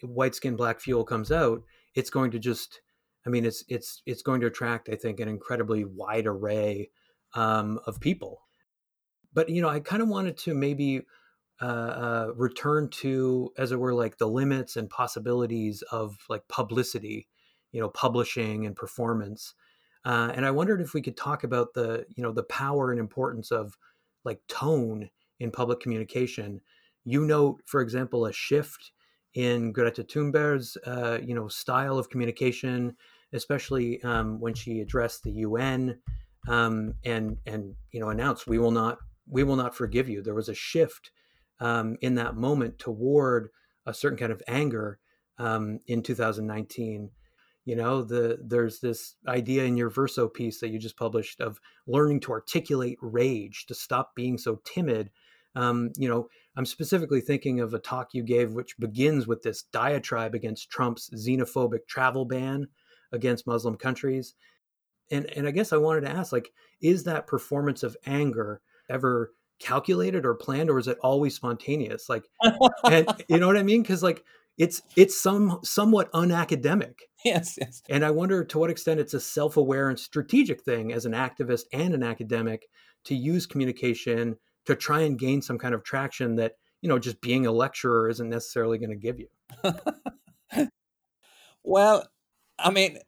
white 0.02 0.34
skin 0.34 0.56
black 0.56 0.80
fuel 0.80 1.04
comes 1.04 1.32
out 1.32 1.62
it's 1.94 2.10
going 2.10 2.32
to 2.32 2.40
just 2.40 2.82
I 3.26 3.30
mean, 3.30 3.46
it's 3.46 3.64
it's 3.68 4.02
it's 4.06 4.22
going 4.22 4.42
to 4.42 4.48
attract, 4.48 4.90
I 4.90 4.96
think, 4.96 5.20
an 5.20 5.28
incredibly 5.28 5.86
wide 5.86 6.26
array 6.26 6.90
um, 7.34 7.80
of 7.86 8.00
people. 8.00 8.42
But 9.34 9.50
you 9.50 9.62
know, 9.62 9.70
I 9.70 9.80
kind 9.82 10.02
of 10.02 10.08
wanted 10.08 10.38
to 10.40 10.56
maybe 10.56 11.02
uh, 11.62 11.66
uh, 11.66 12.32
return 12.36 12.90
to, 12.90 13.52
as 13.58 13.72
it 13.72 13.80
were, 13.80 13.94
like 13.94 14.18
the 14.18 14.28
limits 14.28 14.78
and 14.78 14.90
possibilities 14.90 15.84
of 15.92 16.18
like 16.30 16.48
publicity, 16.48 17.28
you 17.72 17.80
know, 17.82 17.90
publishing 17.90 18.66
and 18.66 18.76
performance. 18.76 19.54
Uh, 20.06 20.32
and 20.34 20.46
I 20.46 20.52
wondered 20.52 20.82
if 20.82 20.94
we 20.94 21.02
could 21.02 21.18
talk 21.18 21.44
about 21.44 21.74
the, 21.74 22.06
you 22.16 22.24
know, 22.24 22.32
the 22.32 22.44
power 22.44 22.92
and 22.92 23.00
importance 23.00 23.52
of 23.52 23.78
like 24.24 24.40
tone 24.48 25.10
in 25.40 25.52
public 25.52 25.80
communication. 25.80 26.62
You 27.06 27.26
note, 27.26 27.62
for 27.66 27.82
example, 27.82 28.26
a 28.26 28.34
shift 28.34 28.92
in 29.34 29.72
Greta 29.72 30.04
Thunberg's, 30.04 30.78
uh, 30.86 31.20
you 31.24 31.36
know, 31.36 31.48
style 31.48 31.98
of 31.98 32.10
communication, 32.10 32.96
especially 33.34 34.02
um, 34.04 34.40
when 34.40 34.54
she 34.54 34.82
addressed 34.82 35.24
the 35.24 35.32
UN 35.32 36.00
um, 36.48 36.94
and 37.04 37.38
and 37.46 37.76
you 37.92 38.00
know 38.00 38.10
announced 38.10 38.48
we 38.48 38.60
will 38.60 38.72
not 38.72 38.98
we 39.28 39.44
will 39.44 39.56
not 39.56 39.76
forgive 39.76 40.10
you. 40.10 40.22
There 40.22 40.34
was 40.34 40.50
a 40.50 40.56
shift 40.56 41.12
um, 41.60 41.98
in 42.02 42.16
that 42.16 42.36
moment 42.36 42.80
toward 42.80 43.50
a 43.86 43.94
certain 43.94 44.18
kind 44.18 44.32
of 44.32 44.42
anger 44.48 45.00
um, 45.38 45.80
in 45.88 46.02
2019. 46.02 47.12
You 47.66 47.76
know, 47.76 48.02
the 48.02 48.40
there's 48.44 48.80
this 48.80 49.16
idea 49.28 49.64
in 49.64 49.78
your 49.78 49.90
Verso 49.90 50.28
piece 50.28 50.60
that 50.60 50.70
you 50.70 50.80
just 50.80 50.98
published 50.98 51.40
of 51.40 51.60
learning 51.88 52.22
to 52.22 52.32
articulate 52.32 52.98
rage, 53.02 53.66
to 53.68 53.76
stop 53.76 54.16
being 54.16 54.38
so 54.38 54.62
timid. 54.66 55.12
Um, 55.56 55.92
you 55.98 56.08
know, 56.08 56.30
I'm 56.56 56.66
specifically 56.66 57.22
thinking 57.22 57.60
of 57.60 57.74
a 57.74 57.80
talk 57.80 58.14
you 58.14 58.24
gave, 58.24 58.54
which 58.54 58.78
begins 58.78 59.28
with 59.28 59.44
this 59.44 59.64
diatribe 59.64 60.36
against 60.36 60.70
Trump's 60.70 61.10
xenophobic 61.12 61.88
travel 61.88 62.26
ban 62.26 62.68
against 63.12 63.48
Muslim 63.48 63.76
countries. 63.76 64.36
And 65.12 65.26
and 65.36 65.48
I 65.48 65.52
guess 65.52 65.74
I 65.74 65.78
wanted 65.78 66.02
to 66.02 66.12
ask, 66.12 66.32
like, 66.32 66.52
is 66.82 67.04
that 67.04 67.28
performance 67.28 67.84
of 67.84 67.98
anger 68.06 68.62
ever 68.90 69.34
calculated 69.60 70.26
or 70.26 70.34
planned, 70.34 70.70
or 70.70 70.80
is 70.80 70.88
it 70.88 70.98
always 71.02 71.36
spontaneous? 71.36 72.10
Like, 72.10 72.26
and 72.90 73.08
you 73.28 73.38
know 73.38 73.48
what 73.48 73.58
I 73.58 73.64
mean? 73.64 73.82
Because 73.82 74.02
like 74.02 74.24
it's 74.60 74.84
it's 74.96 75.20
some 75.20 75.60
somewhat 75.64 76.12
unacademic. 76.14 76.94
Yes, 77.26 77.58
yes. 77.60 77.82
And 77.90 78.06
I 78.06 78.12
wonder 78.12 78.46
to 78.46 78.60
what 78.60 78.70
extent 78.70 79.02
it's 79.02 79.14
a 79.14 79.20
self-aware 79.20 79.90
and 79.90 80.00
strategic 80.00 80.62
thing 80.64 80.94
as 80.94 81.06
an 81.06 81.12
activist 81.12 81.64
and 81.74 81.94
an 81.94 82.02
academic 82.02 82.70
to 83.04 83.14
use 83.14 83.46
communication 83.46 84.38
to 84.66 84.74
try 84.74 85.02
and 85.02 85.20
gain 85.20 85.42
some 85.42 85.58
kind 85.58 85.76
of 85.76 85.84
traction 85.84 86.36
that 86.36 86.54
you 86.82 86.88
know 86.88 86.98
just 86.98 87.20
being 87.20 87.46
a 87.46 87.52
lecturer 87.52 88.08
isn't 88.08 88.30
necessarily 88.30 88.78
going 88.78 88.90
to 88.90 88.96
give 88.96 89.20
you 89.20 89.28
well 91.64 92.08
i 92.58 92.70
mean 92.70 93.00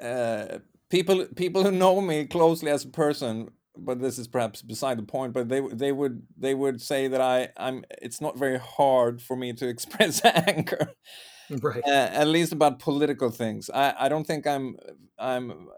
uh, 0.00 0.58
people 0.90 1.26
people 1.34 1.64
who 1.64 1.72
know 1.72 2.00
me 2.00 2.26
closely 2.26 2.70
as 2.70 2.84
a 2.84 2.88
person 2.88 3.50
but 3.76 4.00
this 4.00 4.18
is 4.18 4.28
perhaps 4.28 4.62
beside 4.62 4.98
the 4.98 5.02
point 5.02 5.32
but 5.32 5.48
they 5.48 5.60
they 5.72 5.92
would 5.92 6.22
they 6.36 6.54
would 6.54 6.80
say 6.80 7.08
that 7.08 7.20
i 7.20 7.48
i'm 7.56 7.84
it's 8.02 8.20
not 8.20 8.38
very 8.38 8.58
hard 8.58 9.20
for 9.20 9.36
me 9.36 9.52
to 9.52 9.68
express 9.74 10.24
anger 10.24 10.92
right. 11.62 11.82
uh, 11.86 12.10
at 12.12 12.26
least 12.26 12.52
about 12.52 12.78
political 12.78 13.30
things. 13.30 13.70
I 13.72 13.94
i 13.98 14.08
don't 14.08 14.26
think 14.26 14.46
i'm 14.46 14.76
i'm 15.18 15.68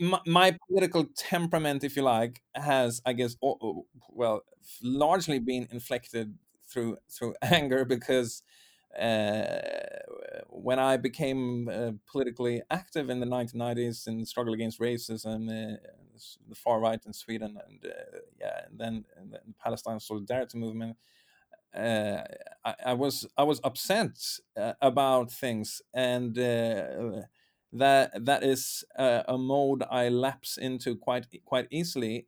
my, 0.00 0.20
my, 0.26 0.56
political 0.68 1.06
temperament, 1.16 1.82
if 1.82 1.96
you 1.96 2.02
like, 2.02 2.40
has, 2.54 3.02
I 3.04 3.12
guess, 3.14 3.36
well, 3.40 4.42
largely 4.82 5.38
been 5.38 5.66
inflected 5.70 6.34
through 6.68 6.98
through 7.10 7.34
anger 7.42 7.84
because 7.84 8.42
when 10.48 10.78
I 10.78 10.96
became 10.96 11.68
uh, 11.68 11.92
politically 12.10 12.62
active 12.70 13.10
in 13.10 13.20
the 13.20 13.26
1990s 13.26 14.06
in 14.06 14.18
the 14.18 14.26
struggle 14.26 14.54
against 14.54 14.80
racism, 14.80 15.48
uh, 15.48 15.76
the 16.48 16.54
far 16.54 16.80
right 16.80 17.00
in 17.06 17.12
Sweden, 17.12 17.58
and 17.66 17.84
uh, 17.84 18.18
yeah, 18.40 18.62
and 18.68 18.78
then 18.78 19.04
the 19.30 19.40
Palestine 19.62 20.00
solidarity 20.00 20.58
movement, 20.58 20.96
uh, 21.76 22.22
I, 22.64 22.74
I, 22.86 22.92
was 22.94 23.26
I 23.36 23.44
was 23.44 23.60
upset 23.62 24.18
uh, 24.56 24.72
about 24.80 25.30
things 25.30 25.82
and 25.94 26.34
that 26.34 28.24
that 28.24 28.42
is 28.42 28.84
a, 28.96 29.36
mode 29.38 29.84
I 29.90 30.08
lapse 30.08 30.56
into 30.56 30.96
quite 30.96 31.26
quite 31.44 31.68
easily. 31.70 32.26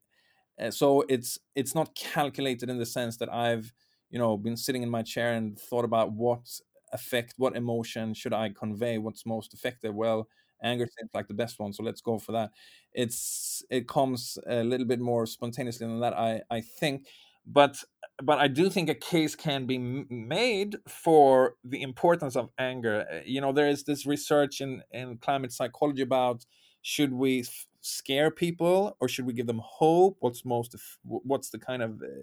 Uh, 0.61 0.71
so 0.71 1.05
it's 1.09 1.39
it's 1.55 1.75
not 1.75 1.95
calculated 1.95 2.69
in 2.69 2.79
the 2.79 2.87
sense 2.87 3.17
that 3.17 3.33
I've 3.33 3.73
you 4.11 4.19
know 4.19 4.37
been 4.37 4.57
sitting 4.57 4.83
in 4.83 4.91
my 4.91 5.03
chair 5.03 5.33
and 5.35 5.59
thought 5.59 5.85
about 5.85 6.13
what 6.13 6.47
effect, 6.93 7.35
what 7.37 7.57
emotion 7.57 8.15
should 8.15 8.33
I 8.35 8.51
convey, 8.51 8.99
what's 8.99 9.25
most 9.27 9.55
effective. 9.55 9.95
Well, 9.95 10.29
anger 10.63 10.87
seems 10.99 11.11
like 11.15 11.29
the 11.29 11.35
best 11.35 11.59
one, 11.61 11.73
so 11.73 11.83
let's 11.83 12.01
go 12.01 12.19
for 12.19 12.33
that. 12.33 12.51
It's 12.93 13.63
it 13.71 13.89
comes 13.89 14.39
a 14.49 14.63
little 14.65 14.87
bit 14.87 15.01
more 15.01 15.27
spontaneously 15.27 15.87
than 15.87 16.01
that, 16.01 16.15
I 16.15 16.43
I 16.51 16.61
think, 16.61 17.07
but 17.47 17.83
but 18.23 18.39
I 18.39 18.49
do 18.49 18.69
think 18.69 18.89
a 18.89 18.95
case 18.95 19.35
can 19.35 19.67
be 19.67 19.79
made 19.79 20.77
for 20.89 21.55
the 21.65 21.83
importance 21.83 22.37
of 22.37 22.51
anger. 22.59 23.07
Uh, 23.11 23.21
you 23.25 23.41
know, 23.41 23.53
there 23.53 23.69
is 23.69 23.85
this 23.85 24.07
research 24.07 24.61
in 24.61 24.83
in 24.91 25.19
climate 25.19 25.53
psychology 25.53 26.03
about 26.03 26.45
should 26.83 27.13
we 27.13 27.45
scare 27.83 28.31
people 28.31 28.97
or 29.01 29.09
should 29.09 29.27
we 29.27 29.33
give 29.33 29.47
them 29.47 29.61
hope? 29.65 30.17
What's 30.21 30.45
most 30.45 30.75
what's 31.05 31.51
the 31.51 31.59
kind 31.59 31.83
of 31.83 32.03
uh, 32.03 32.23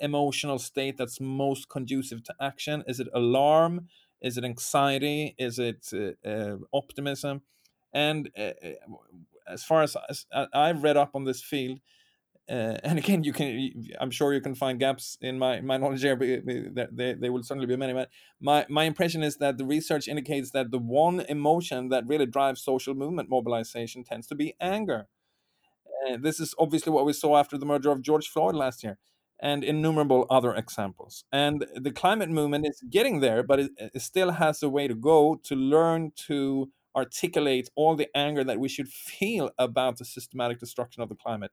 emotional 0.00 0.58
state 0.58 0.96
that's 0.96 1.20
most 1.20 1.68
conducive 1.68 2.22
to 2.24 2.34
action? 2.40 2.84
Is 2.86 3.00
it 3.00 3.08
alarm? 3.14 3.88
Is 4.20 4.36
it 4.38 4.44
anxiety? 4.44 5.34
Is 5.38 5.58
it 5.58 5.88
uh, 5.92 6.28
uh, 6.28 6.56
optimism? 6.72 7.42
And 7.92 8.30
uh, 8.36 8.50
as 9.48 9.64
far 9.64 9.82
as, 9.82 9.96
as 10.08 10.26
I've 10.52 10.82
read 10.82 10.96
up 10.96 11.10
on 11.14 11.24
this 11.24 11.42
field, 11.42 11.80
uh, 12.48 12.78
and 12.84 12.98
again, 12.98 13.24
you 13.24 13.32
can. 13.32 13.72
I'm 14.00 14.10
sure 14.10 14.32
you 14.32 14.40
can 14.40 14.54
find 14.54 14.78
gaps 14.78 15.18
in 15.20 15.38
my, 15.38 15.60
my 15.60 15.76
knowledge 15.76 16.02
here, 16.02 16.16
but 16.16 16.96
they, 16.96 17.14
they 17.14 17.30
will 17.30 17.42
certainly 17.42 17.66
be 17.66 17.76
many. 17.76 17.92
But 17.92 18.10
my 18.40 18.66
my 18.68 18.84
impression 18.84 19.22
is 19.22 19.36
that 19.38 19.58
the 19.58 19.64
research 19.64 20.08
indicates 20.08 20.50
that 20.52 20.70
the 20.70 20.78
one 20.78 21.20
emotion 21.20 21.88
that 21.88 22.06
really 22.06 22.26
drives 22.26 22.62
social 22.62 22.94
movement 22.94 23.28
mobilization 23.30 24.04
tends 24.04 24.26
to 24.28 24.34
be 24.34 24.54
anger. 24.60 25.08
This 26.20 26.40
is 26.40 26.54
obviously 26.58 26.92
what 26.92 27.06
we 27.06 27.12
saw 27.12 27.36
after 27.36 27.58
the 27.58 27.66
murder 27.66 27.90
of 27.90 28.02
George 28.02 28.28
Floyd 28.28 28.54
last 28.54 28.82
year, 28.82 28.98
and 29.40 29.64
innumerable 29.64 30.26
other 30.30 30.54
examples. 30.54 31.24
And 31.32 31.66
the 31.74 31.92
climate 31.92 32.30
movement 32.30 32.66
is 32.66 32.82
getting 32.90 33.20
there, 33.20 33.42
but 33.42 33.60
it, 33.60 33.70
it 33.78 34.00
still 34.00 34.32
has 34.32 34.62
a 34.62 34.68
way 34.68 34.88
to 34.88 34.94
go 34.94 35.40
to 35.44 35.54
learn 35.54 36.12
to 36.28 36.70
articulate 36.94 37.68
all 37.76 37.94
the 37.94 38.08
anger 38.14 38.42
that 38.44 38.58
we 38.58 38.68
should 38.68 38.88
feel 39.18 39.50
about 39.58 39.98
the 39.98 40.04
systematic 40.04 40.60
destruction 40.60 41.02
of 41.02 41.08
the 41.08 41.16
climate 41.16 41.52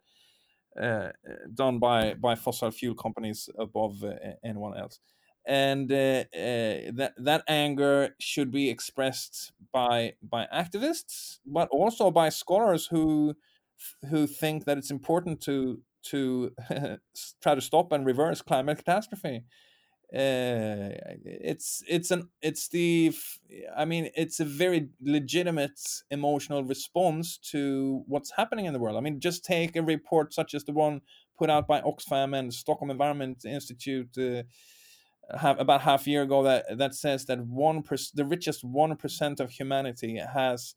uh, 0.81 1.09
done 1.53 1.77
by 1.79 2.15
by 2.15 2.33
fossil 2.35 2.71
fuel 2.71 2.95
companies 2.95 3.49
above 3.59 4.03
uh, 4.03 4.13
anyone 4.43 4.75
else 4.75 4.99
and 5.45 5.91
uh, 5.91 5.95
uh, 5.95 6.91
that 6.93 7.13
that 7.17 7.43
anger 7.47 8.15
should 8.19 8.51
be 8.51 8.69
expressed 8.69 9.51
by 9.71 10.13
by 10.21 10.47
activists, 10.53 11.39
but 11.45 11.67
also 11.69 12.11
by 12.11 12.29
scholars 12.29 12.87
who 12.87 13.35
who 14.09 14.27
think 14.27 14.65
that 14.65 14.77
it's 14.77 14.91
important 14.91 15.41
to 15.41 15.81
to 16.03 16.51
try 17.41 17.55
to 17.55 17.61
stop 17.61 17.91
and 17.91 18.05
reverse 18.05 18.41
climate 18.41 18.77
catastrophe. 18.77 19.45
Uh, 20.13 20.93
it's 21.25 21.81
it's 21.87 22.11
an 22.11 22.29
it's 22.43 22.67
the 22.67 23.11
i 23.75 23.83
mean 23.83 24.11
it's 24.15 24.39
a 24.39 24.45
very 24.45 24.89
legitimate 25.01 25.79
emotional 26.11 26.63
response 26.63 27.39
to 27.39 28.03
what's 28.05 28.31
happening 28.31 28.65
in 28.65 28.73
the 28.73 28.79
world. 28.79 28.95
I 28.95 28.99
mean 28.99 29.19
just 29.19 29.43
take 29.43 29.75
a 29.75 29.81
report 29.81 30.31
such 30.33 30.53
as 30.53 30.65
the 30.65 30.71
one 30.71 31.01
put 31.35 31.49
out 31.49 31.67
by 31.67 31.81
oxfam 31.81 32.37
and 32.37 32.53
stockholm 32.53 32.91
environment 32.91 33.43
institute 33.43 34.15
uh, 34.19 34.43
have 35.35 35.59
about 35.59 35.81
half 35.81 36.05
a 36.05 36.09
year 36.09 36.21
ago 36.21 36.43
that 36.43 36.77
that 36.77 36.93
says 36.93 37.25
that 37.25 37.39
one 37.45 37.81
per, 37.81 37.95
the 38.13 38.25
richest 38.25 38.63
one 38.63 38.95
percent 38.95 39.39
of 39.39 39.49
humanity 39.49 40.17
has 40.17 40.75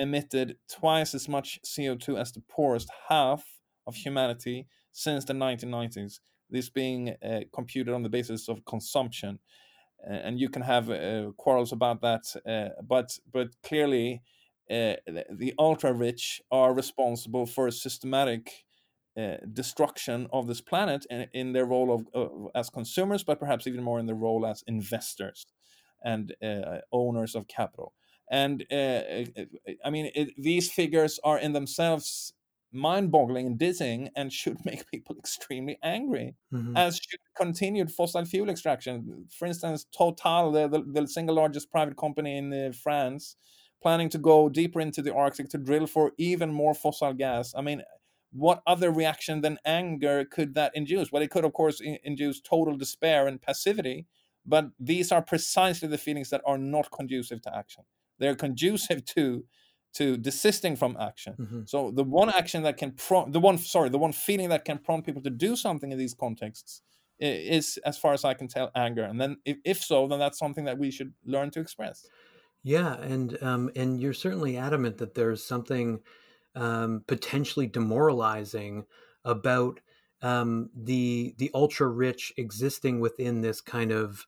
emitted 0.00 0.56
twice 0.68 1.14
as 1.14 1.28
much 1.28 1.60
CO2 1.64 2.18
as 2.18 2.32
the 2.32 2.42
poorest 2.48 2.88
half 3.08 3.44
of 3.86 3.94
humanity 3.94 4.66
since 4.92 5.24
the 5.24 5.34
1990s 5.34 6.20
this 6.50 6.68
being 6.68 7.14
uh, 7.24 7.40
computed 7.54 7.94
on 7.94 8.02
the 8.02 8.08
basis 8.08 8.48
of 8.48 8.64
consumption. 8.64 9.38
And 10.02 10.40
you 10.40 10.48
can 10.48 10.62
have 10.62 10.90
uh, 10.90 11.30
quarrels 11.36 11.72
about 11.72 12.00
that 12.00 12.24
uh, 12.46 12.82
but 12.82 13.18
but 13.30 13.48
clearly 13.62 14.22
uh, 14.70 14.96
the 15.06 15.52
ultra 15.58 15.92
rich 15.92 16.40
are 16.50 16.72
responsible 16.72 17.44
for 17.44 17.66
a 17.66 17.72
systematic 17.72 18.64
uh, 19.18 19.36
destruction 19.52 20.26
of 20.32 20.46
this 20.46 20.62
planet 20.62 21.04
in, 21.10 21.26
in 21.34 21.52
their 21.52 21.66
role 21.66 22.06
of 22.14 22.48
as 22.54 22.70
consumers 22.70 23.24
but 23.24 23.38
perhaps 23.38 23.66
even 23.66 23.82
more 23.82 24.00
in 24.00 24.06
their 24.06 24.14
role 24.14 24.46
as 24.46 24.64
investors 24.66 25.44
and 26.02 26.34
uh, 26.42 26.78
owners 26.92 27.34
of 27.34 27.46
capital 27.46 27.92
and 28.30 28.64
i 28.70 29.90
mean 29.90 30.10
it, 30.14 30.30
these 30.38 30.70
figures 30.70 31.18
are 31.24 31.38
in 31.38 31.52
themselves 31.52 32.32
mind-boggling 32.72 33.46
and 33.46 33.58
dizzying 33.58 34.10
and 34.16 34.32
should 34.32 34.58
make 34.64 34.88
people 34.90 35.16
extremely 35.18 35.78
angry 35.82 36.34
mm-hmm. 36.52 36.76
as 36.76 36.96
should 36.96 37.20
continued 37.36 37.90
fossil 37.90 38.24
fuel 38.24 38.50
extraction. 38.50 39.26
For 39.30 39.46
instance 39.46 39.86
total 39.96 40.52
the, 40.52 40.68
the, 40.68 40.82
the 40.82 41.08
single 41.08 41.36
largest 41.36 41.70
private 41.70 41.96
company 41.96 42.36
in 42.36 42.52
uh, 42.52 42.72
france 42.72 43.36
planning 43.82 44.10
to 44.10 44.18
go 44.18 44.48
deeper 44.48 44.80
into 44.80 45.00
the 45.00 45.14
arctic 45.14 45.48
to 45.48 45.58
drill 45.58 45.86
for 45.86 46.12
even 46.18 46.52
more 46.52 46.74
fossil 46.74 47.14
gas. 47.14 47.54
I 47.56 47.62
mean 47.62 47.82
what 48.32 48.62
other 48.66 48.92
reaction 48.92 49.40
than 49.40 49.58
anger 49.64 50.24
could 50.24 50.54
that 50.54 50.72
induce? 50.74 51.10
Well 51.10 51.22
it 51.22 51.30
could 51.30 51.44
of 51.44 51.52
course 51.52 51.80
in- 51.80 51.98
induce 52.04 52.40
total 52.40 52.76
despair 52.76 53.26
and 53.26 53.40
passivity 53.40 54.06
but 54.46 54.70
these 54.78 55.12
are 55.12 55.22
precisely 55.22 55.88
the 55.88 55.98
feelings 55.98 56.30
that 56.30 56.42
are 56.46 56.58
not 56.58 56.90
conducive 56.90 57.42
to 57.42 57.56
action 57.56 57.84
they're 58.20 58.36
conducive 58.36 59.04
to 59.06 59.44
to 59.94 60.16
desisting 60.16 60.76
from 60.76 60.96
action. 61.00 61.34
Mm-hmm. 61.36 61.62
So 61.66 61.90
the 61.90 62.04
one 62.04 62.30
action 62.30 62.62
that 62.62 62.76
can 62.76 62.92
prompt 62.92 63.32
the 63.32 63.40
one 63.40 63.58
sorry 63.58 63.88
the 63.88 63.98
one 63.98 64.12
feeling 64.12 64.50
that 64.50 64.64
can 64.64 64.78
prompt 64.78 65.06
people 65.06 65.22
to 65.22 65.30
do 65.30 65.56
something 65.56 65.90
in 65.90 65.98
these 65.98 66.14
contexts 66.14 66.82
is, 67.20 67.78
as 67.84 67.98
far 67.98 68.12
as 68.12 68.24
I 68.24 68.34
can 68.34 68.48
tell, 68.48 68.70
anger. 68.74 69.04
And 69.04 69.20
then 69.20 69.36
if, 69.44 69.58
if 69.64 69.84
so, 69.84 70.06
then 70.08 70.18
that's 70.18 70.38
something 70.38 70.64
that 70.64 70.78
we 70.78 70.90
should 70.90 71.12
learn 71.24 71.50
to 71.52 71.60
express. 71.60 72.06
Yeah, 72.62 72.94
and 73.00 73.42
um, 73.42 73.70
and 73.76 74.00
you're 74.00 74.12
certainly 74.12 74.56
adamant 74.56 74.98
that 74.98 75.14
there's 75.14 75.42
something 75.42 76.00
um, 76.54 77.04
potentially 77.06 77.66
demoralizing 77.66 78.84
about 79.24 79.80
um, 80.22 80.70
the 80.74 81.34
the 81.38 81.50
ultra 81.54 81.88
rich 81.88 82.32
existing 82.36 83.00
within 83.00 83.40
this 83.40 83.60
kind 83.60 83.92
of 83.92 84.26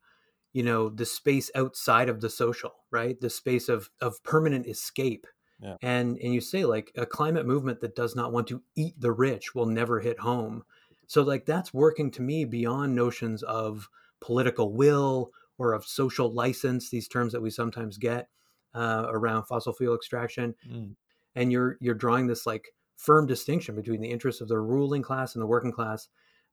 you 0.53 0.62
know 0.62 0.88
the 0.88 1.07
space 1.07 1.50
outside 1.55 2.09
of 2.09 2.20
the 2.20 2.30
social, 2.30 2.72
right? 2.90 3.20
The 3.20 3.30
space 3.30 3.68
of 3.68 3.90
of 4.00 4.22
permanent 4.24 4.66
escape 4.66 5.26
yeah. 5.62 5.76
And 5.80 6.18
and 6.18 6.34
you 6.34 6.40
say 6.40 6.64
like 6.64 6.90
a 6.96 7.07
climate 7.07 7.46
movement 7.46 7.80
that 7.80 7.94
does 7.94 8.16
not 8.16 8.32
want 8.32 8.48
to 8.48 8.62
eat 8.74 9.00
the 9.00 9.12
rich 9.12 9.55
will 9.55 9.66
never 9.66 10.00
hit 10.00 10.18
home. 10.18 10.64
So 11.07 11.22
like 11.22 11.46
that's 11.46 11.72
working 11.72 12.11
to 12.12 12.22
me 12.22 12.44
beyond 12.44 12.94
notions 12.94 13.42
of 13.44 13.88
political 14.20 14.72
will 14.72 15.30
or 15.59 15.72
of 15.72 15.84
social 15.84 16.32
license, 16.32 16.90
these 16.90 17.07
terms 17.07 17.32
that 17.32 17.42
we 17.42 17.50
sometimes 17.50 17.96
get 17.96 18.28
uh, 18.74 19.07
around 19.09 19.44
fossil 19.44 19.72
fuel 19.72 19.94
extraction. 19.94 20.55
Mm. 20.68 20.96
And 21.36 21.53
you're 21.53 21.78
you're 21.80 21.94
drawing 21.94 22.26
this 22.26 22.44
like 22.44 22.74
firm 22.96 23.26
distinction 23.26 23.76
between 23.76 24.00
the 24.00 24.11
interests 24.11 24.40
of 24.40 24.48
the 24.48 24.59
ruling 24.59 25.03
class 25.03 25.34
and 25.34 25.42
the 25.42 25.46
working 25.46 25.72
class. 25.72 26.09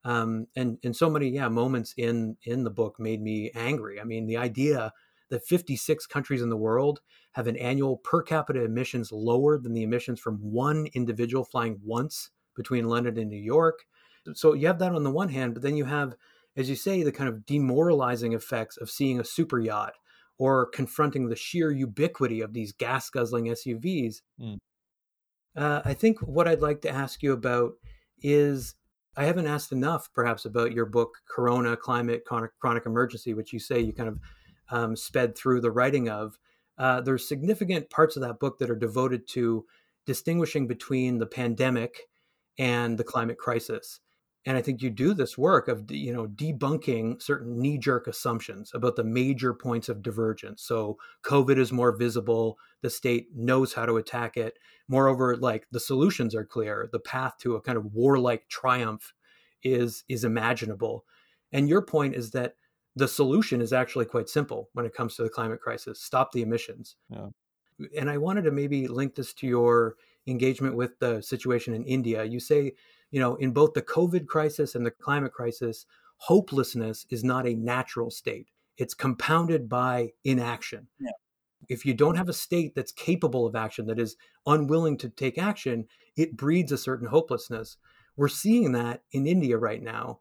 Um, 0.06 0.48
and 0.56 0.78
and 0.84 0.96
so 0.96 1.10
many 1.10 1.30
yeah 1.30 1.50
moments 1.50 1.94
in 1.98 2.38
in 2.44 2.64
the 2.64 2.70
book 2.70 3.00
made 3.00 3.22
me 3.22 3.52
angry. 3.54 4.00
I 4.00 4.04
mean, 4.04 4.28
the 4.28 4.38
idea 4.38 4.94
that 5.30 5.46
56 5.46 6.08
countries 6.08 6.42
in 6.42 6.50
the 6.50 6.58
world 6.58 7.02
have 7.34 7.48
an 7.48 7.58
annual 7.58 7.98
per 7.98 8.22
capita 8.22 8.64
emissions 8.64 9.12
lower 9.12 9.58
than 9.58 9.74
the 9.74 9.84
emissions 9.84 10.20
from 10.20 10.38
one 10.38 10.88
individual 10.94 11.44
flying 11.44 11.80
once 11.84 12.32
between 12.56 12.88
London 12.88 13.18
and 13.18 13.30
New 13.30 13.38
York. 13.38 13.86
So 14.34 14.54
you 14.54 14.68
have 14.68 14.80
that 14.80 14.94
on 14.94 15.04
the 15.04 15.12
one 15.12 15.30
hand, 15.30 15.54
but 15.54 15.64
then 15.64 15.78
you 15.78 15.86
have, 15.86 16.16
as 16.58 16.70
you 16.70 16.76
say, 16.76 17.04
the 17.04 17.12
kind 17.12 17.30
of 17.30 17.46
demoralizing 17.46 18.34
effects 18.34 18.78
of 18.78 18.90
seeing 18.90 19.20
a 19.20 19.24
super 19.24 19.60
yacht 19.60 19.94
or 20.38 20.68
confronting 20.68 21.30
the 21.30 21.36
sheer 21.36 21.72
ubiquity 21.72 22.42
of 22.42 22.54
these 22.54 22.72
gas 22.72 23.10
guzzling 23.10 23.46
SUVs. 23.46 24.22
Mm. 24.40 24.58
Uh, 25.56 25.82
I 25.84 25.94
think 25.94 26.20
what 26.20 26.48
I'd 26.48 26.62
like 26.62 26.82
to 26.82 26.90
ask 26.90 27.22
you 27.22 27.34
about 27.34 27.74
is 28.22 28.76
I 29.20 29.26
haven't 29.26 29.48
asked 29.48 29.74
enough, 29.74 30.10
perhaps, 30.14 30.46
about 30.46 30.72
your 30.72 30.86
book, 30.86 31.18
Corona 31.30 31.76
Climate 31.76 32.24
Chronic, 32.24 32.52
Chronic 32.58 32.86
Emergency, 32.86 33.34
which 33.34 33.52
you 33.52 33.60
say 33.60 33.82
you 33.82 33.92
kind 33.92 34.08
of 34.08 34.20
um, 34.70 34.96
sped 34.96 35.38
through 35.38 35.60
the 35.60 35.72
writing 35.72 36.08
of. 36.08 36.40
Uh, 36.78 37.02
there's 37.02 37.28
significant 37.28 37.90
parts 37.90 38.16
of 38.16 38.22
that 38.22 38.40
book 38.40 38.60
that 38.60 38.70
are 38.70 38.78
devoted 38.78 39.28
to 39.28 39.66
distinguishing 40.06 40.68
between 40.68 41.18
the 41.18 41.26
pandemic 41.26 42.08
and 42.58 42.98
the 42.98 43.04
climate 43.04 43.38
crisis. 43.38 44.00
And 44.46 44.58
I 44.58 44.62
think 44.62 44.82
you 44.82 44.90
do 44.90 45.14
this 45.14 45.38
work 45.38 45.68
of 45.68 45.92
you 45.92 46.14
know 46.14 46.28
debunking 46.28 47.22
certain 47.22 47.60
knee-jerk 47.60 48.08
assumptions 48.08 48.72
about 48.74 48.96
the 48.96 49.04
major 49.04 49.54
points 49.54 49.90
of 49.90 50.02
divergence. 50.02 50.64
So 50.64 50.98
COVID 51.24 51.58
is 51.58 51.72
more 51.72 51.96
visible, 51.96 52.58
the 52.82 52.90
state 52.90 53.28
knows 53.36 53.74
how 53.74 53.86
to 53.86 53.98
attack 53.98 54.38
it. 54.38 54.58
Moreover, 54.88 55.36
like 55.36 55.68
the 55.72 55.80
solutions 55.80 56.34
are 56.34 56.46
clear, 56.46 56.90
the 56.92 57.00
path 57.00 57.36
to 57.40 57.56
a 57.56 57.62
kind 57.62 57.78
of 57.78 57.94
warlike 57.94 58.48
triumph 58.48 59.14
is 59.64 60.04
is 60.08 60.24
imaginable. 60.24 61.06
And 61.52 61.68
your 61.68 61.82
point 61.82 62.16
is 62.16 62.32
that 62.32 62.56
the 62.96 63.08
solution 63.08 63.62
is 63.62 63.74
actually 63.74 64.06
quite 64.06 64.30
simple 64.30 64.70
when 64.74 64.86
it 64.86 64.94
comes 64.94 65.16
to 65.16 65.24
the 65.24 65.30
climate 65.30 65.62
crisis 65.62 66.02
stop 66.02 66.32
the 66.32 66.42
emissions. 66.42 66.96
Yeah. 67.10 67.28
and 67.98 68.10
I 68.10 68.18
wanted 68.18 68.44
to 68.44 68.52
maybe 68.52 68.88
link 68.88 69.16
this 69.16 69.34
to 69.36 69.48
your 69.48 69.96
engagement 70.28 70.76
with 70.76 71.00
the 71.00 71.22
situation 71.22 71.74
in 71.74 71.84
India. 71.86 72.24
You 72.24 72.40
say, 72.40 72.74
you 73.12 73.20
know, 73.20 73.36
in 73.36 73.52
both 73.52 73.74
the 73.74 73.82
COVID 73.82 74.28
crisis 74.28 74.76
and 74.76 74.86
the 74.86 74.92
climate 74.92 75.34
crisis, 75.34 75.86
hopelessness 76.18 77.06
is 77.10 77.24
not 77.24 77.48
a 77.48 77.56
natural 77.56 78.12
state. 78.12 78.48
It's 78.78 78.94
compounded 78.94 79.68
by 79.68 80.14
inaction. 80.24 80.88
Yeah. 81.00 81.12
If 81.68 81.86
you 81.86 81.94
don't 81.94 82.16
have 82.16 82.30
a 82.30 82.34
state 82.34 82.74
that's 82.76 82.92
capable 82.92 83.46
of 83.46 83.56
action, 83.56 83.88
that 83.88 84.00
is 84.00 84.16
unwilling 84.46 84.98
to 84.98 85.10
take 85.10 85.38
action, 85.38 85.88
it 86.16 86.38
breeds 86.38 86.72
a 86.72 86.78
certain 86.78 87.08
hopelessness. 87.08 87.78
We're 88.16 88.28
seeing 88.28 88.72
that 88.74 89.04
in 89.12 89.28
India 89.28 89.58
right 89.58 89.82
now. 89.82 90.20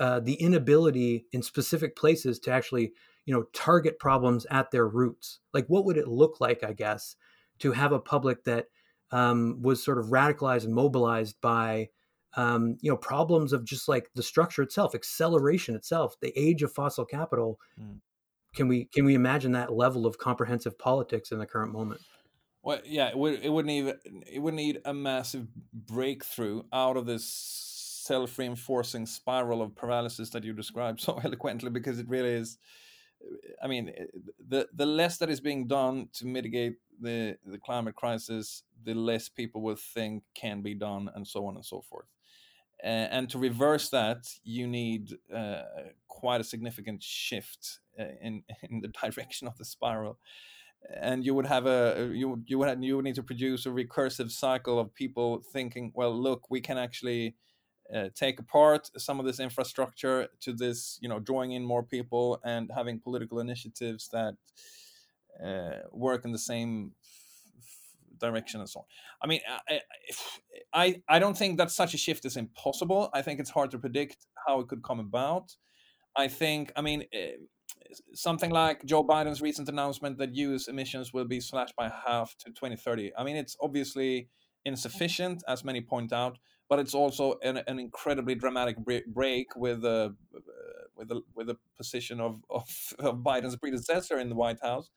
Uh, 0.00 0.18
the 0.18 0.34
inability 0.34 1.26
in 1.32 1.42
specific 1.42 1.94
places 1.94 2.40
to 2.40 2.50
actually, 2.50 2.92
you 3.26 3.32
know, 3.32 3.44
target 3.52 3.98
problems 4.00 4.44
at 4.50 4.72
their 4.72 4.88
roots. 4.88 5.38
Like, 5.52 5.66
what 5.68 5.84
would 5.84 5.96
it 5.96 6.08
look 6.08 6.40
like, 6.40 6.64
I 6.64 6.72
guess, 6.72 7.14
to 7.60 7.72
have 7.72 7.92
a 7.92 8.00
public 8.00 8.42
that 8.44 8.66
um, 9.12 9.62
was 9.62 9.84
sort 9.84 9.98
of 9.98 10.06
radicalized 10.06 10.64
and 10.64 10.74
mobilized 10.74 11.40
by 11.40 11.90
um, 12.36 12.76
you 12.80 12.90
know 12.90 12.96
problems 12.96 13.52
of 13.52 13.64
just 13.64 13.88
like 13.88 14.10
the 14.14 14.22
structure 14.22 14.62
itself 14.62 14.94
acceleration 14.94 15.74
itself 15.74 16.16
the 16.20 16.32
age 16.36 16.62
of 16.62 16.72
fossil 16.72 17.04
capital 17.04 17.58
mm. 17.80 17.98
can 18.54 18.68
we 18.68 18.86
can 18.86 19.04
we 19.04 19.14
imagine 19.14 19.52
that 19.52 19.72
level 19.72 20.06
of 20.06 20.18
comprehensive 20.18 20.78
politics 20.78 21.32
in 21.32 21.38
the 21.38 21.46
current 21.46 21.72
moment 21.72 22.00
well 22.62 22.80
yeah 22.84 23.08
it 23.08 23.16
would 23.16 23.40
it 23.42 23.50
would 23.50 23.66
need 23.66 23.94
it 24.30 24.40
would 24.40 24.54
need 24.54 24.80
a 24.84 24.94
massive 24.94 25.46
breakthrough 25.72 26.62
out 26.72 26.96
of 26.96 27.06
this 27.06 27.24
self-reinforcing 28.04 29.06
spiral 29.06 29.62
of 29.62 29.74
paralysis 29.74 30.30
that 30.30 30.44
you 30.44 30.52
described 30.52 31.00
so 31.00 31.18
eloquently 31.24 31.70
because 31.70 31.98
it 31.98 32.08
really 32.08 32.32
is 32.32 32.58
I 33.62 33.66
mean, 33.66 33.92
the 34.46 34.68
the 34.74 34.86
less 34.86 35.18
that 35.18 35.30
is 35.30 35.40
being 35.40 35.66
done 35.66 36.08
to 36.14 36.26
mitigate 36.26 36.74
the 37.00 37.36
the 37.46 37.58
climate 37.58 37.94
crisis, 37.94 38.62
the 38.82 38.94
less 38.94 39.28
people 39.28 39.62
will 39.62 39.76
think 39.76 40.22
can 40.34 40.62
be 40.62 40.74
done, 40.74 41.10
and 41.14 41.26
so 41.26 41.46
on 41.46 41.56
and 41.56 41.64
so 41.64 41.80
forth. 41.80 42.06
Uh, 42.84 43.08
and 43.10 43.30
to 43.30 43.38
reverse 43.38 43.88
that, 43.88 44.26
you 44.44 44.66
need 44.66 45.16
uh, 45.34 45.62
quite 46.06 46.40
a 46.40 46.44
significant 46.44 47.02
shift 47.02 47.78
uh, 47.98 48.04
in 48.20 48.42
in 48.70 48.80
the 48.80 48.88
direction 48.88 49.48
of 49.48 49.56
the 49.56 49.64
spiral. 49.64 50.18
And 51.00 51.24
you 51.24 51.34
would 51.34 51.46
have 51.46 51.64
a 51.66 52.10
you 52.12 52.42
you 52.46 52.58
would 52.58 52.68
have, 52.68 52.82
you 52.82 52.96
would 52.96 53.04
need 53.04 53.14
to 53.14 53.22
produce 53.22 53.64
a 53.64 53.70
recursive 53.70 54.30
cycle 54.30 54.78
of 54.78 54.94
people 54.94 55.42
thinking, 55.52 55.92
well, 55.94 56.14
look, 56.14 56.50
we 56.50 56.60
can 56.60 56.76
actually 56.76 57.36
uh, 57.94 58.08
take 58.14 58.38
apart 58.38 58.90
some 58.98 59.18
of 59.18 59.26
this 59.26 59.40
infrastructure 59.40 60.28
to 60.40 60.52
this, 60.52 60.98
you 61.00 61.08
know, 61.08 61.18
drawing 61.18 61.52
in 61.52 61.64
more 61.64 61.82
people 61.82 62.38
and 62.44 62.70
having 62.74 63.00
political 63.00 63.40
initiatives 63.40 64.08
that 64.08 64.34
uh, 65.42 65.86
work 65.90 66.24
in 66.24 66.32
the 66.32 66.38
same 66.38 66.92
direction 68.18 68.60
and 68.60 68.68
so 68.68 68.80
on. 68.80 68.86
I 69.22 69.26
mean, 69.26 69.40
I, 69.68 69.80
I, 70.72 71.02
I 71.08 71.18
don't 71.18 71.36
think 71.36 71.58
that 71.58 71.70
such 71.70 71.94
a 71.94 71.98
shift 71.98 72.24
is 72.24 72.36
impossible. 72.36 73.10
I 73.12 73.22
think 73.22 73.40
it's 73.40 73.50
hard 73.50 73.70
to 73.72 73.78
predict 73.78 74.26
how 74.46 74.60
it 74.60 74.68
could 74.68 74.82
come 74.82 75.00
about. 75.00 75.56
I 76.16 76.28
think, 76.28 76.72
I 76.76 76.80
mean, 76.80 77.04
eh, 77.12 77.32
something 78.14 78.50
like 78.50 78.84
Joe 78.84 79.04
Biden's 79.04 79.42
recent 79.42 79.68
announcement 79.68 80.18
that 80.18 80.34
U.S. 80.34 80.68
emissions 80.68 81.12
will 81.12 81.24
be 81.24 81.40
slashed 81.40 81.76
by 81.76 81.90
half 82.06 82.36
to 82.38 82.50
2030. 82.50 83.12
I 83.16 83.24
mean, 83.24 83.36
it's 83.36 83.56
obviously 83.60 84.28
insufficient, 84.64 85.42
as 85.48 85.64
many 85.64 85.80
point 85.80 86.12
out, 86.12 86.38
but 86.68 86.78
it's 86.78 86.94
also 86.94 87.36
an, 87.42 87.60
an 87.66 87.78
incredibly 87.78 88.34
dramatic 88.34 88.76
break 89.06 89.54
with 89.56 89.82
the 89.82 90.16
with 90.96 91.08
the 91.08 91.20
with 91.34 91.48
the 91.48 91.56
position 91.76 92.20
of, 92.20 92.40
of, 92.50 92.68
of 92.98 93.16
Biden's 93.18 93.56
predecessor 93.56 94.18
in 94.18 94.28
the 94.28 94.34
White 94.34 94.60
House 94.62 94.90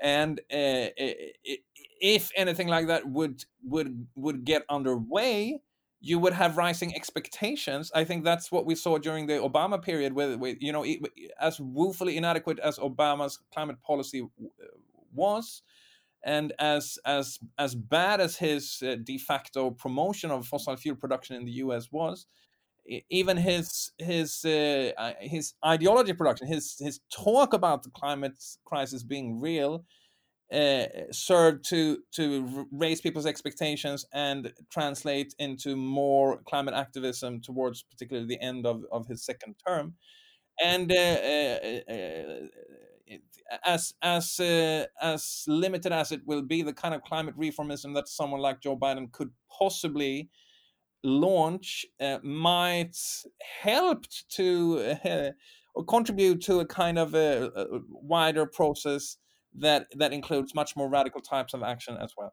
and 0.00 0.40
uh, 0.52 0.88
if 2.00 2.30
anything 2.36 2.68
like 2.68 2.86
that 2.86 3.08
would 3.08 3.44
would 3.64 4.06
would 4.14 4.44
get 4.44 4.62
underway 4.68 5.60
you 6.00 6.18
would 6.18 6.32
have 6.32 6.56
rising 6.56 6.96
expectations. 6.96 7.92
I 7.94 8.04
think 8.04 8.24
that's 8.24 8.50
what 8.50 8.64
we 8.64 8.74
saw 8.74 8.96
during 8.98 9.26
the 9.26 9.34
obama 9.34 9.80
period 9.80 10.14
with, 10.14 10.56
you 10.60 10.72
know 10.72 10.84
as 11.38 11.60
woefully 11.60 12.16
inadequate 12.16 12.58
as 12.58 12.78
obama's 12.78 13.38
climate 13.52 13.82
policy 13.82 14.26
was 15.14 15.62
and 16.24 16.52
as 16.58 16.98
as 17.04 17.38
as 17.58 17.74
bad 17.74 18.20
as 18.20 18.36
his 18.36 18.82
uh, 18.82 18.96
de 19.02 19.18
facto 19.18 19.70
promotion 19.70 20.30
of 20.30 20.46
fossil 20.46 20.76
fuel 20.76 20.96
production 20.96 21.36
in 21.36 21.44
the 21.44 21.52
us 21.52 21.90
was 21.90 22.26
even 23.08 23.36
his 23.36 23.92
his 23.98 24.44
uh, 24.44 25.12
his 25.20 25.54
ideology 25.64 26.12
production, 26.12 26.46
his 26.46 26.76
his 26.78 27.00
talk 27.12 27.52
about 27.52 27.82
the 27.82 27.90
climate 27.90 28.38
crisis 28.64 29.02
being 29.02 29.40
real, 29.40 29.84
uh, 30.52 30.86
served 31.12 31.64
to 31.68 31.98
to 32.12 32.66
raise 32.72 33.00
people's 33.00 33.26
expectations 33.26 34.04
and 34.12 34.52
translate 34.70 35.34
into 35.38 35.76
more 35.76 36.40
climate 36.48 36.74
activism 36.74 37.40
towards 37.40 37.82
particularly 37.82 38.26
the 38.26 38.40
end 38.42 38.66
of, 38.66 38.82
of 38.90 39.06
his 39.06 39.24
second 39.24 39.54
term, 39.66 39.94
and 40.62 40.90
uh, 40.90 40.94
uh, 40.94 41.92
uh 41.92 42.46
as 43.64 43.94
as 44.02 44.40
uh, 44.40 44.86
as 45.00 45.44
limited 45.46 45.92
as 45.92 46.12
it 46.12 46.22
will 46.26 46.42
be, 46.42 46.62
the 46.62 46.72
kind 46.72 46.94
of 46.94 47.02
climate 47.02 47.36
reformism 47.38 47.94
that 47.94 48.08
someone 48.08 48.40
like 48.40 48.60
Joe 48.60 48.76
Biden 48.76 49.10
could 49.12 49.30
possibly 49.58 50.28
launch 51.02 51.86
uh, 52.00 52.18
might 52.22 52.96
help 53.62 54.04
to 54.30 54.96
uh, 55.04 55.30
or 55.74 55.84
contribute 55.84 56.40
to 56.42 56.60
a 56.60 56.66
kind 56.66 56.98
of 56.98 57.14
a, 57.14 57.50
a, 57.54 57.80
wider 57.90 58.44
process 58.46 59.16
that 59.54 59.86
that 59.96 60.12
includes 60.12 60.54
much 60.54 60.76
more 60.76 60.88
radical 60.88 61.20
types 61.20 61.54
of 61.54 61.62
action 61.62 61.96
as 62.00 62.12
well. 62.16 62.32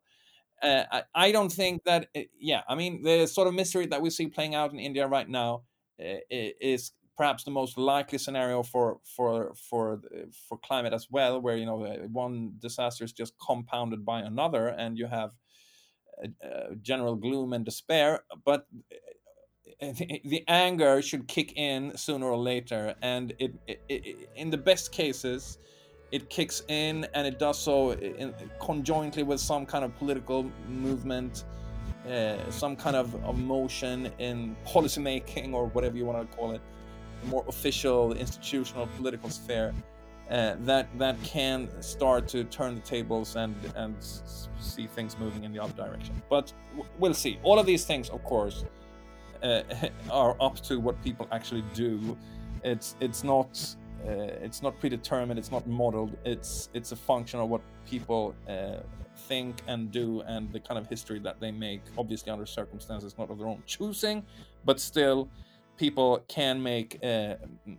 Uh, 0.61 0.83
I, 0.91 1.03
I, 1.13 1.31
don't 1.31 1.51
think 1.51 1.83
that 1.83 2.07
it, 2.15 2.29
yeah 2.39 2.61
I 2.67 2.73
mean 2.75 3.03
the 3.03 3.27
sort 3.27 3.47
of 3.47 3.53
mystery 3.53 3.85
that 3.87 4.01
we 4.01 4.09
see 4.09 4.27
playing 4.27 4.55
out 4.55 4.73
in 4.73 4.79
India 4.79 5.07
right 5.07 5.29
now 5.29 5.63
uh, 5.99 6.17
is 6.29 6.93
perhaps 7.15 7.43
the 7.43 7.51
most 7.51 7.77
likely 7.77 8.17
scenario 8.17 8.63
for 8.63 8.99
for 9.03 9.53
for 9.69 10.01
for 10.47 10.57
climate 10.57 10.93
as 10.93 11.07
well 11.11 11.39
where 11.39 11.57
you 11.57 11.65
know 11.65 11.77
one 12.11 12.53
disaster 12.59 13.03
is 13.03 13.11
just 13.11 13.33
compounded 13.45 14.03
by 14.03 14.19
another 14.19 14.67
and 14.67 14.97
you 14.97 15.05
have 15.05 15.29
uh, 15.29 15.33
general 16.81 17.15
gloom 17.15 17.53
and 17.53 17.65
despair, 17.65 18.21
but 18.45 18.67
uh, 19.81 19.91
the, 19.91 20.21
the, 20.25 20.43
anger 20.47 21.01
should 21.01 21.27
kick 21.27 21.55
in 21.55 21.95
sooner 21.95 22.25
or 22.25 22.37
later. 22.37 22.95
And 23.01 23.33
it, 23.39 23.53
it, 23.67 23.81
it, 23.89 24.29
in 24.35 24.49
the 24.49 24.57
best 24.57 24.91
cases, 24.91 25.59
it 26.11 26.29
kicks 26.29 26.63
in 26.67 27.05
and 27.13 27.27
it 27.27 27.37
does 27.37 27.59
so 27.59 27.91
in, 27.91 28.33
conjointly 28.59 29.23
with 29.23 29.39
some 29.39 29.65
kind 29.65 29.85
of 29.85 29.95
political 29.97 30.49
movement, 30.67 31.43
uh, 32.09 32.37
some 32.49 32.75
kind 32.75 32.95
of, 32.95 33.13
of 33.23 33.37
motion 33.37 34.11
in 34.17 34.55
policymaking 34.65 35.53
or 35.53 35.67
whatever 35.67 35.97
you 35.97 36.05
want 36.05 36.29
to 36.29 36.37
call 36.37 36.51
it, 36.51 36.61
more 37.25 37.45
official, 37.47 38.13
institutional, 38.13 38.87
political 38.97 39.29
sphere 39.29 39.73
uh, 40.29 40.55
that 40.59 40.87
that 40.97 41.21
can 41.23 41.69
start 41.81 42.27
to 42.27 42.43
turn 42.45 42.75
the 42.75 42.81
tables 42.81 43.35
and 43.35 43.55
and 43.75 43.95
see 44.59 44.87
things 44.87 45.17
moving 45.17 45.43
in 45.43 45.53
the 45.53 45.59
other 45.59 45.73
direction. 45.73 46.21
But 46.29 46.53
we'll 46.99 47.13
see. 47.13 47.39
All 47.43 47.59
of 47.59 47.65
these 47.65 47.85
things, 47.85 48.09
of 48.09 48.23
course, 48.23 48.65
uh, 49.41 49.61
are 50.11 50.35
up 50.41 50.59
to 50.61 50.79
what 50.79 51.01
people 51.03 51.27
actually 51.31 51.63
do. 51.73 52.17
It's 52.63 52.95
it's 52.99 53.23
not 53.23 53.75
uh, 54.05 54.11
it's 54.41 54.61
not 54.61 54.79
predetermined. 54.79 55.39
It's 55.39 55.51
not 55.51 55.65
modeled. 55.67 56.17
It's 56.25 56.69
it's 56.73 56.91
a 56.91 56.97
function 56.97 57.39
of 57.39 57.49
what 57.49 57.61
people 57.89 58.35
uh, 58.49 58.77
think 59.17 59.61
and 59.67 59.91
do 59.91 60.21
and 60.27 60.51
the 60.51 60.59
kind 60.59 60.77
of 60.77 60.87
history 60.87 61.19
that 61.19 61.39
they 61.39 61.51
make. 61.51 61.81
Obviously, 61.97 62.31
under 62.31 62.45
circumstances 62.45 63.15
not 63.17 63.29
of 63.29 63.37
their 63.37 63.47
own 63.47 63.63
choosing, 63.65 64.25
but 64.65 64.79
still 64.79 65.29
people 65.77 66.23
can 66.27 66.61
make 66.61 66.99
uh, 67.03 67.35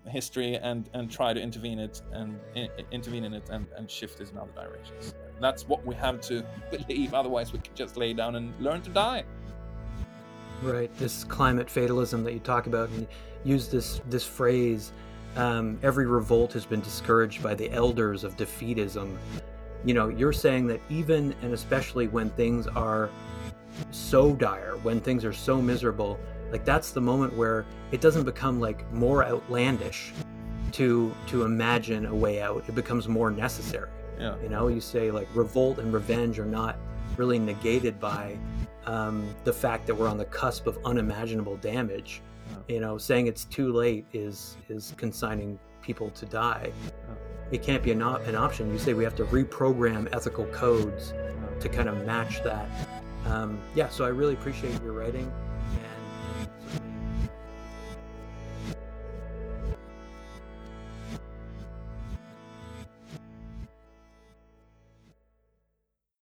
history 0.07 0.57
and 0.57 0.89
and 0.95 1.11
try 1.11 1.33
to 1.33 1.41
intervene 1.41 1.79
it 1.79 2.01
and 2.13 2.39
in, 2.55 2.69
intervene 2.93 3.25
in 3.25 3.35
it 3.35 3.49
and, 3.51 3.67
and 3.77 3.91
shift 3.91 4.21
it 4.21 4.31
in 4.31 4.39
other 4.39 4.53
directions. 4.55 5.15
That's 5.41 5.69
what 5.69 5.85
we 5.85 5.95
have 5.97 6.21
to 6.23 6.45
believe. 6.71 7.15
Otherwise, 7.15 7.53
we 7.53 7.59
can 7.59 7.75
just 7.75 7.97
lay 7.97 8.13
down 8.13 8.37
and 8.37 8.59
learn 8.61 8.83
to 8.83 8.91
die. 8.91 9.25
Right. 10.63 10.93
This 10.97 11.25
climate 11.25 11.71
fatalism 11.71 12.25
that 12.25 12.33
you 12.33 12.41
talk 12.41 12.67
about 12.67 12.89
and 12.91 13.07
use 13.45 13.69
this 13.69 14.01
this 14.09 14.25
phrase. 14.25 14.93
Um, 15.37 15.79
every 15.83 16.07
revolt 16.07 16.53
has 16.55 16.65
been 16.65 16.81
discouraged 16.81 17.43
by 17.43 17.55
the 17.55 17.71
elders 17.71 18.25
of 18.25 18.37
defeatism. 18.37 19.17
You 19.85 19.95
know, 19.95 20.09
you're 20.09 20.33
saying 20.33 20.67
that 20.69 20.81
even 20.89 21.35
and 21.43 21.53
especially 21.53 22.09
when 22.09 22.31
things 22.31 22.67
are 22.67 23.11
so 23.91 24.35
dire, 24.35 24.77
when 24.83 25.01
things 25.01 25.25
are 25.25 25.33
so 25.33 25.61
miserable, 25.63 26.19
like 26.51 26.65
that's 26.65 26.91
the 26.91 27.01
moment 27.01 27.35
where 27.37 27.65
it 27.93 28.01
doesn't 28.01 28.25
become 28.25 28.61
like 28.61 28.91
more 28.93 29.25
outlandish 29.25 30.13
to 30.73 31.15
to 31.27 31.45
imagine 31.45 32.07
a 32.07 32.15
way 32.15 32.41
out 32.43 32.65
it 32.69 32.75
becomes 32.75 33.09
more 33.09 33.31
necessary 33.31 33.91
yeah 34.19 34.37
you 34.43 34.49
know 34.49 34.69
you 34.69 34.81
say 34.81 35.11
like 35.11 35.29
revolt 35.35 35.79
and 35.79 35.93
revenge 35.93 36.39
are 36.39 36.47
not 36.47 36.77
really 37.17 37.39
negated 37.39 37.99
by 37.99 38.37
um, 38.87 39.35
the 39.45 39.53
fact 39.53 39.87
that 39.87 39.95
we're 39.95 40.09
on 40.09 40.17
the 40.17 40.25
cusp 40.27 40.67
of 40.67 40.79
unimaginable 40.85 41.57
damage 41.57 42.21
yeah. 42.51 42.75
you 42.75 42.81
know 42.81 42.99
saying 42.99 43.27
it's 43.27 43.45
too 43.45 43.73
late 43.73 44.05
is 44.13 44.57
is 44.69 44.95
consigning 44.97 45.59
people 45.83 46.11
to 46.11 46.27
die 46.27 46.71
yeah. 46.85 47.15
it 47.51 47.63
can't 47.63 47.83
be 47.83 47.93
an, 47.93 48.03
op- 48.03 48.27
an 48.27 48.37
option. 48.37 48.71
You 48.71 48.79
say 48.79 48.93
we 48.93 49.05
have 49.05 49.17
to 49.17 49.25
reprogram 49.25 50.07
ethical 50.15 50.45
codes 50.47 51.15
to 51.61 51.69
kind 51.69 51.89
of 51.89 52.05
match 52.05 52.43
that. 52.43 52.69
Um, 53.27 53.59
yeah, 53.75 53.89
so 53.89 54.05
I 54.05 54.09
really 54.09 54.35
appreciate 54.35 54.81
your 54.83 54.93
writing. 54.93 55.31